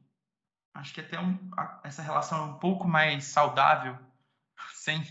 acho 0.74 0.94
que 0.94 1.00
até 1.00 1.18
um, 1.20 1.38
essa 1.82 2.02
relação 2.02 2.38
é 2.38 2.46
um 2.46 2.58
pouco 2.58 2.86
mais 2.86 3.24
saudável, 3.24 3.98
sem, 4.74 5.02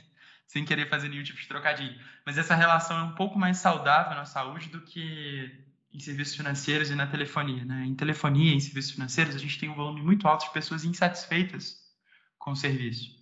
sem 0.46 0.66
querer 0.66 0.90
fazer 0.90 1.10
nenhum 1.10 1.24
tipo 1.24 1.40
de 1.40 1.48
trocadilho, 1.48 2.00
mas 2.26 2.38
essa 2.38 2.56
relação 2.56 2.98
é 2.98 3.04
um 3.04 3.16
pouco 3.16 3.38
mais 3.38 3.58
saudável 3.58 4.16
na 4.16 4.26
saúde 4.26 4.70
do 4.70 4.82
que 4.82 5.68
em 5.94 6.00
serviços 6.00 6.36
financeiros 6.36 6.90
e 6.90 6.96
na 6.96 7.08
telefonia. 7.08 7.66
Né? 7.66 7.86
Em 7.86 7.96
telefonia, 7.96 8.54
em 8.54 8.60
serviços 8.60 8.92
financeiros, 8.92 9.36
a 9.36 9.40
gente 9.40 9.58
tem 9.58 9.70
um 9.70 9.76
volume 9.76 10.02
muito 10.02 10.28
alto 10.28 10.46
de 10.46 10.54
pessoas 10.54 10.84
insatisfeitas 10.84 11.78
com 12.38 12.52
o 12.52 12.56
serviço. 12.56 13.18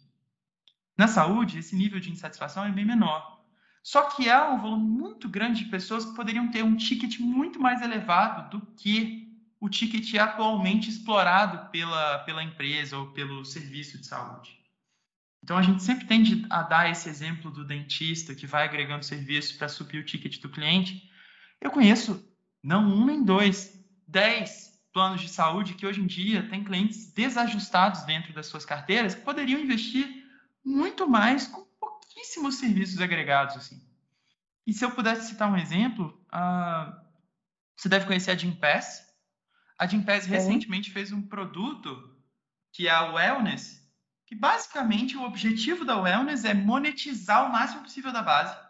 Na 0.97 1.07
saúde, 1.07 1.59
esse 1.59 1.75
nível 1.75 1.99
de 1.99 2.11
insatisfação 2.11 2.65
é 2.65 2.71
bem 2.71 2.85
menor. 2.85 3.35
Só 3.83 4.09
que 4.09 4.29
há 4.29 4.49
um 4.49 4.59
volume 4.59 4.87
muito 4.87 5.29
grande 5.29 5.63
de 5.63 5.69
pessoas 5.69 6.05
que 6.05 6.15
poderiam 6.15 6.49
ter 6.49 6.63
um 6.63 6.75
ticket 6.75 7.19
muito 7.19 7.59
mais 7.59 7.81
elevado 7.81 8.49
do 8.49 8.65
que 8.77 9.24
o 9.59 9.69
ticket 9.69 10.13
atualmente 10.15 10.89
explorado 10.89 11.69
pela, 11.71 12.19
pela 12.19 12.43
empresa 12.43 12.97
ou 12.97 13.11
pelo 13.11 13.43
serviço 13.45 13.97
de 13.97 14.05
saúde. 14.05 14.57
Então, 15.43 15.57
a 15.57 15.61
gente 15.61 15.83
sempre 15.83 16.07
tende 16.07 16.45
a 16.49 16.63
dar 16.63 16.89
esse 16.89 17.07
exemplo 17.07 17.51
do 17.51 17.65
dentista 17.65 18.33
que 18.33 18.47
vai 18.47 18.63
agregando 18.63 19.05
serviço 19.05 19.57
para 19.57 19.69
subir 19.69 19.99
o 19.99 20.05
ticket 20.05 20.41
do 20.41 20.49
cliente. 20.49 21.09
Eu 21.61 21.69
conheço 21.69 22.27
não 22.63 22.83
um 22.83 23.05
nem 23.05 23.23
dois, 23.23 23.79
dez 24.07 24.73
planos 24.91 25.21
de 25.21 25.29
saúde 25.29 25.73
que 25.73 25.85
hoje 25.85 26.01
em 26.01 26.07
dia 26.07 26.47
têm 26.49 26.63
clientes 26.63 27.11
desajustados 27.13 28.03
dentro 28.05 28.33
das 28.33 28.47
suas 28.47 28.65
carteiras 28.65 29.13
que 29.13 29.21
poderiam 29.21 29.59
investir 29.59 30.25
muito 30.63 31.07
mais 31.07 31.47
com 31.47 31.65
pouquíssimos 31.79 32.55
serviços 32.55 32.99
agregados. 32.99 33.55
Assim. 33.55 33.79
E 34.65 34.73
se 34.73 34.83
eu 34.83 34.91
pudesse 34.91 35.27
citar 35.27 35.51
um 35.51 35.57
exemplo, 35.57 36.19
uh, 36.33 36.95
você 37.75 37.87
deve 37.87 38.05
conhecer 38.05 38.31
a 38.31 38.35
Gympass. 38.35 39.04
A 39.77 39.85
Gympass 39.85 40.25
é. 40.25 40.29
recentemente 40.29 40.91
fez 40.91 41.11
um 41.11 41.21
produto 41.21 42.15
que 42.71 42.87
é 42.87 42.91
a 42.91 43.11
Wellness, 43.13 43.81
que 44.25 44.35
basicamente 44.35 45.15
o 45.15 45.23
objetivo 45.23 45.85
da 45.85 45.99
Wellness 45.99 46.45
é 46.45 46.53
monetizar 46.53 47.47
o 47.47 47.51
máximo 47.51 47.83
possível 47.83 48.11
da 48.11 48.21
base 48.21 48.65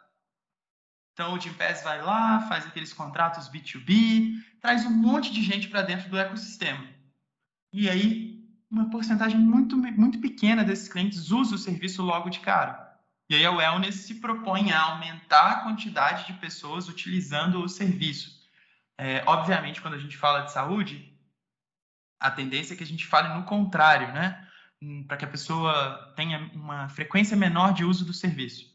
então 1.16 1.34
o 1.34 1.40
Gympass 1.40 1.82
vai 1.82 2.02
lá, 2.02 2.42
faz 2.42 2.66
aqueles 2.66 2.92
contratos 2.92 3.50
B2B, 3.50 4.34
traz 4.60 4.86
um 4.86 4.92
monte 4.92 5.32
de 5.32 5.42
gente 5.42 5.70
para 5.70 5.82
dentro 5.82 6.10
do 6.10 6.18
ecossistema. 6.18 6.86
E 7.72 7.90
aí 7.90 8.44
uma 8.70 8.90
porcentagem 8.90 9.40
muito, 9.40 9.78
muito 9.78 10.20
pequena 10.20 10.62
desses 10.62 10.90
clientes 10.90 11.32
usa 11.32 11.56
o 11.56 11.58
serviço 11.58 12.04
logo 12.04 12.30
de 12.30 12.42
cara. 12.42 13.00
E 13.30 13.36
aí 13.36 13.46
a 13.46 13.52
Wellness 13.52 13.96
se 13.96 14.16
propõe 14.16 14.74
a 14.74 14.82
aumentar 14.82 15.52
a 15.52 15.60
quantidade 15.62 16.28
de 16.28 16.34
pessoas 16.34 16.90
utilizando 16.90 17.64
o 17.64 17.70
serviço. 17.70 18.35
É, 18.98 19.24
obviamente, 19.26 19.82
quando 19.82 19.96
a 19.96 20.00
gente 20.00 20.18
fala 20.18 20.42
de 20.42 20.52
saúde, 20.52 21.14
a 22.20 22.32
tendência 22.32 22.74
é 22.74 22.78
que 22.78 22.84
a 22.84 22.88
gente 22.88 23.06
fale 23.06 23.34
no 23.34 23.44
contrário, 23.44 24.08
né? 24.14 24.48
Hum, 24.82 25.04
para 25.08 25.18
que 25.18 25.26
a 25.26 25.30
pessoa 25.30 26.14
tenha 26.16 26.50
uma 26.54 26.90
frequência 26.90 27.36
menor 27.36 27.74
de 27.74 27.84
uso 27.84 28.06
do 28.06 28.14
serviço. 28.14 28.74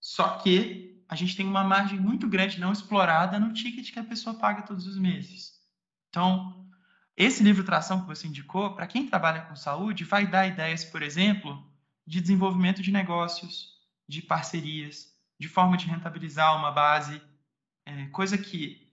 Só 0.00 0.38
que 0.38 1.04
a 1.08 1.14
gente 1.14 1.36
tem 1.36 1.46
uma 1.46 1.64
margem 1.64 1.98
muito 1.98 2.28
grande 2.28 2.60
não 2.60 2.72
explorada 2.72 3.38
no 3.38 3.52
ticket 3.52 3.92
que 3.92 3.98
a 3.98 4.04
pessoa 4.04 4.38
paga 4.38 4.62
todos 4.62 4.86
os 4.86 4.98
meses. 4.98 5.60
Então, 6.08 6.68
esse 7.16 7.42
livro 7.42 7.64
Tração 7.64 8.00
que 8.00 8.06
você 8.06 8.26
indicou, 8.26 8.74
para 8.74 8.86
quem 8.86 9.08
trabalha 9.08 9.42
com 9.42 9.56
saúde, 9.56 10.04
vai 10.04 10.26
dar 10.26 10.46
ideias, 10.46 10.84
por 10.84 11.02
exemplo, 11.02 11.64
de 12.06 12.20
desenvolvimento 12.20 12.82
de 12.82 12.92
negócios, 12.92 13.74
de 14.08 14.22
parcerias, 14.22 15.14
de 15.38 15.48
forma 15.48 15.76
de 15.76 15.86
rentabilizar 15.86 16.56
uma 16.56 16.70
base, 16.70 17.20
é, 17.84 18.06
coisa 18.06 18.36
que 18.36 18.85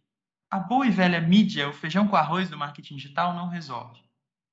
a 0.54 0.60
boa 0.60 0.86
e 0.86 0.91
velha 0.91 1.20
mídia, 1.20 1.68
o 1.68 1.74
feijão 1.74 2.08
com 2.08 2.16
arroz 2.16 2.47
do 2.47 2.56
marketing 2.56 2.97
digital, 2.97 3.34
não 3.34 3.49
resolve, 3.49 3.99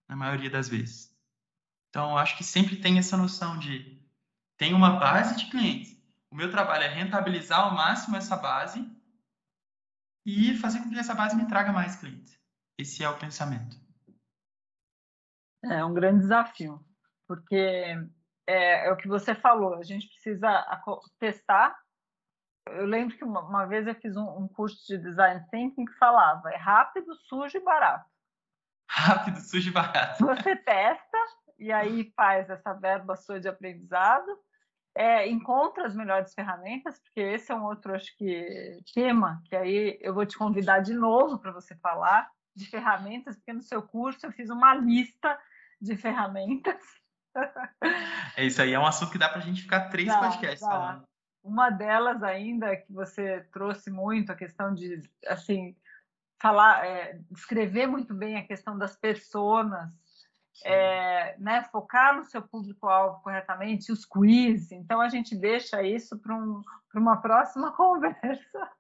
na 0.09 0.17
maioria 0.17 0.49
das 0.49 0.67
vezes. 0.67 1.15
Então, 1.91 2.17
acho 2.17 2.39
que 2.39 2.43
sempre 2.43 2.77
tem 2.77 2.99
essa 2.99 3.19
noção 3.19 3.59
de 3.59 4.01
tem 4.57 4.73
uma 4.73 4.99
base 4.99 5.37
de 5.37 5.51
clientes, 5.51 5.95
o 6.31 6.35
meu 6.35 6.51
trabalho 6.51 6.85
é 6.85 6.89
rentabilizar 6.89 7.61
ao 7.61 7.75
máximo 7.75 8.17
essa 8.17 8.35
base 8.35 8.81
e 10.25 10.57
fazer 10.57 10.79
com 10.81 10.89
que 10.89 10.99
essa 10.99 11.15
base 11.15 11.37
me 11.37 11.47
traga 11.47 11.71
mais 11.71 11.97
clientes. 11.97 12.41
Esse 12.79 13.05
é 13.05 13.09
o 13.11 13.19
pensamento. 13.19 13.77
É 15.63 15.85
um 15.85 15.93
grande 15.93 16.21
desafio, 16.21 16.83
porque 17.29 17.95
é, 18.47 18.87
é 18.87 18.91
o 18.91 18.97
que 18.97 19.07
você 19.07 19.35
falou, 19.35 19.75
a 19.75 19.83
gente 19.83 20.09
precisa 20.09 20.65
testar. 21.19 21.79
Eu 22.67 22.87
lembro 22.87 23.17
que 23.17 23.25
uma, 23.25 23.41
uma 23.41 23.67
vez 23.67 23.87
eu 23.87 23.95
fiz 23.95 24.17
um, 24.17 24.29
um, 24.39 24.49
curso 24.49 24.87
de 24.87 24.99
design 24.99 25.45
thinking 25.51 25.85
que 25.85 25.99
falava 25.99 26.51
é 26.51 26.57
rápido, 26.57 27.15
sujo 27.27 27.57
e 27.57 27.61
barato. 27.61 28.09
Rápido, 28.91 29.41
sujo 29.41 29.71
e 29.71 29.73
barato. 29.73 30.25
Você 30.25 30.57
testa 30.57 31.19
e 31.59 31.73
aí 31.73 32.13
faz 32.17 32.51
essa 32.51 32.73
verba 32.73 33.17
sua 33.17 33.41
de 33.41 33.49
aprendizado 33.49 34.39
é, 34.95 35.29
encontra 35.29 35.87
as 35.87 35.95
melhores 35.95 36.35
ferramentas, 36.35 36.99
porque 37.01 37.21
esse 37.21 37.53
é 37.53 37.55
um 37.55 37.65
outro, 37.65 37.95
acho 37.95 38.15
que, 38.17 38.81
tema, 38.93 39.41
que 39.47 39.55
aí 39.55 39.99
eu 40.01 40.13
vou 40.13 40.27
te 40.27 40.37
convidar 40.37 40.81
de 40.81 40.95
novo 40.95 41.39
para 41.39 41.53
você 41.53 41.77
falar 41.77 42.29
de 42.55 42.67
ferramentas, 42.67 43.37
porque 43.37 43.53
no 43.53 43.63
seu 43.63 43.83
curso 43.83 44.27
eu 44.27 44.33
fiz 44.33 44.51
uma 44.51 44.75
lista 44.75 45.39
de 45.81 45.97
ferramentas. 45.97 46.83
É 48.37 48.45
isso 48.45 48.61
aí, 48.61 48.73
é 48.73 48.79
um 48.79 48.87
assunto 48.87 49.13
que 49.13 49.19
dá 49.19 49.29
para 49.29 49.39
a 49.39 49.43
gente 49.43 49.63
ficar 49.63 49.89
três 49.89 50.09
dá, 50.09 50.19
podcasts 50.19 50.61
dá. 50.61 50.69
falando. 50.69 51.05
Uma 51.43 51.71
delas 51.71 52.23
ainda 52.23 52.77
que 52.77 52.93
você 52.93 53.41
trouxe 53.53 53.91
muito, 53.91 54.31
a 54.31 54.37
questão 54.37 54.75
de, 54.75 55.01
assim, 55.27 55.75
falar, 56.41 56.87
é, 56.87 57.19
descrever 57.31 57.87
muito 57.87 58.15
bem 58.15 58.37
a 58.37 58.47
questão 58.47 58.77
das 58.77 58.97
pessoas, 58.97 59.71
é, 60.65 61.37
né, 61.39 61.65
focar 61.65 62.17
no 62.17 62.25
seu 62.25 62.43
público-alvo 62.43 63.23
corretamente, 63.23 63.93
os 63.93 64.05
quiz. 64.05 64.71
Então, 64.71 65.01
a 65.01 65.09
gente 65.09 65.35
deixa 65.35 65.83
isso 65.83 66.19
para 66.19 66.35
um, 66.35 66.63
uma 66.95 67.21
próxima 67.21 67.73
conversa. 67.77 68.71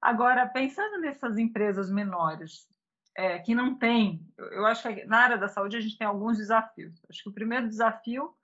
Agora, 0.00 0.46
pensando 0.46 1.00
nessas 1.00 1.38
empresas 1.38 1.90
menores, 1.90 2.68
é, 3.16 3.38
que 3.38 3.54
não 3.54 3.76
têm, 3.76 4.26
eu 4.36 4.66
acho 4.66 4.82
que 4.82 5.04
na 5.06 5.18
área 5.18 5.38
da 5.38 5.48
saúde 5.48 5.76
a 5.76 5.80
gente 5.80 5.96
tem 5.96 6.06
alguns 6.06 6.36
desafios. 6.36 7.00
Acho 7.08 7.22
que 7.22 7.28
o 7.28 7.34
primeiro 7.34 7.68
desafio 7.68 8.34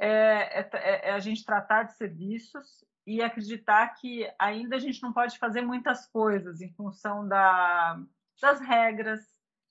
é, 0.00 0.60
é, 0.60 1.08
é 1.08 1.12
a 1.12 1.18
gente 1.18 1.44
tratar 1.44 1.84
de 1.84 1.96
serviços 1.96 2.84
e 3.06 3.22
acreditar 3.22 3.88
que 3.94 4.30
ainda 4.38 4.76
a 4.76 4.78
gente 4.78 5.02
não 5.02 5.12
pode 5.12 5.38
fazer 5.38 5.62
muitas 5.62 6.06
coisas 6.06 6.60
em 6.60 6.72
função 6.72 7.26
da, 7.26 8.00
das 8.40 8.60
regras 8.60 9.20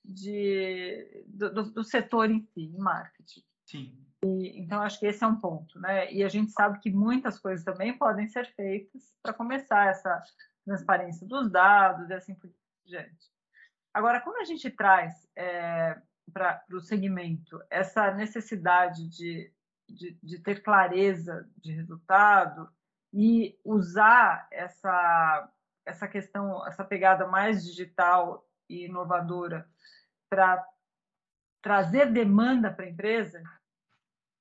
de, 0.04 1.26
do, 1.28 1.72
do, 1.72 1.84
setor 1.84 2.30
em 2.30 2.42
si, 2.42 2.62
em 2.62 2.78
marketing. 2.78 3.44
Sim. 3.66 4.06
E, 4.24 4.60
então, 4.60 4.82
acho 4.82 5.00
que 5.00 5.06
esse 5.06 5.24
é 5.24 5.28
um 5.28 5.40
ponto, 5.40 5.80
né? 5.80 6.12
E 6.12 6.24
a 6.24 6.30
gente 6.30 6.52
sabe 6.52 6.80
que 6.80 6.92
muitas 6.92 7.40
coisas 7.40 7.64
também 7.64 7.98
podem 7.98 8.28
ser 8.28 8.46
feitas 8.54 9.16
para 9.22 9.34
começar 9.34 9.88
essa 9.88 10.22
transparência 10.66 11.26
dos 11.26 11.50
dados 11.50 12.10
e 12.10 12.14
assim 12.14 12.36
por 12.36 12.52
diante. 12.86 13.32
Agora, 13.94 14.22
quando 14.22 14.38
a 14.38 14.44
gente 14.44 14.70
traz 14.70 15.28
é, 15.36 16.00
para 16.32 16.64
o 16.72 16.82
segmento 16.82 17.62
essa 17.70 18.14
necessidade 18.14 19.08
de, 19.08 19.52
de, 19.94 20.18
de 20.22 20.40
ter 20.40 20.62
clareza 20.62 21.50
de 21.58 21.72
resultado 21.72 22.70
e 23.14 23.60
usar 23.64 24.48
essa, 24.52 25.52
essa 25.86 26.08
questão, 26.08 26.66
essa 26.68 26.84
pegada 26.84 27.28
mais 27.28 27.64
digital 27.64 28.48
e 28.70 28.86
inovadora 28.86 29.68
para 30.30 30.66
trazer 31.62 32.12
demanda 32.12 32.72
para 32.72 32.86
a 32.86 32.90
empresa, 32.90 33.42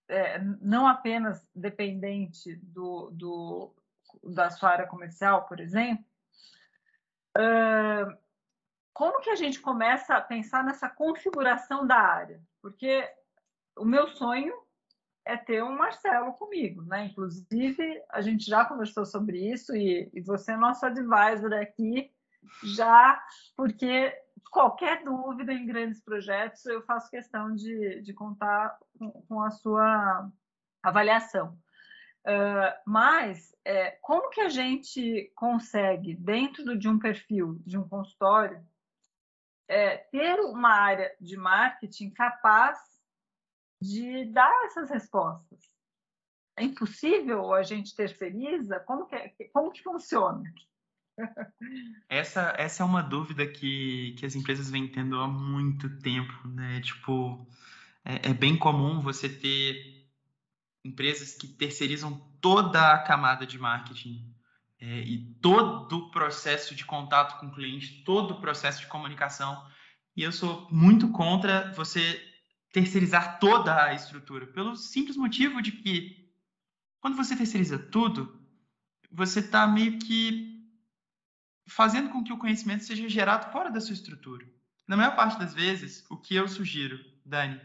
é, 0.09 0.39
não 0.61 0.87
apenas 0.87 1.47
dependente 1.55 2.57
do, 2.57 3.11
do, 3.11 3.75
da 4.23 4.51
sua 4.51 4.71
área 4.71 4.87
comercial, 4.87 5.47
por 5.47 5.61
exemplo, 5.61 6.05
uh, 7.37 8.17
como 8.93 9.21
que 9.21 9.31
a 9.31 9.37
gente 9.37 9.61
começa 9.61 10.17
a 10.17 10.21
pensar 10.21 10.65
nessa 10.65 10.89
configuração 10.89 11.87
da 11.87 11.97
área? 11.97 12.43
Porque 12.61 13.09
o 13.77 13.85
meu 13.85 14.09
sonho 14.09 14.53
é 15.29 15.37
ter 15.37 15.63
um 15.63 15.77
Marcelo 15.77 16.33
comigo, 16.33 16.83
né? 16.85 17.05
Inclusive, 17.05 18.03
a 18.09 18.23
gente 18.23 18.47
já 18.47 18.65
conversou 18.65 19.05
sobre 19.05 19.53
isso 19.53 19.77
e, 19.77 20.11
e 20.15 20.23
você 20.23 20.53
é 20.53 20.57
nosso 20.57 20.87
advisor 20.87 21.53
aqui, 21.53 22.11
já, 22.65 23.23
porque 23.55 24.11
qualquer 24.51 25.05
dúvida 25.05 25.53
em 25.53 25.67
grandes 25.67 26.01
projetos, 26.01 26.65
eu 26.65 26.81
faço 26.83 27.11
questão 27.11 27.55
de, 27.55 28.01
de 28.01 28.15
contar 28.15 28.79
com, 28.99 29.11
com 29.29 29.43
a 29.43 29.51
sua 29.51 30.31
avaliação. 30.83 31.59
Uh, 32.21 32.73
mas, 32.87 33.55
é, 33.67 33.91
como 34.01 34.31
que 34.31 34.41
a 34.41 34.49
gente 34.49 35.31
consegue, 35.35 36.15
dentro 36.15 36.79
de 36.79 36.89
um 36.89 36.99
perfil, 36.99 37.61
de 37.67 37.77
um 37.77 37.87
consultório, 37.87 38.67
é, 39.69 39.99
ter 39.99 40.41
uma 40.41 40.71
área 40.71 41.15
de 41.21 41.37
marketing 41.37 42.09
capaz 42.11 42.79
de 43.81 44.25
dar 44.27 44.53
essas 44.67 44.91
respostas. 44.91 45.61
É 46.57 46.65
impossível 46.65 47.53
a 47.55 47.63
gente 47.63 47.95
terceiriza? 47.95 48.81
Como 48.81 49.07
que, 49.07 49.49
como 49.53 49.71
que 49.71 49.83
funciona? 49.83 50.43
Essa, 52.09 52.55
essa 52.57 52.83
é 52.83 52.87
uma 52.87 53.03
dúvida 53.03 53.47
que, 53.47 54.15
que 54.19 54.25
as 54.25 54.35
empresas 54.35 54.71
vêm 54.71 54.87
tendo 54.89 55.19
há 55.21 55.27
muito 55.27 55.99
tempo, 56.01 56.33
né? 56.49 56.81
Tipo, 56.81 57.47
é, 58.05 58.31
é 58.31 58.35
bem 58.35 58.57
comum 58.57 59.01
você 59.01 59.29
ter 59.29 60.07
empresas 60.85 61.35
que 61.35 61.47
terceirizam 61.47 62.17
toda 62.41 62.93
a 62.93 62.99
camada 62.99 63.47
de 63.47 63.59
marketing 63.59 64.33
é, 64.81 65.01
e 65.01 65.35
todo 65.43 65.99
o 65.99 66.11
processo 66.11 66.75
de 66.75 66.85
contato 66.85 67.39
com 67.41 67.47
o 67.47 67.53
cliente, 67.53 68.03
todo 68.05 68.33
o 68.33 68.41
processo 68.41 68.81
de 68.81 68.87
comunicação. 68.87 69.67
E 70.17 70.23
eu 70.23 70.33
sou 70.33 70.69
muito 70.71 71.11
contra 71.11 71.73
você 71.73 72.21
terceirizar 72.73 73.39
toda 73.39 73.85
a 73.85 73.95
estrutura, 73.95 74.47
pelo 74.47 74.77
simples 74.77 75.17
motivo 75.17 75.63
de 75.63 75.73
que 75.73 76.29
quando 77.01 77.17
você 77.17 77.37
terceiriza 77.37 77.79
tudo, 77.79 78.41
você 79.11 79.41
está 79.41 79.67
meio 79.67 79.99
que 79.99 80.59
fazendo 81.67 82.11
com 82.11 82.23
que 82.23 82.33
o 82.33 82.39
conhecimento 82.39 82.85
seja 82.85 83.09
gerado 83.09 83.51
fora 83.53 83.71
da 83.71 83.81
sua 83.81 83.95
estrutura. 83.95 84.47
Na 84.87 84.97
maior 84.97 85.15
parte 85.15 85.39
das 85.39 85.55
vezes, 85.55 86.05
o 86.11 86.17
que 86.17 86.35
eu 86.35 86.49
sugiro, 86.49 86.99
Dani, 87.25 87.61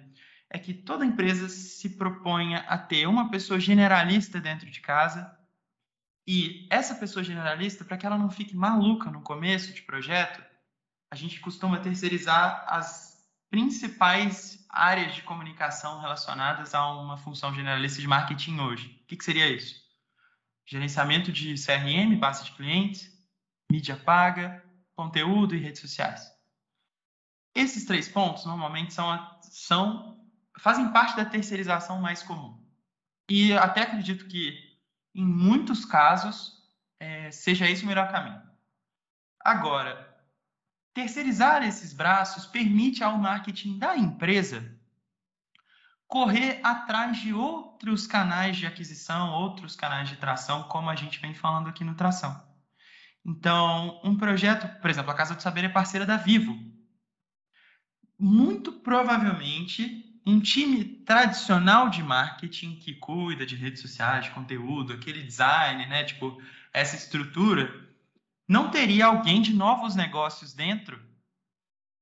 é 0.49 0.59
que 0.59 0.73
toda 0.73 1.05
empresa 1.05 1.49
se 1.49 1.91
proponha 1.91 2.59
a 2.59 2.77
ter 2.77 3.07
uma 3.07 3.31
pessoa 3.31 3.59
generalista 3.59 4.39
dentro 4.39 4.69
de 4.69 4.81
casa 4.81 5.35
e 6.27 6.67
essa 6.69 6.95
pessoa 6.95 7.23
generalista, 7.23 7.83
para 7.83 7.97
que 7.97 8.05
ela 8.05 8.17
não 8.17 8.29
fique 8.29 8.55
maluca 8.55 9.09
no 9.09 9.21
começo 9.21 9.73
de 9.73 9.81
projeto, 9.81 10.43
a 11.11 11.15
gente 11.15 11.39
costuma 11.39 11.79
terceirizar 11.79 12.65
as 12.67 13.27
principais 13.49 14.62
áreas 14.73 15.15
de 15.15 15.21
comunicação 15.21 15.99
relacionadas 15.99 16.73
a 16.73 16.91
uma 16.91 17.17
função 17.17 17.53
generalista 17.53 18.01
de 18.01 18.07
marketing 18.07 18.59
hoje. 18.59 18.99
O 19.03 19.07
que, 19.07 19.15
que 19.15 19.23
seria 19.23 19.47
isso? 19.47 19.81
Gerenciamento 20.65 21.31
de 21.31 21.55
CRM, 21.55 22.17
base 22.17 22.45
de 22.45 22.51
clientes, 22.53 23.09
mídia 23.71 23.95
paga, 23.95 24.63
conteúdo 24.95 25.55
e 25.55 25.59
redes 25.59 25.81
sociais. 25.81 26.31
Esses 27.55 27.85
três 27.85 28.09
pontos 28.09 28.45
normalmente 28.45 28.93
são, 28.93 29.39
são 29.41 30.19
fazem 30.59 30.91
parte 30.91 31.15
da 31.15 31.25
terceirização 31.25 32.01
mais 32.01 32.23
comum. 32.23 32.61
E 33.29 33.53
até 33.53 33.81
acredito 33.81 34.27
que 34.27 34.73
em 35.15 35.25
muitos 35.25 35.85
casos, 35.85 36.63
é, 36.99 37.29
seja 37.31 37.69
esse 37.69 37.83
o 37.83 37.87
melhor 37.87 38.11
caminho. 38.11 38.41
Agora, 39.39 40.12
terceirizar 40.93 41.63
esses 41.63 41.93
braços 41.93 42.45
permite 42.45 43.03
ao 43.03 43.17
marketing 43.17 43.77
da 43.77 43.97
empresa 43.97 44.73
correr 46.13 46.59
atrás 46.63 47.19
de 47.19 47.33
outros 47.33 48.05
canais 48.05 48.55
de 48.55 48.67
aquisição, 48.67 49.31
outros 49.31 49.75
canais 49.75 50.07
de 50.07 50.15
tração, 50.15 50.61
como 50.63 50.87
a 50.87 50.95
gente 50.95 51.19
vem 51.19 51.33
falando 51.33 51.69
aqui 51.69 51.83
no 51.83 51.95
Tração. 51.95 52.39
Então, 53.25 53.99
um 54.03 54.15
projeto, 54.15 54.79
por 54.79 54.91
exemplo, 54.91 55.09
a 55.09 55.15
Casa 55.15 55.33
do 55.33 55.41
Saber 55.41 55.63
é 55.63 55.69
parceira 55.69 56.05
da 56.05 56.15
Vivo. 56.15 56.55
Muito 58.19 58.71
provavelmente, 58.71 60.21
um 60.23 60.39
time 60.39 60.85
tradicional 60.85 61.89
de 61.89 62.03
marketing 62.03 62.75
que 62.75 62.93
cuida 62.93 63.43
de 63.43 63.55
redes 63.55 63.81
sociais, 63.81 64.25
de 64.25 64.31
conteúdo, 64.31 64.93
aquele 64.93 65.23
design, 65.23 65.83
né, 65.87 66.03
tipo 66.03 66.39
essa 66.71 66.95
estrutura, 66.95 67.82
não 68.47 68.69
teria 68.69 69.05
alguém 69.05 69.41
de 69.41 69.53
novos 69.53 69.95
negócios 69.95 70.53
dentro 70.53 71.01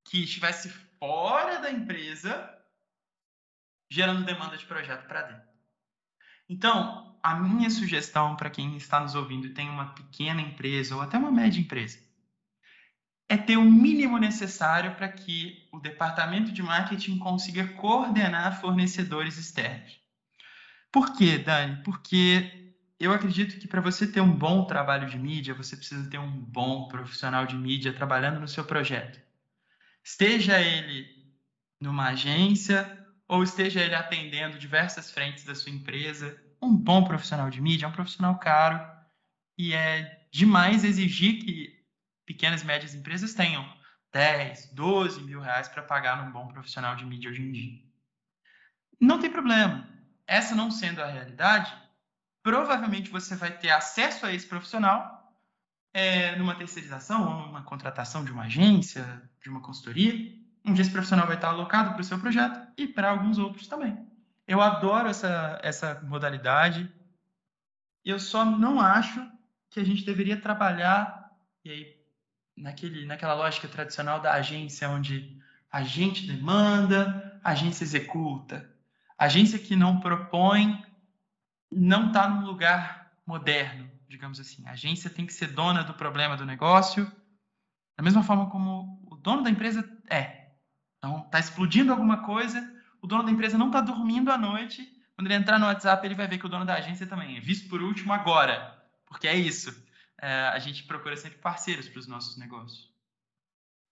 que 0.05 0.23
estivesse 0.23 0.69
fora 0.99 1.59
da 1.59 1.71
empresa 1.71 2.49
gerando 3.89 4.25
demanda 4.25 4.57
de 4.57 4.65
projeto 4.65 5.05
para 5.07 5.23
dentro. 5.23 5.49
Então, 6.47 7.19
a 7.21 7.35
minha 7.35 7.69
sugestão 7.69 8.35
para 8.35 8.49
quem 8.49 8.75
está 8.77 8.99
nos 8.99 9.15
ouvindo 9.15 9.47
e 9.47 9.53
tem 9.53 9.69
uma 9.69 9.93
pequena 9.93 10.41
empresa 10.41 10.95
ou 10.95 11.01
até 11.01 11.17
uma 11.17 11.31
média 11.31 11.59
empresa 11.59 11.99
é 13.31 13.37
ter 13.37 13.55
o 13.55 13.63
mínimo 13.63 14.17
necessário 14.17 14.93
para 14.95 15.07
que 15.07 15.65
o 15.71 15.79
departamento 15.79 16.51
de 16.51 16.61
marketing 16.61 17.17
consiga 17.17 17.65
coordenar 17.75 18.59
fornecedores 18.59 19.37
externos. 19.37 20.01
Por 20.91 21.15
quê, 21.15 21.37
Dani? 21.37 21.81
Porque 21.81 22.60
eu 23.03 23.13
acredito 23.13 23.59
que 23.59 23.67
para 23.67 23.81
você 23.81 24.05
ter 24.07 24.21
um 24.21 24.31
bom 24.37 24.65
trabalho 24.65 25.09
de 25.09 25.17
mídia, 25.17 25.53
você 25.53 25.75
precisa 25.75 26.09
ter 26.09 26.19
um 26.19 26.29
bom 26.29 26.87
profissional 26.87 27.45
de 27.45 27.55
mídia 27.55 27.93
trabalhando 27.93 28.39
no 28.39 28.47
seu 28.47 28.65
projeto. 28.65 29.19
Esteja 30.03 30.59
ele 30.61 31.07
numa 31.79 32.09
agência 32.09 32.97
ou 33.27 33.43
esteja 33.43 33.81
ele 33.81 33.95
atendendo 33.95 34.59
diversas 34.59 35.09
frentes 35.11 35.43
da 35.43 35.55
sua 35.55 35.71
empresa, 35.71 36.39
um 36.61 36.75
bom 36.75 37.03
profissional 37.03 37.49
de 37.49 37.61
mídia 37.61 37.85
é 37.85 37.89
um 37.89 37.93
profissional 37.93 38.37
caro 38.37 38.79
e 39.57 39.73
é 39.73 40.27
demais 40.31 40.83
exigir 40.83 41.39
que 41.39 41.81
pequenas 42.25 42.61
e 42.61 42.65
médias 42.65 42.93
empresas 42.93 43.33
tenham 43.33 43.65
10, 44.13 44.73
12 44.73 45.23
mil 45.23 45.39
reais 45.39 45.67
para 45.69 45.81
pagar 45.83 46.23
num 46.23 46.31
bom 46.31 46.47
profissional 46.47 46.95
de 46.95 47.05
mídia 47.05 47.31
hoje 47.31 47.41
em 47.41 47.51
dia. 47.51 47.79
Não 48.99 49.19
tem 49.19 49.31
problema. 49.31 49.89
essa 50.27 50.55
não 50.55 50.69
sendo 50.69 51.01
a 51.01 51.07
realidade, 51.07 51.73
provavelmente 52.43 53.09
você 53.09 53.35
vai 53.35 53.51
ter 53.51 53.69
acesso 53.69 54.25
a 54.25 54.33
esse 54.33 54.45
profissional 54.45 55.33
é, 55.93 56.35
numa 56.37 56.55
terceirização 56.55 57.27
ou 57.27 57.47
numa 57.47 57.63
contratação 57.63 58.23
de 58.23 58.31
uma 58.31 58.43
agência, 58.43 59.21
de 59.41 59.49
uma 59.49 59.61
consultoria, 59.61 60.13
onde 60.65 60.81
esse 60.81 60.91
profissional 60.91 61.27
vai 61.27 61.35
estar 61.35 61.49
alocado 61.49 61.91
para 61.91 62.01
o 62.01 62.03
seu 62.03 62.19
projeto 62.19 62.59
e 62.77 62.87
para 62.87 63.09
alguns 63.09 63.37
outros 63.37 63.67
também. 63.67 64.07
Eu 64.47 64.61
adoro 64.61 65.09
essa, 65.09 65.59
essa 65.63 66.01
modalidade. 66.03 66.91
Eu 68.03 68.19
só 68.19 68.45
não 68.45 68.79
acho 68.79 69.25
que 69.69 69.79
a 69.79 69.83
gente 69.83 70.05
deveria 70.05 70.39
trabalhar 70.39 71.31
e 71.63 71.69
aí 71.69 72.01
naquele, 72.57 73.05
naquela 73.05 73.33
lógica 73.33 73.67
tradicional 73.67 74.19
da 74.19 74.33
agência 74.33 74.89
onde 74.89 75.39
a 75.71 75.83
gente 75.83 76.27
demanda, 76.27 77.39
a 77.43 77.51
agência 77.51 77.83
executa. 77.83 78.69
A 79.17 79.25
agência 79.25 79.57
que 79.57 79.75
não 79.75 79.99
propõe 79.99 80.83
não 81.71 82.07
está 82.07 82.27
num 82.27 82.45
lugar 82.45 83.11
moderno, 83.25 83.89
digamos 84.07 84.39
assim. 84.39 84.65
A 84.67 84.71
agência 84.71 85.09
tem 85.09 85.25
que 85.25 85.33
ser 85.33 85.47
dona 85.47 85.83
do 85.83 85.93
problema 85.93 86.35
do 86.35 86.45
negócio, 86.45 87.09
da 87.97 88.03
mesma 88.03 88.23
forma 88.23 88.49
como 88.49 89.01
o 89.09 89.15
dono 89.15 89.43
da 89.43 89.49
empresa 89.49 89.87
é. 90.09 90.49
Então, 90.97 91.23
está 91.25 91.39
explodindo 91.39 91.91
alguma 91.91 92.23
coisa, 92.23 92.61
o 93.01 93.07
dono 93.07 93.23
da 93.23 93.31
empresa 93.31 93.57
não 93.57 93.67
está 93.67 93.81
dormindo 93.81 94.31
à 94.31 94.37
noite. 94.37 94.87
Quando 95.15 95.27
ele 95.27 95.35
entrar 95.35 95.59
no 95.59 95.65
WhatsApp, 95.65 96.05
ele 96.05 96.15
vai 96.15 96.27
ver 96.27 96.37
que 96.37 96.45
o 96.45 96.49
dono 96.49 96.65
da 96.65 96.75
agência 96.75 97.07
também 97.07 97.37
é 97.37 97.39
visto 97.39 97.69
por 97.69 97.81
último 97.81 98.13
agora, 98.13 98.83
porque 99.05 99.27
é 99.27 99.35
isso. 99.35 99.71
É, 100.19 100.47
a 100.49 100.59
gente 100.59 100.83
procura 100.83 101.15
sempre 101.17 101.39
parceiros 101.39 101.87
para 101.87 101.99
os 101.99 102.07
nossos 102.07 102.37
negócios. 102.37 102.91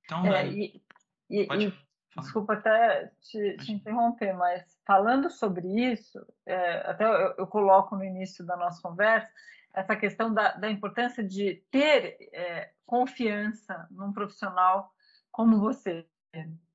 Então, 0.06 0.26
é, 0.26 0.48
e, 0.48 0.82
e, 1.30 1.42
e, 1.42 1.74
desculpa 2.18 2.53
até 2.53 3.12
te, 3.22 3.57
te, 3.57 3.72
interromper, 3.72 4.34
mas 4.34 4.80
falando 4.86 5.30
sobre 5.30 5.68
isso, 5.91 6.26
é, 6.45 6.89
até 6.89 7.05
eu, 7.05 7.36
eu, 7.38 7.47
coloco 7.47 7.95
no 7.95 8.03
início 8.03 8.45
da 8.45 8.57
nossa 8.57 8.82
conversa 8.82 9.32
essa 9.74 9.95
questão 9.95 10.34
da, 10.34 10.53
da 10.53 10.70
importância 10.70 11.24
de 11.24 11.64
ter 11.70 12.18
é, 12.34 12.72
confiança 12.86 13.88
num 13.91 14.12
profissional 14.12 14.91
como 15.32 15.60
você 15.60 16.05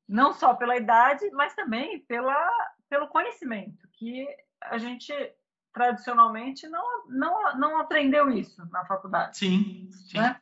não 0.09 0.33
só 0.33 0.55
pela 0.55 0.77
idade, 0.77 1.29
mas 1.33 1.55
também 1.55 2.01
pela, 2.01 2.49
pelo 2.89 3.09
conhecimento, 3.09 3.89
que 3.93 4.27
a 4.61 4.79
gente 4.79 5.13
tradicionalmente 5.73 6.69
não, 6.69 7.09
não, 7.09 7.59
não 7.59 7.79
aprendeu 7.79 8.31
isso 8.31 8.65
na 8.71 8.85
faculdade. 8.85 9.37
Sim, 9.37 9.91
sim. 9.91 10.19
Né? 10.19 10.41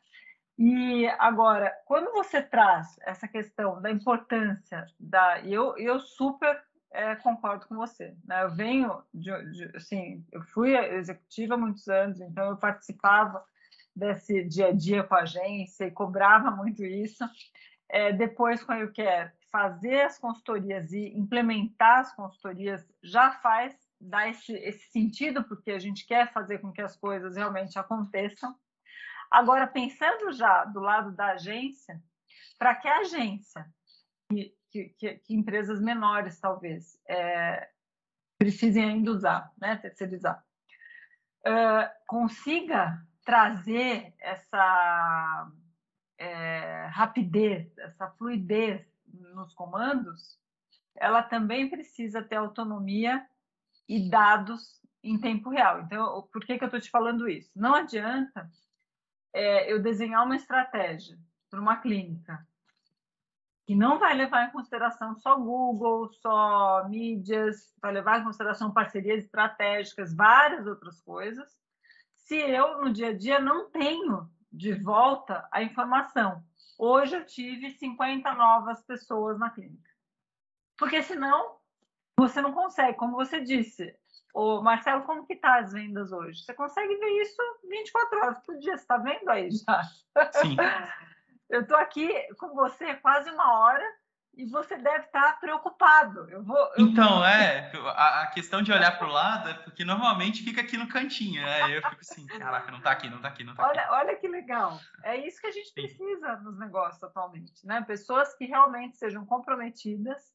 E 0.57 1.07
agora, 1.17 1.71
quando 1.85 2.11
você 2.11 2.41
traz 2.41 2.95
essa 3.01 3.27
questão 3.27 3.81
da 3.81 3.89
importância 3.89 4.85
da. 4.99 5.41
Eu, 5.41 5.75
eu 5.77 5.99
super 5.99 6.61
é, 6.91 7.15
concordo 7.15 7.65
com 7.67 7.75
você. 7.75 8.15
Né? 8.25 8.43
Eu 8.43 8.51
venho 8.51 9.03
de, 9.13 9.31
de, 9.51 9.75
assim, 9.75 10.23
eu 10.31 10.41
fui 10.43 10.75
executiva 10.75 11.55
há 11.55 11.57
muitos 11.57 11.87
anos, 11.87 12.21
então 12.21 12.49
eu 12.51 12.57
participava 12.57 13.43
desse 13.95 14.43
dia 14.43 14.67
a 14.67 14.71
dia 14.71 15.03
com 15.03 15.15
a 15.15 15.21
agência 15.21 15.85
e 15.85 15.91
cobrava 15.91 16.51
muito 16.51 16.83
isso. 16.83 17.23
É, 17.89 18.11
depois, 18.13 18.63
com 18.63 18.71
a 18.71 18.77
YouCare, 18.77 19.31
fazer 19.51 20.01
as 20.01 20.17
consultorias 20.17 20.91
e 20.93 21.15
implementar 21.15 21.99
as 21.99 22.15
consultorias 22.15 22.83
já 23.03 23.31
faz 23.33 23.75
dar 23.99 24.29
esse, 24.29 24.53
esse 24.53 24.91
sentido, 24.91 25.43
porque 25.43 25.71
a 25.71 25.79
gente 25.79 26.05
quer 26.05 26.31
fazer 26.33 26.59
com 26.59 26.71
que 26.71 26.81
as 26.81 26.97
coisas 26.97 27.35
realmente 27.35 27.77
aconteçam. 27.77 28.55
Agora, 29.33 29.65
pensando 29.65 30.31
já 30.31 30.63
do 30.63 30.79
lado 30.79 31.11
da 31.11 31.31
agência, 31.31 31.99
para 32.59 32.75
que 32.75 32.87
agência, 32.87 33.65
que, 34.29 34.55
que, 34.69 34.89
que, 35.15 35.33
empresas 35.33 35.81
menores 35.81 36.39
talvez 36.39 37.01
é, 37.09 37.67
precisem 38.37 38.85
ainda 38.85 39.09
usar, 39.09 39.51
né, 39.57 39.75
terceirizar, 39.77 40.45
uh, 41.47 42.05
consiga 42.05 43.03
trazer 43.25 44.13
essa 44.19 45.51
é, 46.19 46.85
rapidez, 46.91 47.75
essa 47.79 48.11
fluidez 48.11 48.85
nos 49.07 49.51
comandos, 49.55 50.39
ela 50.95 51.23
também 51.23 51.71
precisa 51.71 52.21
ter 52.21 52.35
autonomia 52.35 53.27
e 53.89 54.11
dados 54.11 54.79
em 55.03 55.19
tempo 55.19 55.49
real. 55.49 55.81
Então, 55.81 56.29
por 56.31 56.45
que, 56.45 56.55
que 56.55 56.63
eu 56.63 56.67
estou 56.67 56.79
te 56.79 56.91
falando 56.91 57.27
isso? 57.27 57.51
Não 57.55 57.73
adianta 57.73 58.47
é, 59.33 59.71
eu 59.71 59.81
desenhar 59.81 60.23
uma 60.23 60.35
estratégia 60.35 61.17
para 61.49 61.59
uma 61.59 61.77
clínica 61.77 62.45
que 63.65 63.75
não 63.75 63.97
vai 63.97 64.13
levar 64.13 64.47
em 64.47 64.51
consideração 64.51 65.15
só 65.15 65.37
Google, 65.37 66.11
só 66.13 66.87
mídias, 66.89 67.73
vai 67.81 67.93
levar 67.93 68.19
em 68.19 68.23
consideração 68.23 68.73
parcerias 68.73 69.23
estratégicas, 69.23 70.13
várias 70.13 70.67
outras 70.67 70.99
coisas, 71.01 71.49
se 72.13 72.35
eu, 72.35 72.81
no 72.81 72.91
dia 72.91 73.09
a 73.09 73.17
dia, 73.17 73.39
não 73.39 73.69
tenho 73.69 74.29
de 74.51 74.73
volta 74.73 75.47
a 75.51 75.63
informação. 75.63 76.43
Hoje 76.77 77.15
eu 77.15 77.25
tive 77.25 77.71
50 77.71 78.33
novas 78.33 78.81
pessoas 78.83 79.37
na 79.37 79.49
clínica. 79.49 79.89
Porque 80.77 81.01
senão 81.03 81.57
você 82.17 82.41
não 82.41 82.53
consegue, 82.53 82.97
como 82.97 83.15
você 83.15 83.41
disse. 83.41 83.95
O 84.33 84.61
Marcelo, 84.61 85.03
como 85.03 85.27
que 85.27 85.35
tá 85.35 85.59
as 85.59 85.73
vendas 85.73 86.11
hoje? 86.11 86.43
Você 86.43 86.53
consegue 86.53 86.95
ver 86.95 87.21
isso 87.21 87.41
24 87.69 88.19
horas 88.19 88.39
por 88.39 88.57
dia, 88.57 88.75
você 88.75 88.81
está 88.81 88.97
vendo 88.97 89.29
aí 89.29 89.49
já? 89.51 89.83
Sim. 90.31 90.57
eu 91.49 91.61
estou 91.61 91.77
aqui 91.77 92.11
com 92.39 92.55
você 92.55 92.95
quase 92.95 93.29
uma 93.29 93.59
hora 93.59 93.85
e 94.35 94.45
você 94.45 94.75
deve 94.77 95.05
estar 95.05 95.39
preocupado. 95.39 96.27
Eu 96.31 96.43
vou. 96.43 96.57
Eu 96.75 96.87
então, 96.87 97.23
é, 97.23 97.71
a, 97.95 98.23
a, 98.23 98.27
questão 98.27 98.63
de 98.63 98.71
olhar 98.71 98.97
para 98.97 99.07
o 99.07 99.11
lado 99.11 99.49
é 99.49 99.53
porque 99.53 99.85
normalmente 99.85 100.43
fica 100.43 100.61
aqui 100.61 100.77
no 100.77 100.87
cantinho, 100.87 101.41
né? 101.41 101.77
Eu 101.77 101.81
fico 101.83 102.01
assim, 102.01 102.25
caraca, 102.25 102.71
não 102.71 102.79
está 102.79 102.91
aqui, 102.91 103.09
não 103.09 103.17
está 103.17 103.27
aqui, 103.27 103.43
não 103.43 103.53
está 103.53 103.67
olha, 103.67 103.81
aqui. 103.81 103.91
Olha 103.91 104.15
que 104.15 104.27
legal. 104.27 104.79
É 105.03 105.15
isso 105.15 105.39
que 105.39 105.47
a 105.47 105.51
gente 105.51 105.71
precisa 105.73 106.37
Sim. 106.37 106.43
nos 106.43 106.57
negócios 106.57 107.03
atualmente, 107.03 107.65
né? 107.65 107.81
Pessoas 107.81 108.33
que 108.35 108.45
realmente 108.45 108.97
sejam 108.97 109.23
comprometidas 109.25 110.33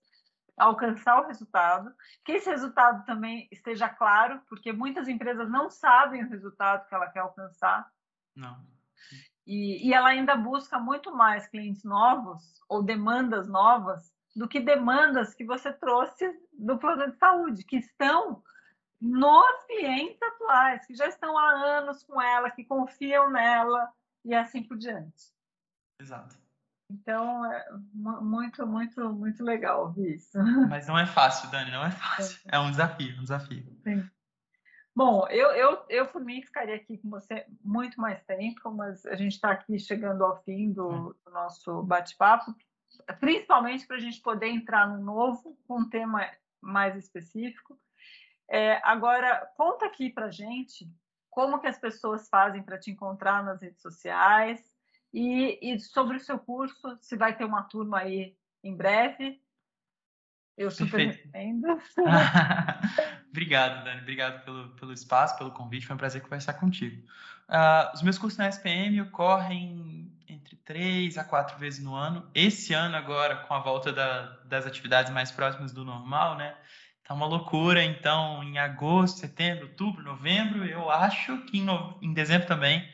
alcançar 0.58 1.20
o 1.20 1.26
resultado, 1.26 1.94
que 2.24 2.32
esse 2.32 2.48
resultado 2.48 3.04
também 3.04 3.48
esteja 3.50 3.88
claro, 3.88 4.40
porque 4.48 4.72
muitas 4.72 5.08
empresas 5.08 5.48
não 5.48 5.70
sabem 5.70 6.24
o 6.24 6.28
resultado 6.28 6.86
que 6.88 6.94
ela 6.94 7.08
quer 7.08 7.20
alcançar. 7.20 7.90
Não. 8.34 8.64
E, 9.46 9.88
e 9.88 9.94
ela 9.94 10.10
ainda 10.10 10.36
busca 10.36 10.78
muito 10.78 11.14
mais 11.14 11.46
clientes 11.48 11.84
novos 11.84 12.60
ou 12.68 12.82
demandas 12.82 13.48
novas 13.48 14.12
do 14.36 14.46
que 14.46 14.60
demandas 14.60 15.34
que 15.34 15.44
você 15.44 15.72
trouxe 15.72 16.30
do 16.52 16.78
plano 16.78 17.10
de 17.10 17.16
saúde, 17.16 17.64
que 17.64 17.76
estão 17.76 18.42
nos 19.00 19.64
clientes 19.66 20.20
atuais, 20.22 20.86
que 20.86 20.94
já 20.94 21.06
estão 21.06 21.36
há 21.38 21.50
anos 21.78 22.02
com 22.02 22.20
ela, 22.20 22.50
que 22.50 22.64
confiam 22.64 23.30
nela 23.30 23.90
e 24.24 24.34
assim 24.34 24.62
por 24.62 24.76
diante. 24.76 25.32
Exato. 26.00 26.36
Então, 26.90 27.44
é 27.44 27.66
muito, 27.92 28.66
muito, 28.66 29.12
muito 29.12 29.44
legal 29.44 29.82
ouvir 29.82 30.14
isso. 30.14 30.38
Mas 30.68 30.86
não 30.86 30.98
é 30.98 31.06
fácil, 31.06 31.50
Dani, 31.50 31.70
não 31.70 31.84
é 31.84 31.90
fácil. 31.90 32.40
É, 32.50 32.56
é 32.56 32.58
um 32.58 32.70
desafio, 32.70 33.18
um 33.18 33.22
desafio. 33.22 33.64
Sim. 33.84 34.08
Bom, 34.96 35.28
eu, 35.28 35.50
eu, 35.50 35.84
eu 35.88 36.06
por 36.06 36.24
mim 36.24 36.42
ficaria 36.42 36.74
aqui 36.74 36.98
com 36.98 37.08
você 37.08 37.46
muito 37.62 38.00
mais 38.00 38.20
tempo, 38.24 38.72
mas 38.72 39.06
a 39.06 39.14
gente 39.14 39.34
está 39.34 39.52
aqui 39.52 39.78
chegando 39.78 40.24
ao 40.24 40.42
fim 40.42 40.72
do, 40.72 40.88
hum. 40.88 41.14
do 41.24 41.30
nosso 41.30 41.82
bate-papo, 41.84 42.52
principalmente 43.20 43.86
para 43.86 43.96
a 43.96 44.00
gente 44.00 44.20
poder 44.20 44.48
entrar 44.48 44.88
no 44.88 45.00
novo, 45.00 45.56
com 45.68 45.82
um 45.82 45.88
tema 45.88 46.28
mais 46.60 46.96
específico. 46.96 47.78
É, 48.50 48.80
agora, 48.82 49.48
conta 49.56 49.86
aqui 49.86 50.10
para 50.10 50.30
gente 50.30 50.90
como 51.30 51.60
que 51.60 51.68
as 51.68 51.78
pessoas 51.78 52.28
fazem 52.28 52.62
para 52.62 52.78
te 52.78 52.90
encontrar 52.90 53.44
nas 53.44 53.62
redes 53.62 53.80
sociais 53.80 54.67
e, 55.12 55.58
e 55.62 55.78
sobre 55.80 56.16
o 56.16 56.20
seu 56.20 56.38
curso, 56.38 56.98
se 57.00 57.16
vai 57.16 57.36
ter 57.36 57.44
uma 57.44 57.62
turma 57.62 58.00
aí 58.00 58.36
em 58.62 58.76
breve, 58.76 59.40
eu 60.56 60.70
super 60.70 60.98
recomendo. 60.98 61.80
Obrigado, 63.30 63.84
Dani. 63.84 64.00
Obrigado 64.00 64.44
pelo, 64.44 64.68
pelo 64.70 64.92
espaço, 64.92 65.38
pelo 65.38 65.52
convite. 65.52 65.86
Foi 65.86 65.94
um 65.94 65.98
prazer 65.98 66.20
conversar 66.20 66.54
contigo. 66.54 67.06
Uh, 67.48 67.94
os 67.94 68.02
meus 68.02 68.18
cursos 68.18 68.36
na 68.36 68.48
SPM 68.48 69.00
ocorrem 69.02 70.12
entre 70.28 70.56
três 70.56 71.16
a 71.16 71.22
quatro 71.22 71.56
vezes 71.58 71.82
no 71.82 71.94
ano. 71.94 72.28
Esse 72.34 72.74
ano, 72.74 72.96
agora, 72.96 73.36
com 73.36 73.54
a 73.54 73.60
volta 73.60 73.92
da, 73.92 74.36
das 74.44 74.66
atividades 74.66 75.12
mais 75.12 75.30
próximas 75.30 75.72
do 75.72 75.84
normal, 75.84 76.36
né? 76.36 76.56
Tá 77.04 77.14
uma 77.14 77.26
loucura. 77.26 77.82
Então, 77.82 78.42
em 78.42 78.58
agosto, 78.58 79.20
setembro, 79.20 79.68
outubro, 79.68 80.02
novembro, 80.02 80.64
eu 80.66 80.90
acho 80.90 81.38
que 81.46 81.58
em, 81.58 81.62
no... 81.62 81.96
em 82.02 82.12
dezembro 82.12 82.48
também 82.48 82.86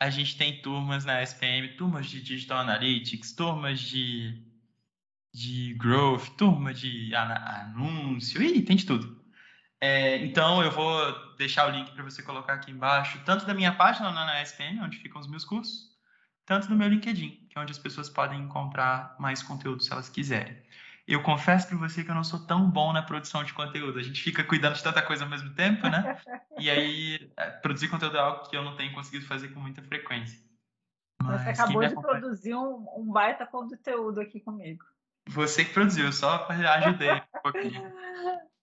a 0.00 0.08
gente 0.08 0.36
tem 0.36 0.62
turmas 0.62 1.04
na 1.04 1.22
SPM, 1.22 1.76
turmas 1.76 2.06
de 2.06 2.22
Digital 2.22 2.58
Analytics, 2.58 3.32
turmas 3.32 3.78
de 3.78 4.46
de 5.32 5.74
growth, 5.74 6.28
turma 6.36 6.74
de 6.74 7.14
anúncio, 7.14 8.42
e 8.42 8.62
tem 8.62 8.76
de 8.76 8.84
tudo. 8.84 9.20
É, 9.80 10.16
então, 10.24 10.62
eu 10.62 10.70
vou 10.70 11.36
deixar 11.36 11.68
o 11.68 11.70
link 11.70 11.92
para 11.92 12.02
você 12.02 12.22
colocar 12.22 12.54
aqui 12.54 12.70
embaixo, 12.72 13.22
tanto 13.24 13.46
da 13.46 13.54
minha 13.54 13.72
página 13.72 14.10
lá 14.10 14.26
na 14.26 14.42
SPM, 14.42 14.80
onde 14.80 14.98
ficam 14.98 15.20
os 15.20 15.28
meus 15.28 15.44
cursos, 15.44 15.90
tanto 16.44 16.68
do 16.68 16.74
meu 16.74 16.88
LinkedIn, 16.88 17.46
que 17.48 17.56
é 17.56 17.60
onde 17.60 17.70
as 17.70 17.78
pessoas 17.78 18.10
podem 18.10 18.40
encontrar 18.40 19.14
mais 19.20 19.42
conteúdo 19.42 19.82
se 19.82 19.92
elas 19.92 20.08
quiserem. 20.08 20.60
Eu 21.10 21.20
confesso 21.24 21.66
para 21.66 21.76
você 21.76 22.04
que 22.04 22.10
eu 22.12 22.14
não 22.14 22.22
sou 22.22 22.38
tão 22.46 22.70
bom 22.70 22.92
na 22.92 23.02
produção 23.02 23.42
de 23.42 23.52
conteúdo. 23.52 23.98
A 23.98 24.02
gente 24.02 24.22
fica 24.22 24.44
cuidando 24.44 24.76
de 24.76 24.82
tanta 24.84 25.02
coisa 25.02 25.24
ao 25.24 25.30
mesmo 25.30 25.52
tempo, 25.54 25.88
né? 25.88 26.16
e 26.56 26.70
aí, 26.70 27.32
é, 27.36 27.50
produzir 27.50 27.88
conteúdo 27.88 28.16
é 28.16 28.20
algo 28.20 28.48
que 28.48 28.56
eu 28.56 28.62
não 28.62 28.76
tenho 28.76 28.94
conseguido 28.94 29.26
fazer 29.26 29.48
com 29.48 29.58
muita 29.58 29.82
frequência. 29.82 30.40
Mas 31.20 31.42
você 31.42 31.48
acabou 31.50 31.84
de 31.84 31.94
produzir 31.96 32.54
um, 32.54 32.86
um 32.96 33.10
baita 33.10 33.44
conteúdo 33.44 34.20
aqui 34.20 34.38
comigo. 34.38 34.84
Você 35.28 35.64
que 35.64 35.74
produziu, 35.74 36.12
só 36.12 36.46
ajudei 36.48 37.10
um 37.12 37.40
pouquinho. 37.42 37.92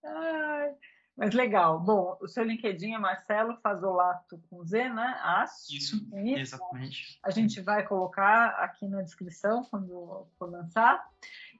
Mas 1.17 1.33
legal. 1.33 1.79
Bom, 1.79 2.15
o 2.21 2.27
seu 2.27 2.43
LinkedIn 2.43 2.93
é 2.93 2.99
Marcelo 2.99 3.57
Fazolato 3.57 4.39
com 4.47 4.63
Z, 4.63 4.87
né? 4.89 5.19
As, 5.23 5.67
isso, 5.67 5.95
isso, 6.13 6.39
exatamente. 6.39 7.19
A 7.23 7.31
gente 7.31 7.59
vai 7.59 7.83
colocar 7.87 8.49
aqui 8.59 8.87
na 8.87 9.01
descrição 9.01 9.63
quando 9.63 10.27
for 10.37 10.47
lançar. 10.51 11.03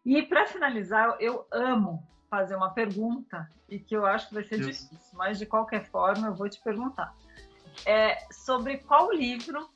E 0.08 0.24
para 0.24 0.48
finalizar, 0.48 1.18
eu 1.20 1.46
amo 1.52 2.02
fazer 2.30 2.56
uma 2.56 2.70
pergunta 2.70 3.50
e 3.68 3.78
que 3.78 3.94
eu 3.94 4.06
acho 4.06 4.30
que 4.30 4.36
vai 4.36 4.44
ser 4.44 4.58
difícil, 4.58 4.98
mas 5.12 5.38
de 5.38 5.46
qualquer 5.46 5.86
forma 5.88 6.28
eu 6.28 6.34
vou 6.34 6.50
te 6.50 6.62
perguntar. 6.62 7.14
É 7.86 8.18
sobre 8.32 8.78
qual 8.78 9.12
livro 9.12 9.70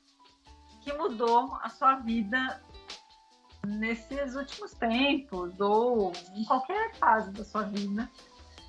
que 0.80 0.90
mudou 0.94 1.54
a 1.62 1.68
sua 1.68 1.96
vida 1.96 2.62
nesses 3.66 4.34
últimos 4.34 4.72
tempos 4.72 5.60
ou 5.60 6.12
em 6.34 6.44
qualquer 6.46 6.94
fase 6.94 7.30
da 7.30 7.44
sua 7.44 7.64
vida 7.64 8.10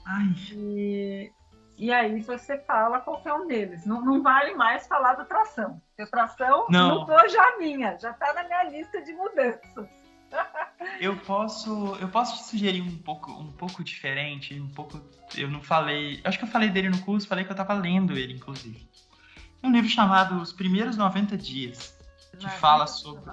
Ai. 0.06 0.36
E, 0.52 1.32
e 1.78 1.94
aí 1.94 2.22
você 2.24 2.58
fala 2.60 3.00
qualquer 3.00 3.34
um 3.36 3.48
deles. 3.48 3.86
Não, 3.86 4.02
não 4.02 4.22
vale 4.22 4.54
mais 4.54 4.86
falar 4.86 5.16
da 5.16 5.24
tração. 5.24 5.82
Porque 5.96 6.12
tração 6.12 6.68
não. 6.70 7.00
mudou 7.00 7.26
já 7.30 7.58
minha, 7.58 7.98
já 7.98 8.12
está 8.12 8.34
na 8.34 8.44
minha 8.44 8.64
lista 8.64 9.02
de 9.02 9.14
mudanças. 9.14 9.90
Eu 11.00 11.18
posso, 11.18 11.96
eu 12.00 12.08
posso 12.08 12.38
te 12.38 12.50
sugerir 12.50 12.82
um 12.82 12.98
pouco, 12.98 13.32
um 13.32 13.52
pouco 13.52 13.84
diferente, 13.84 14.60
um 14.60 14.70
pouco. 14.70 15.02
Eu 15.36 15.50
não 15.50 15.62
falei. 15.62 16.22
Acho 16.24 16.38
que 16.38 16.44
eu 16.44 16.50
falei 16.50 16.70
dele 16.70 16.90
no 16.90 17.00
curso, 17.00 17.28
falei 17.28 17.44
que 17.44 17.52
eu 17.52 17.56
estava 17.56 17.74
lendo 17.74 18.18
ele, 18.18 18.34
inclusive. 18.34 18.88
É 19.62 19.68
um 19.68 19.72
livro 19.72 19.90
chamado 19.90 20.42
Os 20.42 20.52
Primeiros 20.52 20.98
90 20.98 21.38
Dias 21.38 21.98
que 22.38 22.46
não, 22.46 22.52
fala 22.52 22.88
sobre. 22.88 23.32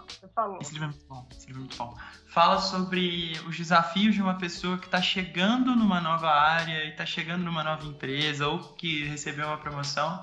Esse 0.60 0.72
livro 0.72 0.84
é 0.84 0.88
muito 0.88 1.06
bom. 1.08 1.26
Esse 1.30 1.46
livro 1.46 1.62
é 1.62 1.64
muito 1.64 1.76
bom. 1.76 1.96
Fala 2.28 2.60
sobre 2.60 3.32
os 3.46 3.56
desafios 3.56 4.14
de 4.14 4.22
uma 4.22 4.34
pessoa 4.34 4.78
que 4.78 4.86
está 4.86 5.00
chegando 5.00 5.74
numa 5.74 6.00
nova 6.00 6.30
área 6.30 6.84
e 6.84 6.90
está 6.90 7.06
chegando 7.06 7.42
numa 7.42 7.64
nova 7.64 7.84
empresa 7.86 8.46
ou 8.46 8.58
que 8.74 9.04
recebeu 9.04 9.46
uma 9.46 9.58
promoção 9.58 10.22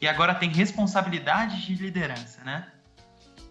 e 0.00 0.08
agora 0.08 0.34
tem 0.34 0.50
responsabilidade 0.50 1.66
de 1.66 1.74
liderança, 1.74 2.42
né? 2.44 2.72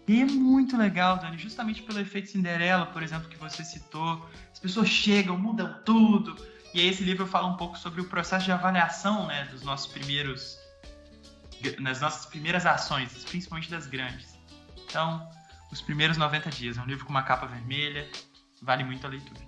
E 0.08 0.22
é 0.22 0.24
muito 0.24 0.74
legal, 0.76 1.18
Dani, 1.18 1.36
justamente 1.36 1.82
pelo 1.82 2.00
efeito 2.00 2.30
Cinderela, 2.30 2.86
por 2.86 3.02
exemplo, 3.02 3.28
que 3.28 3.36
você 3.36 3.62
citou. 3.62 4.26
As 4.50 4.58
pessoas 4.58 4.88
chegam, 4.88 5.36
mudam 5.36 5.82
tudo. 5.84 6.34
E 6.72 6.80
aí 6.80 6.88
esse 6.88 7.04
livro 7.04 7.26
fala 7.26 7.46
um 7.46 7.56
pouco 7.56 7.76
sobre 7.78 8.00
o 8.00 8.04
processo 8.08 8.46
de 8.46 8.52
avaliação, 8.52 9.26
né, 9.26 9.44
dos 9.52 9.62
nossos 9.62 9.86
primeiros 9.86 10.58
nas 11.80 12.00
nossas 12.00 12.26
primeiras 12.26 12.64
ações, 12.66 13.24
principalmente 13.24 13.70
das 13.70 13.86
grandes. 13.86 14.38
Então, 14.84 15.28
Os 15.70 15.82
Primeiros 15.82 16.16
90 16.16 16.50
Dias. 16.50 16.78
É 16.78 16.80
um 16.80 16.86
livro 16.86 17.04
com 17.04 17.10
uma 17.10 17.22
capa 17.22 17.46
vermelha, 17.46 18.08
vale 18.62 18.84
muito 18.84 19.06
a 19.06 19.10
leitura. 19.10 19.40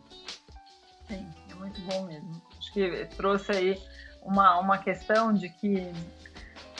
Sim, 1.09 1.27
é 1.49 1.55
muito 1.55 1.81
bom 1.83 2.05
mesmo. 2.05 2.43
Acho 2.59 2.73
que 2.73 3.07
trouxe 3.17 3.53
aí 3.53 3.83
uma, 4.23 4.59
uma 4.59 4.79
questão 4.79 5.33
de 5.33 5.49
que, 5.49 5.91